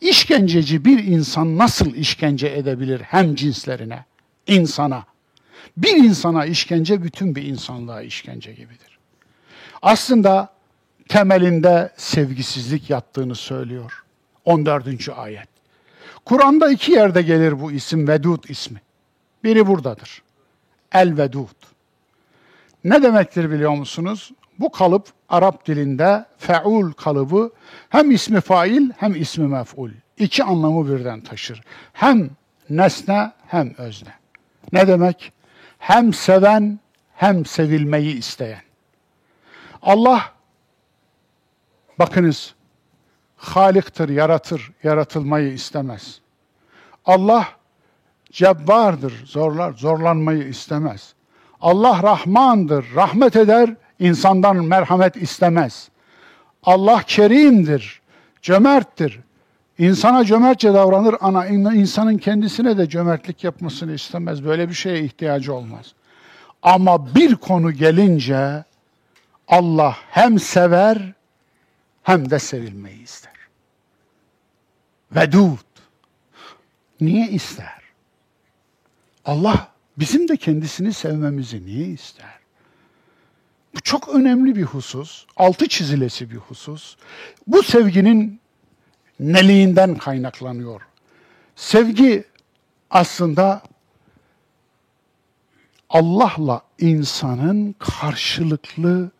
[0.00, 4.04] işkenceci bir insan nasıl işkence edebilir hem cinslerine,
[4.46, 5.04] insana?
[5.76, 8.98] Bir insana işkence bütün bir insanlığa işkence gibidir.
[9.82, 10.52] Aslında
[11.08, 14.04] temelinde sevgisizlik yattığını söylüyor.
[14.44, 15.08] 14.
[15.16, 15.48] ayet.
[16.24, 18.80] Kur'an'da iki yerde gelir bu isim Vedud ismi.
[19.44, 20.22] Biri buradadır.
[20.92, 21.56] El Vedud.
[22.84, 24.30] Ne demektir biliyor musunuz?
[24.58, 27.50] Bu kalıp Arap dilinde feul kalıbı
[27.88, 29.90] hem ismi fail hem ismi mef'ul.
[30.18, 31.62] İki anlamı birden taşır.
[31.92, 32.30] Hem
[32.70, 34.14] nesne hem özne.
[34.72, 35.32] Ne demek?
[35.78, 36.80] Hem seven
[37.14, 38.62] hem sevilmeyi isteyen.
[39.82, 40.32] Allah
[41.98, 42.54] bakınız
[43.40, 46.20] Haliktir, yaratır, yaratılmayı istemez.
[47.04, 47.48] Allah
[48.32, 51.14] cebbardır, zorlar, zorlanmayı istemez.
[51.60, 55.88] Allah Rahmandır, rahmet eder, insandan merhamet istemez.
[56.62, 58.00] Allah kerimdir,
[58.42, 59.20] cömerttir.
[59.78, 64.44] İnsana cömertçe davranır ana insanın kendisine de cömertlik yapmasını istemez.
[64.44, 65.94] Böyle bir şeye ihtiyacı olmaz.
[66.62, 68.64] Ama bir konu gelince
[69.48, 71.12] Allah hem sever
[72.02, 73.32] hem de sevilmeyi ister.
[75.12, 75.58] Vedud.
[77.00, 77.79] Niye ister?
[79.30, 82.38] Allah bizim de kendisini sevmemizi niye ister?
[83.74, 86.96] Bu çok önemli bir husus, altı çizilesi bir husus.
[87.46, 88.40] Bu sevginin
[89.20, 90.80] neliğinden kaynaklanıyor.
[91.56, 92.24] Sevgi
[92.90, 93.62] aslında
[95.90, 99.10] Allah'la insanın karşılıklı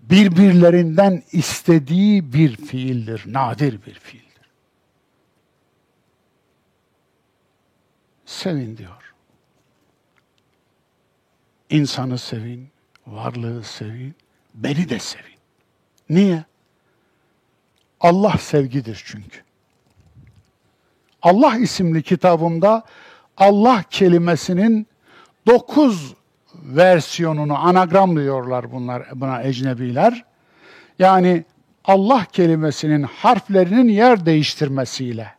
[0.00, 4.48] birbirlerinden istediği bir fiildir, nadir bir fiildir.
[8.26, 9.13] Sevin diyor.
[11.70, 12.68] İnsanı sevin,
[13.06, 14.14] varlığı sevin,
[14.54, 15.38] beni de sevin.
[16.10, 16.44] Niye?
[18.00, 19.40] Allah sevgidir çünkü.
[21.22, 22.82] Allah isimli kitabımda
[23.36, 24.86] Allah kelimesinin
[25.46, 26.14] dokuz
[26.54, 30.24] versiyonunu anagram diyorlar bunlar buna ecnebiler.
[30.98, 31.44] Yani
[31.84, 35.34] Allah kelimesinin harflerinin yer değiştirmesiyle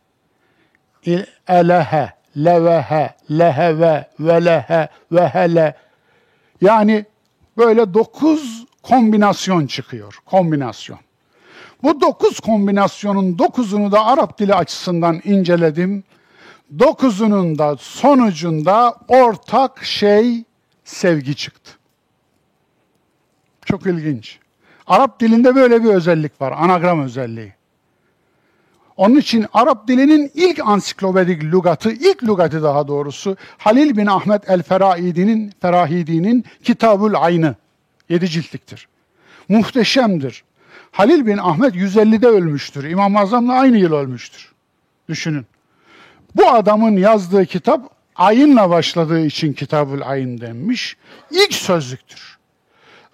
[1.48, 5.74] elehe, levehe, leheve, velehe, vehele
[6.60, 7.04] yani
[7.56, 10.18] böyle dokuz kombinasyon çıkıyor.
[10.24, 10.98] Kombinasyon.
[11.82, 16.04] Bu dokuz kombinasyonun dokuzunu da Arap dili açısından inceledim.
[16.78, 20.44] Dokuzunun da sonucunda ortak şey
[20.84, 21.70] sevgi çıktı.
[23.64, 24.38] Çok ilginç.
[24.86, 27.55] Arap dilinde böyle bir özellik var, anagram özelliği.
[28.96, 35.52] Onun için Arap dilinin ilk ansiklopedik lügatı, ilk lügatı daha doğrusu Halil bin Ahmet el-Ferahidi'nin
[35.60, 37.54] Ferahidi'nin Kitabül Aynı.
[38.08, 38.88] Yedi ciltliktir.
[39.48, 40.44] Muhteşemdir.
[40.90, 42.84] Halil bin Ahmet 150'de ölmüştür.
[42.84, 44.52] İmam-ı Azam'la aynı yıl ölmüştür.
[45.08, 45.46] Düşünün.
[46.36, 50.96] Bu adamın yazdığı kitap ayınla başladığı için Kitabül Ayın denmiş.
[51.30, 52.38] İlk sözlüktür.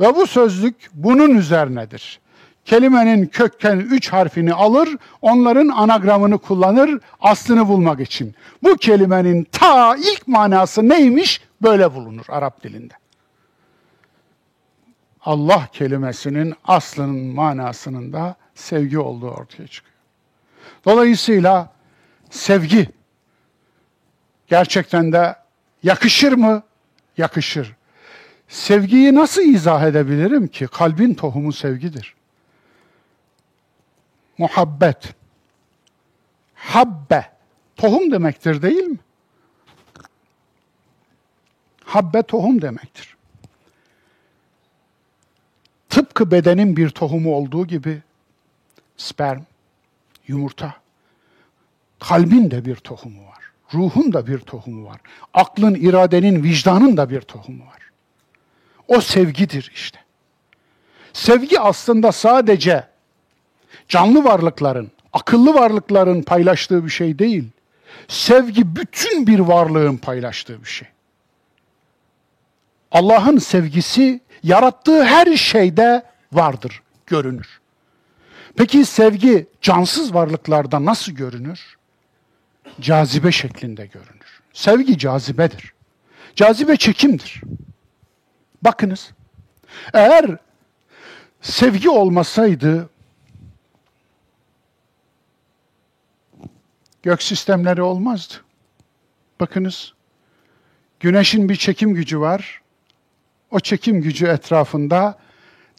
[0.00, 2.20] Ve bu sözlük bunun üzerinedir.
[2.64, 8.34] Kelimenin kökken üç harfini alır, onların anagramını kullanır aslını bulmak için.
[8.62, 11.40] Bu kelimenin ta ilk manası neymiş?
[11.62, 12.94] Böyle bulunur Arap dilinde.
[15.24, 19.96] Allah kelimesinin aslının manasının da sevgi olduğu ortaya çıkıyor.
[20.84, 21.72] Dolayısıyla
[22.30, 22.88] sevgi
[24.46, 25.36] gerçekten de
[25.82, 26.62] yakışır mı?
[27.16, 27.76] Yakışır.
[28.48, 30.66] Sevgiyi nasıl izah edebilirim ki?
[30.66, 32.14] Kalbin tohumu sevgidir.
[34.38, 35.14] Muhabbet.
[36.54, 37.32] Habbe.
[37.76, 38.98] Tohum demektir değil mi?
[41.84, 43.16] Habbe tohum demektir.
[45.88, 48.02] Tıpkı bedenin bir tohumu olduğu gibi
[48.96, 49.42] sperm,
[50.26, 50.74] yumurta,
[52.00, 53.42] kalbin de bir tohumu var.
[53.74, 55.00] Ruhun da bir tohumu var.
[55.34, 57.78] Aklın, iradenin, vicdanın da bir tohumu var.
[58.88, 59.98] O sevgidir işte.
[61.12, 62.91] Sevgi aslında sadece
[63.88, 67.44] canlı varlıkların, akıllı varlıkların paylaştığı bir şey değil.
[68.08, 70.88] Sevgi bütün bir varlığın paylaştığı bir şey.
[72.90, 76.02] Allah'ın sevgisi yarattığı her şeyde
[76.32, 77.60] vardır, görünür.
[78.56, 81.76] Peki sevgi cansız varlıklarda nasıl görünür?
[82.80, 84.40] cazibe şeklinde görünür.
[84.52, 85.72] Sevgi cazibedir.
[86.36, 87.42] Cazibe çekimdir.
[88.62, 89.10] Bakınız,
[89.94, 90.36] eğer
[91.40, 92.90] sevgi olmasaydı
[97.02, 98.34] gök sistemleri olmazdı.
[99.40, 99.92] Bakınız,
[101.00, 102.60] güneşin bir çekim gücü var.
[103.50, 105.18] O çekim gücü etrafında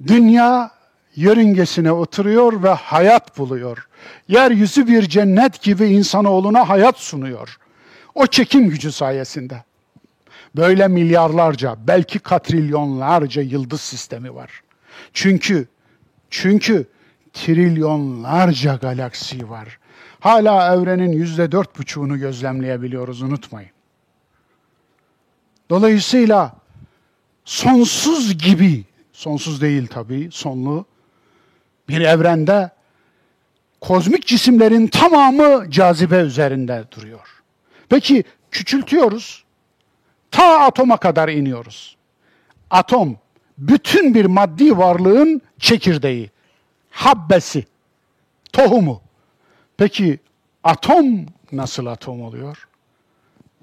[0.08, 0.72] dünya
[1.16, 3.88] yörüngesine oturuyor ve hayat buluyor.
[4.28, 7.58] Yeryüzü bir cennet gibi insanoğluna hayat sunuyor.
[8.16, 9.64] O çekim gücü sayesinde.
[10.56, 14.62] Böyle milyarlarca, belki katrilyonlarca yıldız sistemi var.
[15.14, 15.68] Çünkü
[16.30, 16.88] çünkü
[17.34, 19.80] trilyonlarca galaksi var.
[20.24, 23.70] Hala evrenin yüzde dört buçuğunu gözlemleyebiliyoruz unutmayın.
[25.70, 26.54] Dolayısıyla
[27.45, 28.84] sonsuz gibi,
[29.14, 30.86] sonsuz değil tabii, sonlu
[31.90, 32.72] bir evrende
[33.82, 37.44] kozmik cisimlerin tamamı cazibe üzerinde duruyor.
[37.90, 39.44] Peki küçültüyoruz.
[40.32, 41.98] Ta atoma kadar iniyoruz.
[42.70, 43.18] Atom
[43.58, 46.32] bütün bir maddi varlığın çekirdeği,
[46.90, 47.66] habbesi,
[48.54, 49.03] tohumu.
[49.84, 50.20] Peki
[50.64, 52.68] atom nasıl atom oluyor?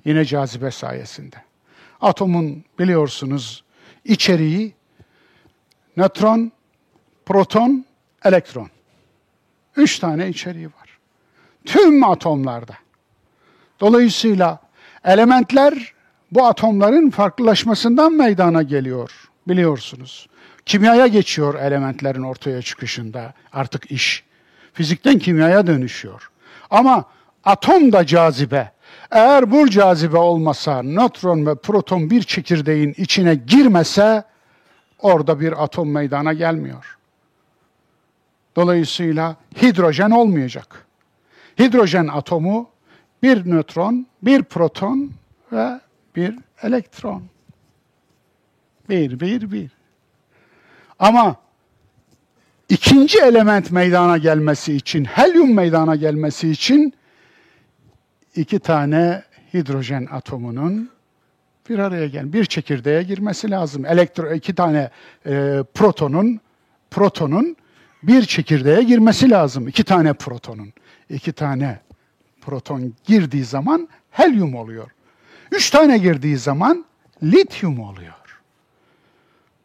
[0.05, 1.37] Yine cazibe sayesinde.
[2.01, 3.65] Atomun biliyorsunuz
[4.05, 4.75] içeriği
[5.97, 6.53] nötron,
[7.27, 7.85] proton,
[8.25, 8.69] elektron.
[9.77, 10.99] Üç tane içeriği var.
[11.65, 12.75] Tüm atomlarda.
[13.81, 14.59] Dolayısıyla
[15.05, 15.95] elementler
[16.31, 20.29] bu atomların farklılaşmasından meydana geliyor biliyorsunuz.
[20.67, 24.30] Kimyaya geçiyor elementlerin ortaya çıkışında artık iş.
[24.73, 26.31] Fizikten kimyaya dönüşüyor.
[26.71, 27.05] Ama
[27.45, 28.73] atom da cazibe.
[29.11, 34.25] Eğer bu cazibe olmasa, nötron ve proton bir çekirdeğin içine girmese
[34.99, 36.99] orada bir atom meydana gelmiyor.
[38.57, 40.87] Dolayısıyla hidrojen olmayacak.
[41.59, 42.71] Hidrojen atomu
[43.23, 45.11] bir nötron, bir proton
[45.53, 45.81] ve
[46.17, 47.23] bir elektron.
[48.89, 49.71] Bir, bir, bir.
[50.99, 51.37] Ama
[52.71, 56.95] ikinci element meydana gelmesi için, helyum meydana gelmesi için
[58.37, 59.23] iki tane
[59.55, 60.91] hidrojen atomunun
[61.69, 63.87] bir araya gel, bir çekirdeğe girmesi lazım.
[63.87, 64.91] Elektro iki tane
[65.27, 66.41] e, protonun
[66.91, 67.57] protonun
[68.03, 69.69] bir çekirdeğe girmesi lazım.
[69.69, 70.73] İki tane protonun.
[71.11, 71.81] iki tane
[72.41, 74.91] proton girdiği zaman helyum oluyor.
[75.53, 76.85] Üç tane girdiği zaman
[77.23, 78.41] lityum oluyor.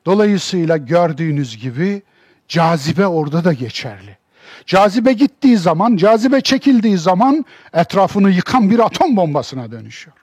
[0.05, 2.01] Dolayısıyla gördüğünüz gibi
[2.47, 4.17] cazibe orada da geçerli.
[4.65, 10.17] Cazibe gittiği zaman, cazibe çekildiği zaman etrafını yıkan bir atom bombasına dönüşüyor.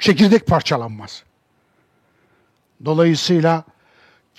[0.00, 1.22] Çekirdek parçalanmaz.
[2.84, 3.64] Dolayısıyla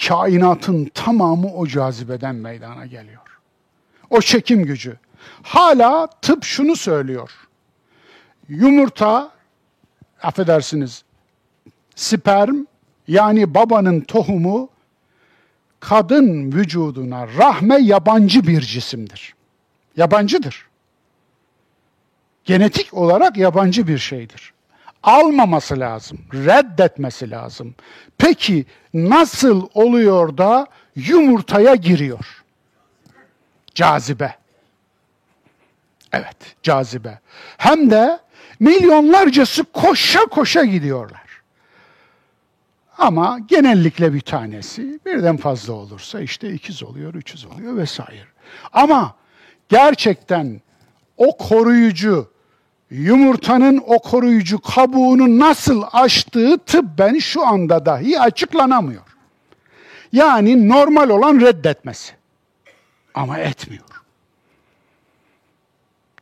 [0.08, 3.40] kainatın tamamı o cazibeden meydana geliyor.
[4.10, 4.98] O çekim gücü.
[5.44, 7.32] Hala tıp şunu söylüyor.
[8.50, 9.32] Yumurta,
[10.24, 11.04] affedersiniz,
[11.96, 12.66] sperm
[13.08, 14.70] yani babanın tohumu
[15.82, 19.34] kadın vücuduna rahme yabancı bir cisimdir.
[19.98, 20.68] Yabancıdır.
[22.46, 24.54] Genetik olarak yabancı bir şeydir.
[25.04, 27.76] Almaması lazım, reddetmesi lazım.
[28.18, 32.44] Peki nasıl oluyor da yumurtaya giriyor?
[33.76, 34.36] Cazibe.
[36.14, 37.20] Evet, cazibe.
[37.58, 38.20] Hem de
[38.60, 41.31] milyonlarcası koşa koşa gidiyorlar.
[43.02, 48.26] Ama genellikle bir tanesi, birden fazla olursa işte ikiz oluyor, üçüz oluyor vesaire.
[48.74, 49.16] Ama
[49.70, 50.62] gerçekten
[51.18, 52.32] o koruyucu,
[52.90, 59.04] yumurtanın o koruyucu kabuğunu nasıl açtığı tıbben şu anda dahi açıklanamıyor.
[60.14, 62.14] Yani normal olan reddetmesi.
[63.14, 64.04] Ama etmiyor.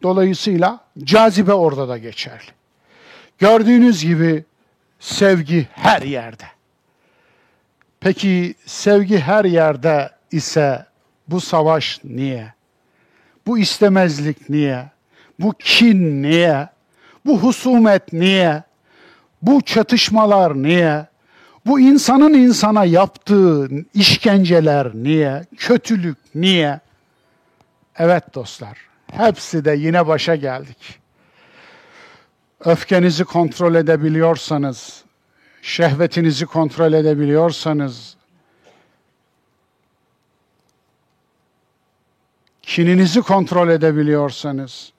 [0.03, 2.51] Dolayısıyla cazibe orada da geçerli.
[3.37, 4.45] Gördüğünüz gibi
[4.99, 6.58] sevgi her yerde.
[7.99, 10.85] Peki sevgi her yerde ise
[11.27, 12.53] bu savaş niye?
[13.47, 14.89] Bu istemezlik niye?
[15.39, 16.69] Bu kin niye?
[17.25, 18.63] Bu husumet niye?
[19.41, 21.05] Bu çatışmalar niye?
[21.65, 25.45] Bu insanın insana yaptığı işkenceler niye?
[25.57, 26.79] Kötülük niye?
[27.97, 28.77] Evet dostlar,
[29.11, 30.99] hepsi de yine başa geldik.
[32.65, 35.03] Öfkenizi kontrol edebiliyorsanız,
[35.61, 38.15] şehvetinizi kontrol edebiliyorsanız,
[42.61, 44.91] kininizi kontrol edebiliyorsanız,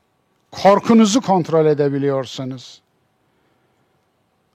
[0.50, 2.80] korkunuzu kontrol edebiliyorsanız,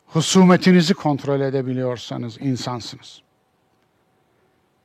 [0.08, 3.22] husumetinizi kontrol edebiliyorsanız insansınız.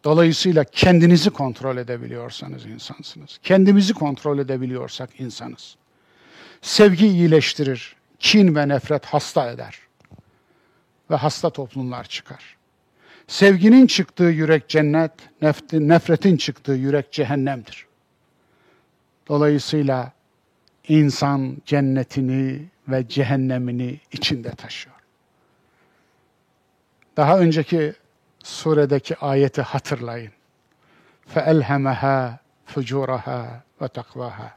[0.05, 3.39] Dolayısıyla kendinizi kontrol edebiliyorsanız insansınız.
[3.43, 5.77] Kendimizi kontrol edebiliyorsak insanız.
[6.63, 9.90] Sevgi iyileştirir, kin ve nefret hasta eder
[11.11, 12.57] ve hasta toplumlar çıkar.
[13.27, 15.13] Sevginin çıktığı yürek cennet,
[15.73, 17.87] nefretin çıktığı yürek cehennemdir.
[19.29, 20.13] Dolayısıyla
[20.89, 24.97] insan cennetini ve cehennemini içinde taşıyor.
[27.17, 27.95] Daha önceki
[28.43, 30.33] suredeki ayeti hatırlayın.
[31.35, 32.35] فَاَلْهَمَهَا
[32.75, 33.47] فُجُورَهَا
[33.81, 34.49] وَتَقْوَهَا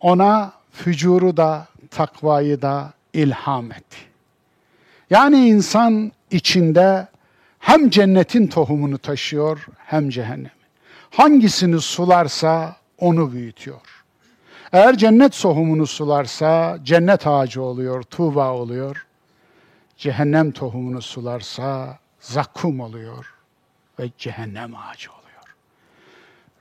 [0.00, 4.11] Ona fücuru da, takvayı da ilham etti.
[5.12, 7.08] Yani insan içinde
[7.58, 10.50] hem cennetin tohumunu taşıyor hem cehennem.
[11.10, 14.04] Hangisini sularsa onu büyütüyor.
[14.72, 19.06] Eğer cennet tohumunu sularsa cennet ağacı oluyor, tuğba oluyor.
[19.96, 23.34] Cehennem tohumunu sularsa zakkum oluyor
[23.98, 25.54] ve cehennem ağacı oluyor.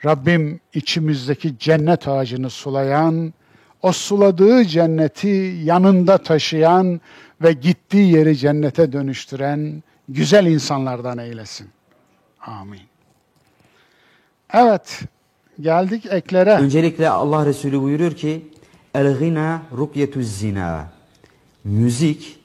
[0.05, 3.33] Rabbim içimizdeki cennet ağacını sulayan,
[3.81, 7.01] o suladığı cenneti yanında taşıyan
[7.43, 11.69] ve gittiği yeri cennete dönüştüren güzel insanlardan eylesin.
[12.41, 12.81] Amin.
[14.53, 15.01] Evet,
[15.61, 16.53] geldik eklere.
[16.53, 18.45] Öncelikle Allah Resulü buyuruyor ki
[18.93, 20.87] El-gina rukyetü zina.
[21.63, 22.39] Müzik,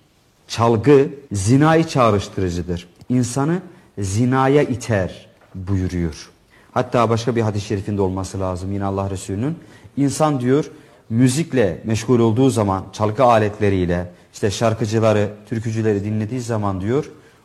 [0.49, 2.89] çalgı zinayı çağrıştırıcıdır.
[3.09, 3.63] İnsanı
[3.99, 6.31] zinaya iter buyuruyor.
[6.73, 9.59] Hatta başka bir hadis-i şerifinde olması lazım yine Allah Resulü'nün.
[9.97, 10.71] İnsan diyor
[11.11, 17.05] müzikle meşgul olduğu zaman çalgı aletleriyle işte şarkıcıları, türkücüleri dinlediği zaman diyor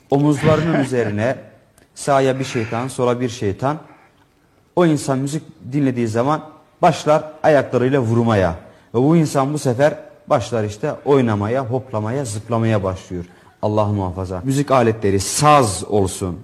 [0.10, 1.36] omuzlarının üzerine
[1.96, 3.78] sağa bir şeytan, sola bir şeytan
[4.76, 6.44] o insan müzik dinlediği zaman
[6.82, 8.56] başlar ayaklarıyla vurmaya.
[8.94, 9.96] Ve bu insan bu sefer
[10.28, 13.26] başlar işte oynamaya, hoplamaya, zıplamaya başlıyor.
[13.62, 14.42] Allah muhafaza.
[14.44, 16.40] Müzik aletleri saz olsun,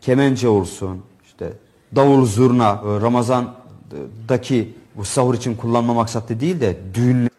[0.00, 1.52] kemence olsun, işte
[1.96, 7.32] davul zurna, Ramazan'daki bu sahur için kullanma maksatlı değil de düğün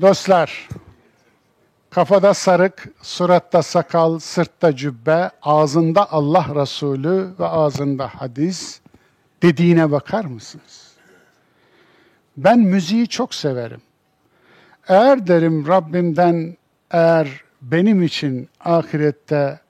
[0.00, 0.68] Dostlar,
[1.90, 8.80] kafada sarık, suratta sakal, sırtta cübbe, ağzında Allah Resulü ve ağzında hadis
[9.42, 10.92] dediğine bakar mısınız?
[12.36, 13.80] Ben müziği çok severim.
[14.88, 16.56] Eğer derim Rabbimden
[16.90, 17.28] eğer
[17.62, 19.60] benim için ahirette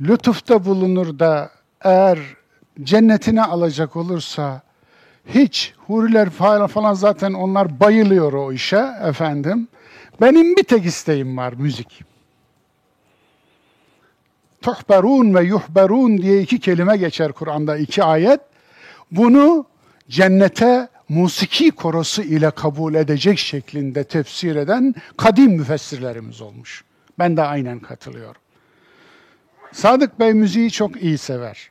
[0.00, 2.18] lütufta bulunur da eğer
[2.82, 4.62] cennetine alacak olursa
[5.26, 9.68] hiç huriler falan, zaten onlar bayılıyor o işe efendim.
[10.20, 12.04] Benim bir tek isteğim var müzik.
[14.62, 18.40] Tuhberun ve yuhberun diye iki kelime geçer Kur'an'da iki ayet.
[19.10, 19.66] Bunu
[20.08, 26.84] cennete musiki korosu ile kabul edecek şeklinde tefsir eden kadim müfessirlerimiz olmuş.
[27.18, 28.40] Ben de aynen katılıyorum.
[29.72, 31.70] Sadık Bey müziği çok iyi sever.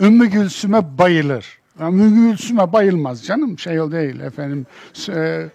[0.00, 1.61] Ümmü Gülsüm'e bayılır.
[1.80, 4.66] Ümmü Gülsüm'e bayılmaz canım şey o değil efendim.
[5.08, 5.48] E,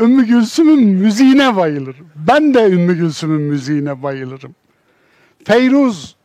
[0.00, 1.96] Ümmü Gülsüm'ün müziğine bayılır.
[2.14, 4.54] Ben de Ümmü Gülsüm'ün müziğine bayılırım.
[5.44, 6.16] Feyruz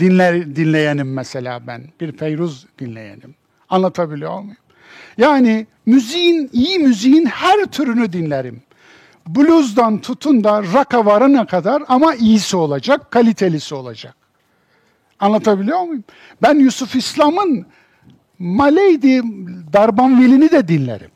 [0.00, 1.82] dinler, dinleyenim mesela ben.
[2.00, 3.34] Bir Feyruz dinleyenim.
[3.68, 4.56] Anlatabiliyor muyum?
[5.18, 8.62] Yani müziğin, iyi müziğin her türünü dinlerim.
[9.26, 14.14] Blues'dan tutun da rock'a varana kadar ama iyisi olacak, kalitelisi olacak.
[15.20, 16.04] Anlatabiliyor muyum?
[16.42, 17.66] Ben Yusuf İslam'ın
[18.40, 19.22] Maleydi
[19.72, 21.10] Darbanvilini de dinlerim.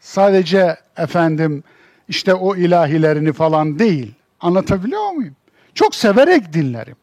[0.00, 1.64] Sadece efendim
[2.08, 4.14] işte o ilahilerini falan değil.
[4.40, 5.36] Anlatabiliyor muyum?
[5.74, 6.96] Çok severek dinlerim.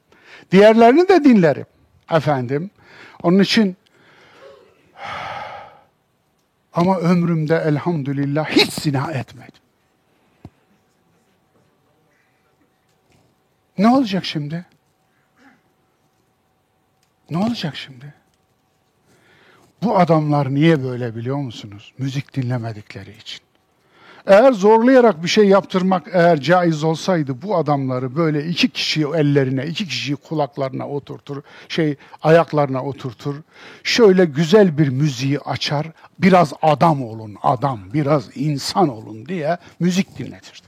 [0.51, 1.65] Diğerlerini de dinlerim
[2.11, 2.69] efendim.
[3.23, 3.77] Onun için
[6.73, 9.53] ama ömrümde elhamdülillah hiç zina etmedim.
[13.77, 14.65] Ne olacak şimdi?
[17.29, 18.22] Ne olacak şimdi?
[19.83, 21.93] Bu adamlar niye böyle biliyor musunuz?
[21.97, 23.39] Müzik dinlemedikleri için.
[24.27, 29.87] Eğer zorlayarak bir şey yaptırmak eğer caiz olsaydı bu adamları böyle iki kişiyi ellerine, iki
[29.87, 33.35] kişiyi kulaklarına oturtur, şey ayaklarına oturtur.
[33.83, 35.87] Şöyle güzel bir müziği açar,
[36.19, 40.67] biraz adam olun, adam, biraz insan olun diye müzik dinletirdi.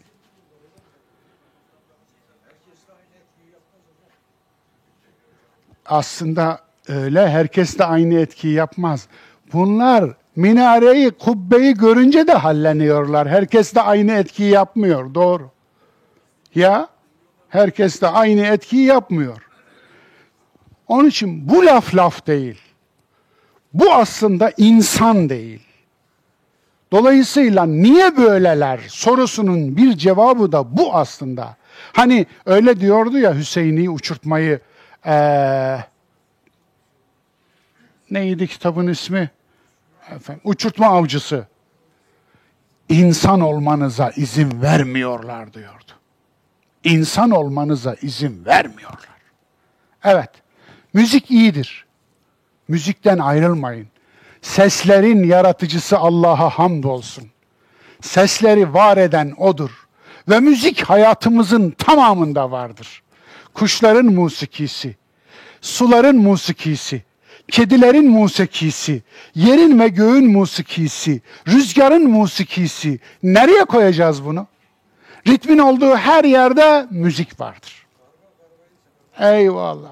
[5.85, 9.07] Aslında öyle herkes de aynı etkiyi yapmaz.
[9.53, 13.27] Bunlar minareyi, kubbeyi görünce de halleniyorlar.
[13.27, 15.13] Herkes de aynı etkiyi yapmıyor.
[15.13, 15.51] Doğru.
[16.55, 16.87] Ya
[17.49, 19.37] herkes de aynı etkiyi yapmıyor.
[20.87, 22.61] Onun için bu laf laf değil.
[23.73, 25.61] Bu aslında insan değil.
[26.91, 31.55] Dolayısıyla niye böyleler sorusunun bir cevabı da bu aslında.
[31.93, 34.59] Hani öyle diyordu ya Hüseyin'i uçurtmayı
[35.05, 35.77] ee,
[38.15, 39.29] neydi kitabın ismi?
[40.11, 41.47] Efendim, uçurtma avcısı.
[42.89, 45.91] İnsan olmanıza izin vermiyorlar diyordu.
[46.83, 49.15] İnsan olmanıza izin vermiyorlar.
[50.03, 50.29] Evet,
[50.93, 51.85] müzik iyidir.
[52.67, 53.87] Müzikten ayrılmayın.
[54.41, 57.29] Seslerin yaratıcısı Allah'a hamdolsun.
[58.01, 59.87] Sesleri var eden O'dur.
[60.29, 63.03] Ve müzik hayatımızın tamamında vardır.
[63.53, 64.95] Kuşların musikisi,
[65.61, 67.03] suların musikisi,
[67.47, 69.03] kedilerin musikisi,
[69.35, 72.99] yerin ve göğün musikisi, rüzgarın musikisi.
[73.23, 74.47] Nereye koyacağız bunu?
[75.27, 77.85] Ritmin olduğu her yerde müzik vardır.
[79.19, 79.91] Eyvallah.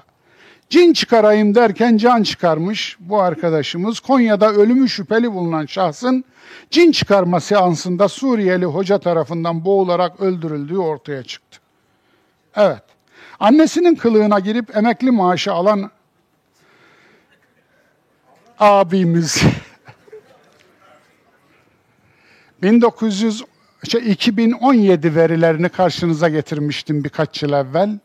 [0.70, 4.00] Cin çıkarayım derken can çıkarmış bu arkadaşımız.
[4.00, 6.24] Konya'da ölümü şüpheli bulunan şahsın
[6.70, 11.58] cin çıkarma seansında Suriyeli hoca tarafından boğularak öldürüldüğü ortaya çıktı.
[12.56, 12.82] Evet.
[13.40, 15.90] Annesinin kılığına girip emekli maaşı alan
[18.58, 19.42] abimiz
[22.62, 23.44] 1900
[23.88, 27.98] şey, 2017 verilerini karşınıza getirmiştim birkaç yıl evvel.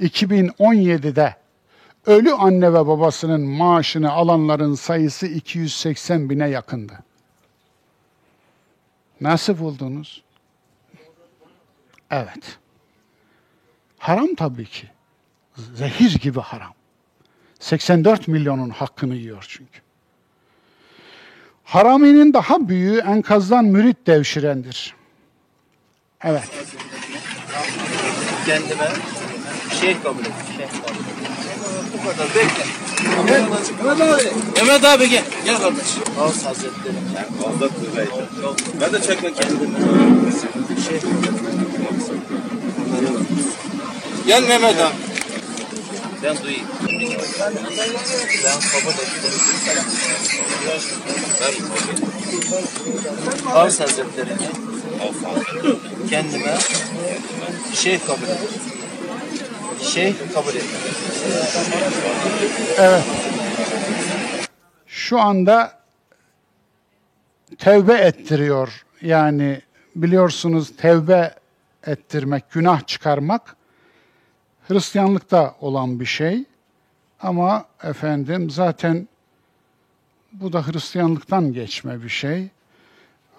[0.00, 1.36] 2017'de
[2.06, 6.98] ölü anne ve babasının maaşını alanların sayısı 280 bine yakındı.
[9.20, 10.22] Nasıl buldunuz?
[12.10, 12.58] Evet.
[13.98, 14.88] Haram tabii ki.
[15.74, 16.77] Zehir gibi haram.
[17.60, 19.80] 84 milyonun hakkını yiyor çünkü.
[21.64, 24.94] Haraminin daha büyüğü enkazdan mürit devşirendir.
[26.24, 26.42] Evet.
[28.46, 28.88] Kendime
[29.80, 30.32] şey kabul et.
[30.56, 30.66] Şey.
[31.94, 32.64] Bu kadar bekle.
[33.24, 34.24] Mehmet abi.
[34.56, 35.24] Mehmet abi gel.
[35.44, 35.96] Gel kardeş.
[36.20, 36.96] Ağız Hazretleri.
[37.42, 38.22] Fazla kuvvetli.
[38.80, 39.68] Ben de çekmek kendimi.
[40.88, 41.00] Şey.
[44.26, 45.07] Gel Mehmet abi.
[46.22, 46.66] Ben duyayım.
[48.44, 49.32] Ben kabul ettim.
[51.40, 51.54] Ver
[53.54, 54.48] Ağız Hazretleri'ne
[56.10, 56.58] kendime
[57.74, 58.38] şey kabul et.
[59.82, 60.64] Şey kabul et.
[62.78, 63.04] Evet.
[64.86, 65.78] Şu anda
[67.58, 68.84] tevbe ettiriyor.
[69.02, 69.62] Yani
[69.96, 71.34] biliyorsunuz tevbe
[71.86, 73.57] ettirmek, günah çıkarmak
[74.68, 76.44] Hristiyanlıkta olan bir şey.
[77.20, 79.08] Ama efendim zaten
[80.32, 82.48] bu da Hristiyanlıktan geçme bir şey.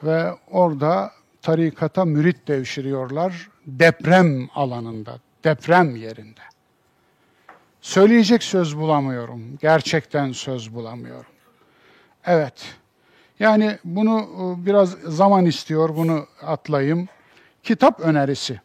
[0.04, 1.12] Ve orada
[1.42, 6.42] tarikata mürit devşiriyorlar deprem alanında, deprem yerinde.
[7.82, 9.58] Söyleyecek söz bulamıyorum.
[9.62, 11.32] Gerçekten söz bulamıyorum.
[12.26, 12.76] Evet.
[13.40, 17.08] Yani bunu e, biraz zaman istiyor, bunu atlayayım.
[17.64, 18.62] Kitap önerisi.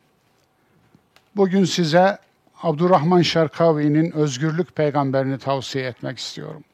[1.37, 2.19] Bugün size
[2.65, 6.65] Abdurrahman Şarkavi'nin Özgürlük Peygamberini tavsiye etmek istiyorum.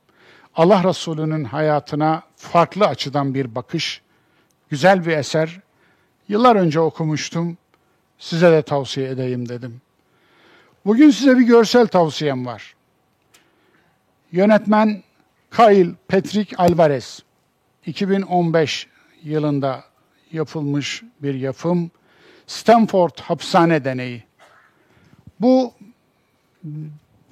[0.54, 4.02] Allah Resulü'nün hayatına farklı açıdan bir bakış,
[4.68, 5.60] güzel bir eser.
[6.28, 7.58] Yıllar önce okumuştum,
[8.18, 9.80] size de tavsiye edeyim dedim.
[10.86, 12.74] Bugün size bir görsel tavsiyem var.
[14.32, 15.02] Yönetmen
[15.50, 17.22] Kyle Patrick Alvarez,
[17.86, 18.86] 2015
[19.22, 19.84] yılında
[20.32, 21.90] yapılmış bir yapım.
[22.46, 24.30] Stanford hapishane deneyi.
[25.40, 25.72] Bu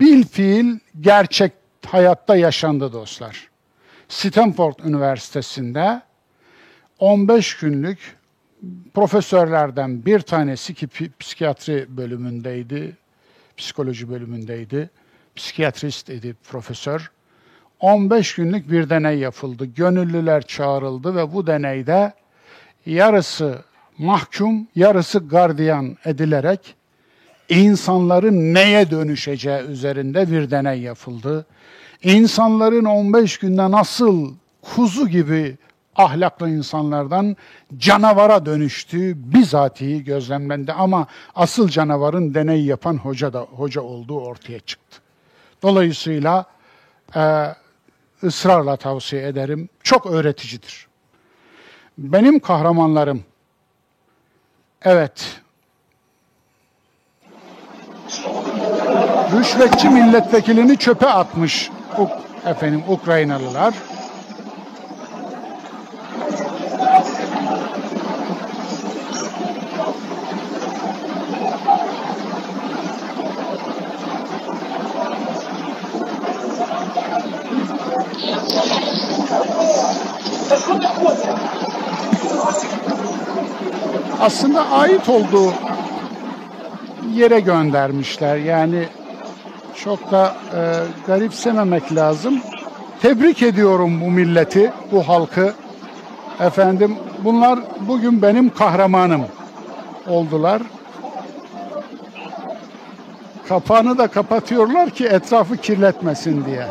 [0.00, 1.52] bil fiil gerçek
[1.86, 3.48] hayatta yaşandı dostlar.
[4.08, 6.02] Stanford Üniversitesi'nde
[6.98, 8.16] 15 günlük
[8.94, 10.88] profesörlerden bir tanesi ki
[11.18, 12.96] psikiyatri bölümündeydi,
[13.56, 14.90] psikoloji bölümündeydi,
[15.36, 17.10] psikiyatrist idi profesör.
[17.80, 19.64] 15 günlük bir deney yapıldı.
[19.64, 22.12] Gönüllüler çağrıldı ve bu deneyde
[22.86, 23.62] yarısı
[23.98, 26.74] mahkum, yarısı gardiyan edilerek
[27.48, 31.46] insanların neye dönüşeceği üzerinde bir deney yapıldı.
[32.02, 35.56] İnsanların 15 günde nasıl kuzu gibi
[35.96, 37.36] ahlaklı insanlardan
[37.76, 44.98] canavara dönüştüğü bizatihi gözlemlendi ama asıl canavarın deney yapan hoca da hoca olduğu ortaya çıktı.
[45.62, 46.44] Dolayısıyla
[47.16, 47.46] e,
[48.24, 49.68] ısrarla tavsiye ederim.
[49.82, 50.88] Çok öğreticidir.
[51.98, 53.24] Benim kahramanlarım
[54.82, 55.40] evet
[59.32, 61.70] rüşvetçi milletvekilini çöpe atmış
[62.46, 63.74] efendim Ukraynalılar.
[84.20, 85.67] Aslında ait olduğu
[87.18, 88.36] yere göndermişler.
[88.36, 88.88] Yani
[89.84, 90.60] çok da e,
[91.06, 92.40] garipsememek lazım.
[93.02, 95.54] Tebrik ediyorum bu milleti, bu halkı.
[96.40, 99.26] Efendim bunlar bugün benim kahramanım
[100.06, 100.62] oldular.
[103.48, 106.66] Kapağını da kapatıyorlar ki etrafı kirletmesin diye.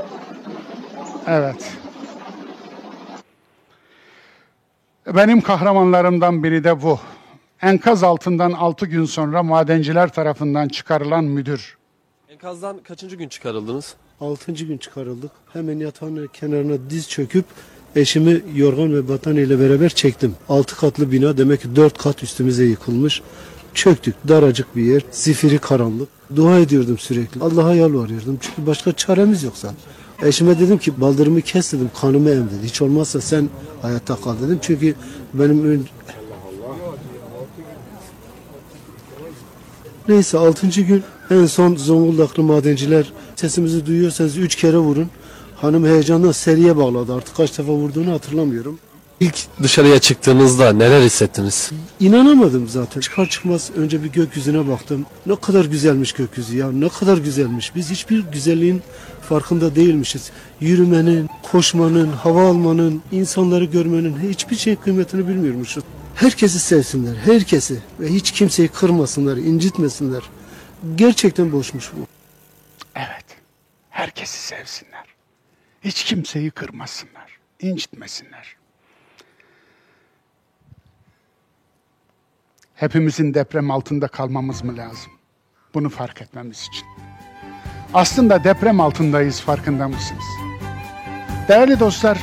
[1.28, 1.78] Evet.
[5.07, 6.99] Benim kahramanlarımdan biri de bu.
[7.61, 11.77] Enkaz altından altı gün sonra madenciler tarafından çıkarılan müdür.
[12.29, 13.95] Enkazdan kaçıncı gün çıkarıldınız?
[14.21, 15.31] Altıncı gün çıkarıldık.
[15.53, 17.45] Hemen yatağın kenarına diz çöküp
[17.95, 20.35] eşimi yorgan ve battaniye ile beraber çektim.
[20.49, 23.21] Altı katlı bina demek ki dört kat üstümüze yıkılmış.
[23.73, 24.15] Çöktük.
[24.27, 25.01] Daracık bir yer.
[25.11, 26.09] Zifiri karanlık.
[26.35, 27.41] Dua ediyordum sürekli.
[27.41, 28.38] Allah'a yalvarıyordum.
[28.41, 29.77] Çünkü başka çaremiz yok zaten.
[30.23, 31.89] Eşime dedim ki baldırımı kes dedim.
[32.01, 32.63] Kanımı em dedi.
[32.65, 33.49] Hiç olmazsa sen
[33.81, 34.59] hayatta kal dedim.
[34.61, 34.95] Çünkü
[35.34, 35.85] benim ön-
[40.09, 43.05] Neyse altıncı gün en son Zonguldaklı madenciler
[43.35, 45.09] sesimizi duyuyorsanız üç kere vurun.
[45.55, 47.13] Hanım heyecandan seriye bağladı.
[47.15, 48.79] Artık kaç defa vurduğunu hatırlamıyorum.
[49.19, 51.71] İlk dışarıya çıktığınızda neler hissettiniz?
[51.99, 53.01] İnanamadım zaten.
[53.01, 55.05] Çıkar çıkmaz önce bir gökyüzüne baktım.
[55.25, 56.71] Ne kadar güzelmiş gökyüzü ya.
[56.71, 57.75] Ne kadar güzelmiş.
[57.75, 58.81] Biz hiçbir güzelliğin
[59.29, 60.31] farkında değilmişiz.
[60.61, 65.84] Yürümenin, koşmanın, hava almanın, insanları görmenin hiçbir şey kıymetini bilmiyormuşuz.
[66.18, 70.23] Herkesi sevsinler, herkesi ve hiç kimseyi kırmasınlar, incitmesinler.
[70.95, 72.07] Gerçekten boşmuş bu.
[72.95, 73.26] Evet.
[73.89, 75.06] Herkesi sevsinler.
[75.84, 78.56] Hiç kimseyi kırmasınlar, incitmesinler.
[82.76, 85.11] Hepimizin deprem altında kalmamız mı lazım?
[85.73, 86.88] Bunu fark etmemiz için.
[87.94, 90.26] Aslında deprem altındayız farkında mısınız?
[91.48, 92.18] Değerli dostlar,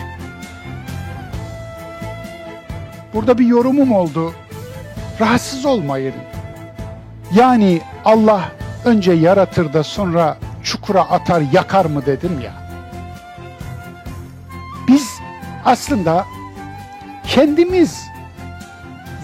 [3.15, 4.33] burada bir yorumum oldu.
[5.21, 6.15] Rahatsız olmayın.
[7.35, 8.41] Yani Allah
[8.85, 12.53] önce yaratır da sonra çukura atar yakar mı dedim ya.
[14.89, 15.19] Biz
[15.65, 16.25] aslında
[17.27, 18.05] kendimiz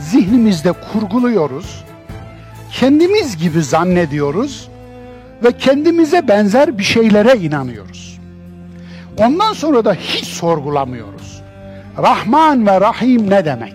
[0.01, 1.85] zihnimizde kurguluyoruz.
[2.73, 4.69] Kendimiz gibi zannediyoruz
[5.45, 8.21] ve kendimize benzer bir şeylere inanıyoruz.
[9.19, 11.43] Ondan sonra da hiç sorgulamıyoruz.
[11.99, 13.75] Rahman ve Rahim ne demek?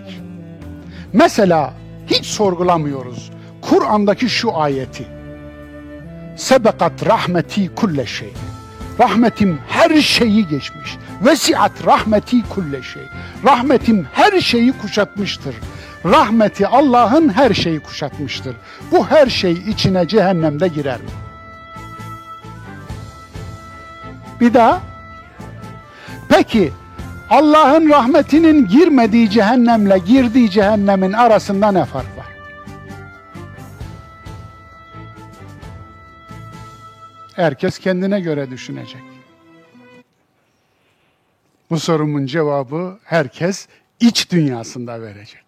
[1.12, 1.74] Mesela
[2.06, 3.30] hiç sorgulamıyoruz.
[3.62, 5.06] Kur'an'daki şu ayeti.
[6.36, 8.32] Sebekat rahmeti kulle şey.
[9.00, 10.96] Rahmetim her şeyi geçmiş.
[11.24, 13.02] Vesiat rahmeti kulle şey.
[13.44, 15.54] Rahmetim her şeyi kuşatmıştır.
[16.04, 18.56] Rahmeti Allah'ın her şeyi kuşatmıştır.
[18.92, 21.10] Bu her şey içine cehennemde girer mi?
[24.40, 24.80] Bir daha.
[26.28, 26.72] Peki
[27.30, 32.26] Allah'ın rahmetinin girmediği cehennemle girdiği cehennemin arasında ne fark var?
[37.36, 39.02] Herkes kendine göre düşünecek.
[41.70, 43.68] Bu sorumun cevabı herkes
[44.00, 45.42] iç dünyasında verecek.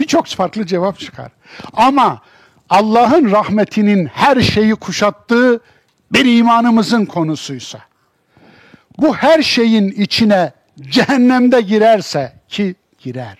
[0.00, 1.32] Birçok farklı cevap çıkar.
[1.72, 2.22] Ama
[2.70, 5.60] Allah'ın rahmetinin her şeyi kuşattığı
[6.12, 7.78] bir imanımızın konusuysa,
[8.98, 13.38] bu her şeyin içine cehennemde girerse ki girer.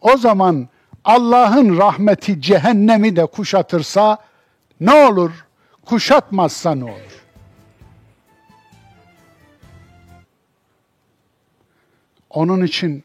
[0.00, 0.68] O zaman
[1.04, 4.18] Allah'ın rahmeti cehennemi de kuşatırsa
[4.80, 5.46] ne olur?
[5.86, 7.22] Kuşatmazsa ne olur?
[12.30, 13.04] Onun için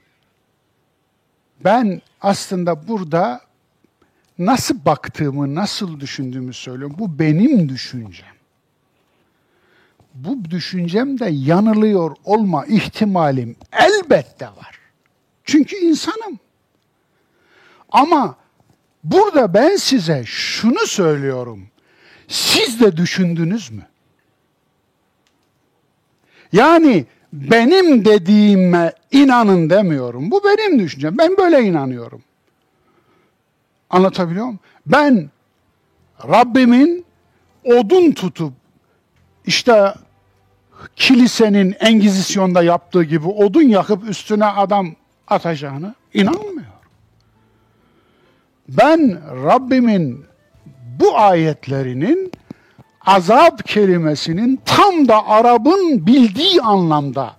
[1.63, 3.41] ben aslında burada
[4.37, 6.95] nasıl baktığımı, nasıl düşündüğümü söylüyorum.
[6.99, 8.36] Bu benim düşüncem.
[10.17, 14.79] Bu düşüncemde yanılıyor olma ihtimalim elbette var.
[15.43, 16.39] Çünkü insanım.
[17.91, 18.35] Ama
[19.03, 21.67] burada ben size şunu söylüyorum.
[22.27, 23.87] Siz de düşündünüz mü?
[26.51, 30.31] Yani benim dediğime inanın demiyorum.
[30.31, 31.17] Bu benim düşüncem.
[31.17, 32.23] Ben böyle inanıyorum.
[33.89, 34.59] Anlatabiliyor muyum?
[34.85, 35.29] Ben
[36.23, 37.05] Rabbimin
[37.63, 38.53] odun tutup
[39.45, 39.93] işte
[40.95, 44.95] kilisenin Engizisyon'da yaptığı gibi odun yakıp üstüne adam
[45.27, 46.63] atacağını inanmıyorum.
[48.69, 50.25] Ben Rabbimin
[50.99, 52.31] bu ayetlerinin
[53.05, 57.35] azap kelimesinin tam da Arap'ın bildiği anlamda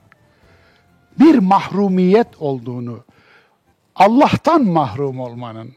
[1.21, 3.05] bir mahrumiyet olduğunu,
[3.97, 5.73] Allah'tan mahrum olmanın,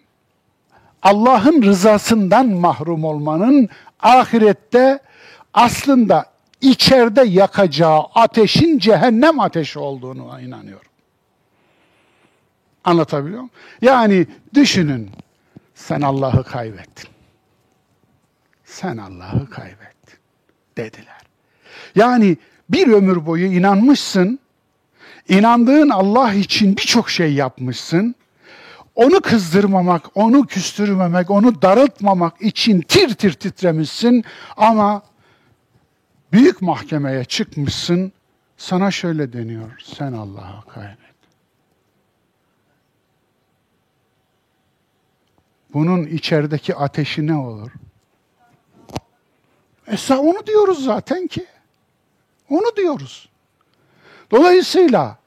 [1.03, 3.69] Allah'ın rızasından mahrum olmanın
[3.99, 4.99] ahirette
[5.53, 6.30] aslında
[6.61, 10.91] içeride yakacağı ateşin cehennem ateşi olduğunu inanıyorum.
[12.83, 13.49] Anlatabiliyor muyum?
[13.81, 15.09] Yani düşünün
[15.75, 17.09] sen Allah'ı kaybettin.
[18.65, 20.19] Sen Allah'ı kaybettin
[20.77, 21.21] dediler.
[21.95, 22.38] Yani
[22.69, 24.39] bir ömür boyu inanmışsın,
[25.29, 28.15] inandığın Allah için birçok şey yapmışsın.
[28.95, 34.23] Onu kızdırmamak, onu küstürmemek, onu darıltmamak için tir tir titremişsin
[34.57, 35.01] ama
[36.31, 38.11] büyük mahkemeye çıkmışsın.
[38.57, 41.11] Sana şöyle deniyor, sen Allah'ı kaybettin.
[45.73, 47.71] Bunun içerideki ateşi ne olur?
[49.87, 51.45] Esa onu diyoruz zaten ki.
[52.49, 53.29] Onu diyoruz.
[54.31, 55.17] Dolayısıyla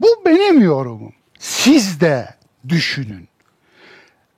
[0.00, 1.12] bu benim yorumum.
[1.38, 2.34] Siz de
[2.68, 3.28] düşünün.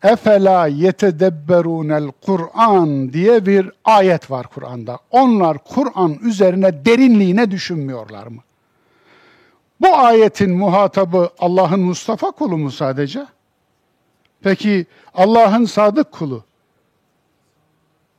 [0.02, 4.98] Efela yetedebberunel Kur'an diye bir ayet var Kur'an'da.
[5.10, 8.42] Onlar Kur'an üzerine derinliğine düşünmüyorlar mı?
[9.80, 13.26] Bu ayetin muhatabı Allah'ın Mustafa kulu mu sadece?
[14.42, 16.44] Peki Allah'ın sadık kulu,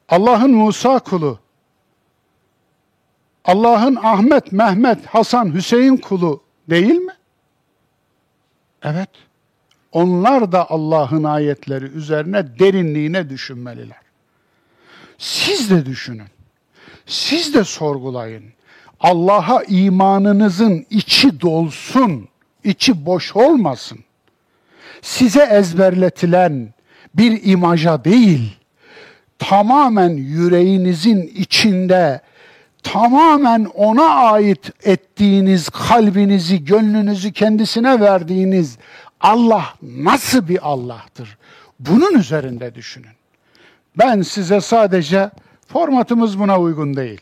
[0.09, 1.39] Allah'ın Musa kulu,
[3.45, 7.13] Allah'ın Ahmet, Mehmet, Hasan, Hüseyin kulu değil mi?
[8.83, 9.09] Evet.
[9.91, 14.01] Onlar da Allah'ın ayetleri üzerine derinliğine düşünmeliler.
[15.17, 16.27] Siz de düşünün.
[17.05, 18.43] Siz de sorgulayın.
[18.99, 22.27] Allah'a imanınızın içi dolsun,
[22.63, 23.99] içi boş olmasın.
[25.01, 26.73] Size ezberletilen
[27.15, 28.57] bir imaja değil,
[29.39, 32.21] tamamen yüreğinizin içinde
[32.83, 38.77] tamamen ona ait ettiğiniz kalbinizi, gönlünüzü kendisine verdiğiniz
[39.21, 41.37] Allah nasıl bir Allah'tır?
[41.79, 43.11] Bunun üzerinde düşünün.
[43.97, 45.31] Ben size sadece
[45.67, 47.21] formatımız buna uygun değil.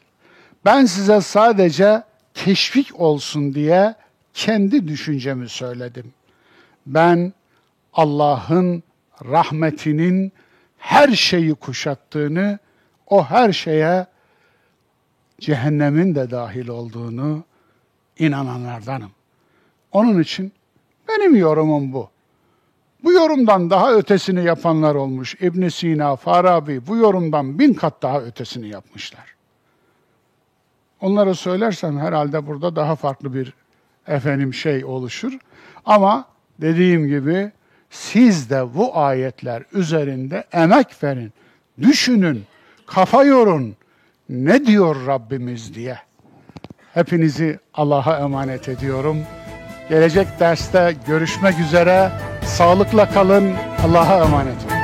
[0.66, 2.04] Ben size sadece
[2.34, 3.96] teşvik olsun diye
[4.34, 6.14] kendi düşüncemi söyledim.
[6.86, 7.34] Ben
[7.94, 8.84] Allah'ın
[9.26, 10.32] rahmetinin
[10.78, 12.60] her şeyi kuşattığını,
[13.08, 14.08] o her şeye
[15.40, 17.44] cehennemin de dahil olduğunu
[18.20, 19.12] inananlardanım.
[19.92, 20.52] Onun için
[21.10, 22.10] benim yorumum bu.
[23.04, 25.36] Bu yorumdan daha ötesini yapanlar olmuş.
[25.36, 29.36] İbn Sina, Farabi bu yorumdan bin kat daha ötesini yapmışlar.
[31.02, 33.54] Onlara söylersem herhalde burada daha farklı bir
[34.08, 35.34] efendim şey oluşur.
[35.86, 36.26] Ama
[36.62, 37.52] dediğim gibi
[37.90, 41.34] siz de bu ayetler üzerinde emek verin,
[41.82, 42.44] düşünün,
[42.86, 43.76] kafa yorun.
[44.30, 45.98] Ne diyor Rabbimiz diye.
[46.94, 49.18] Hepinizi Allah'a emanet ediyorum.
[49.90, 52.12] Gelecek derste görüşmek üzere.
[52.46, 53.54] Sağlıkla kalın.
[53.86, 54.79] Allah'a emanet olun.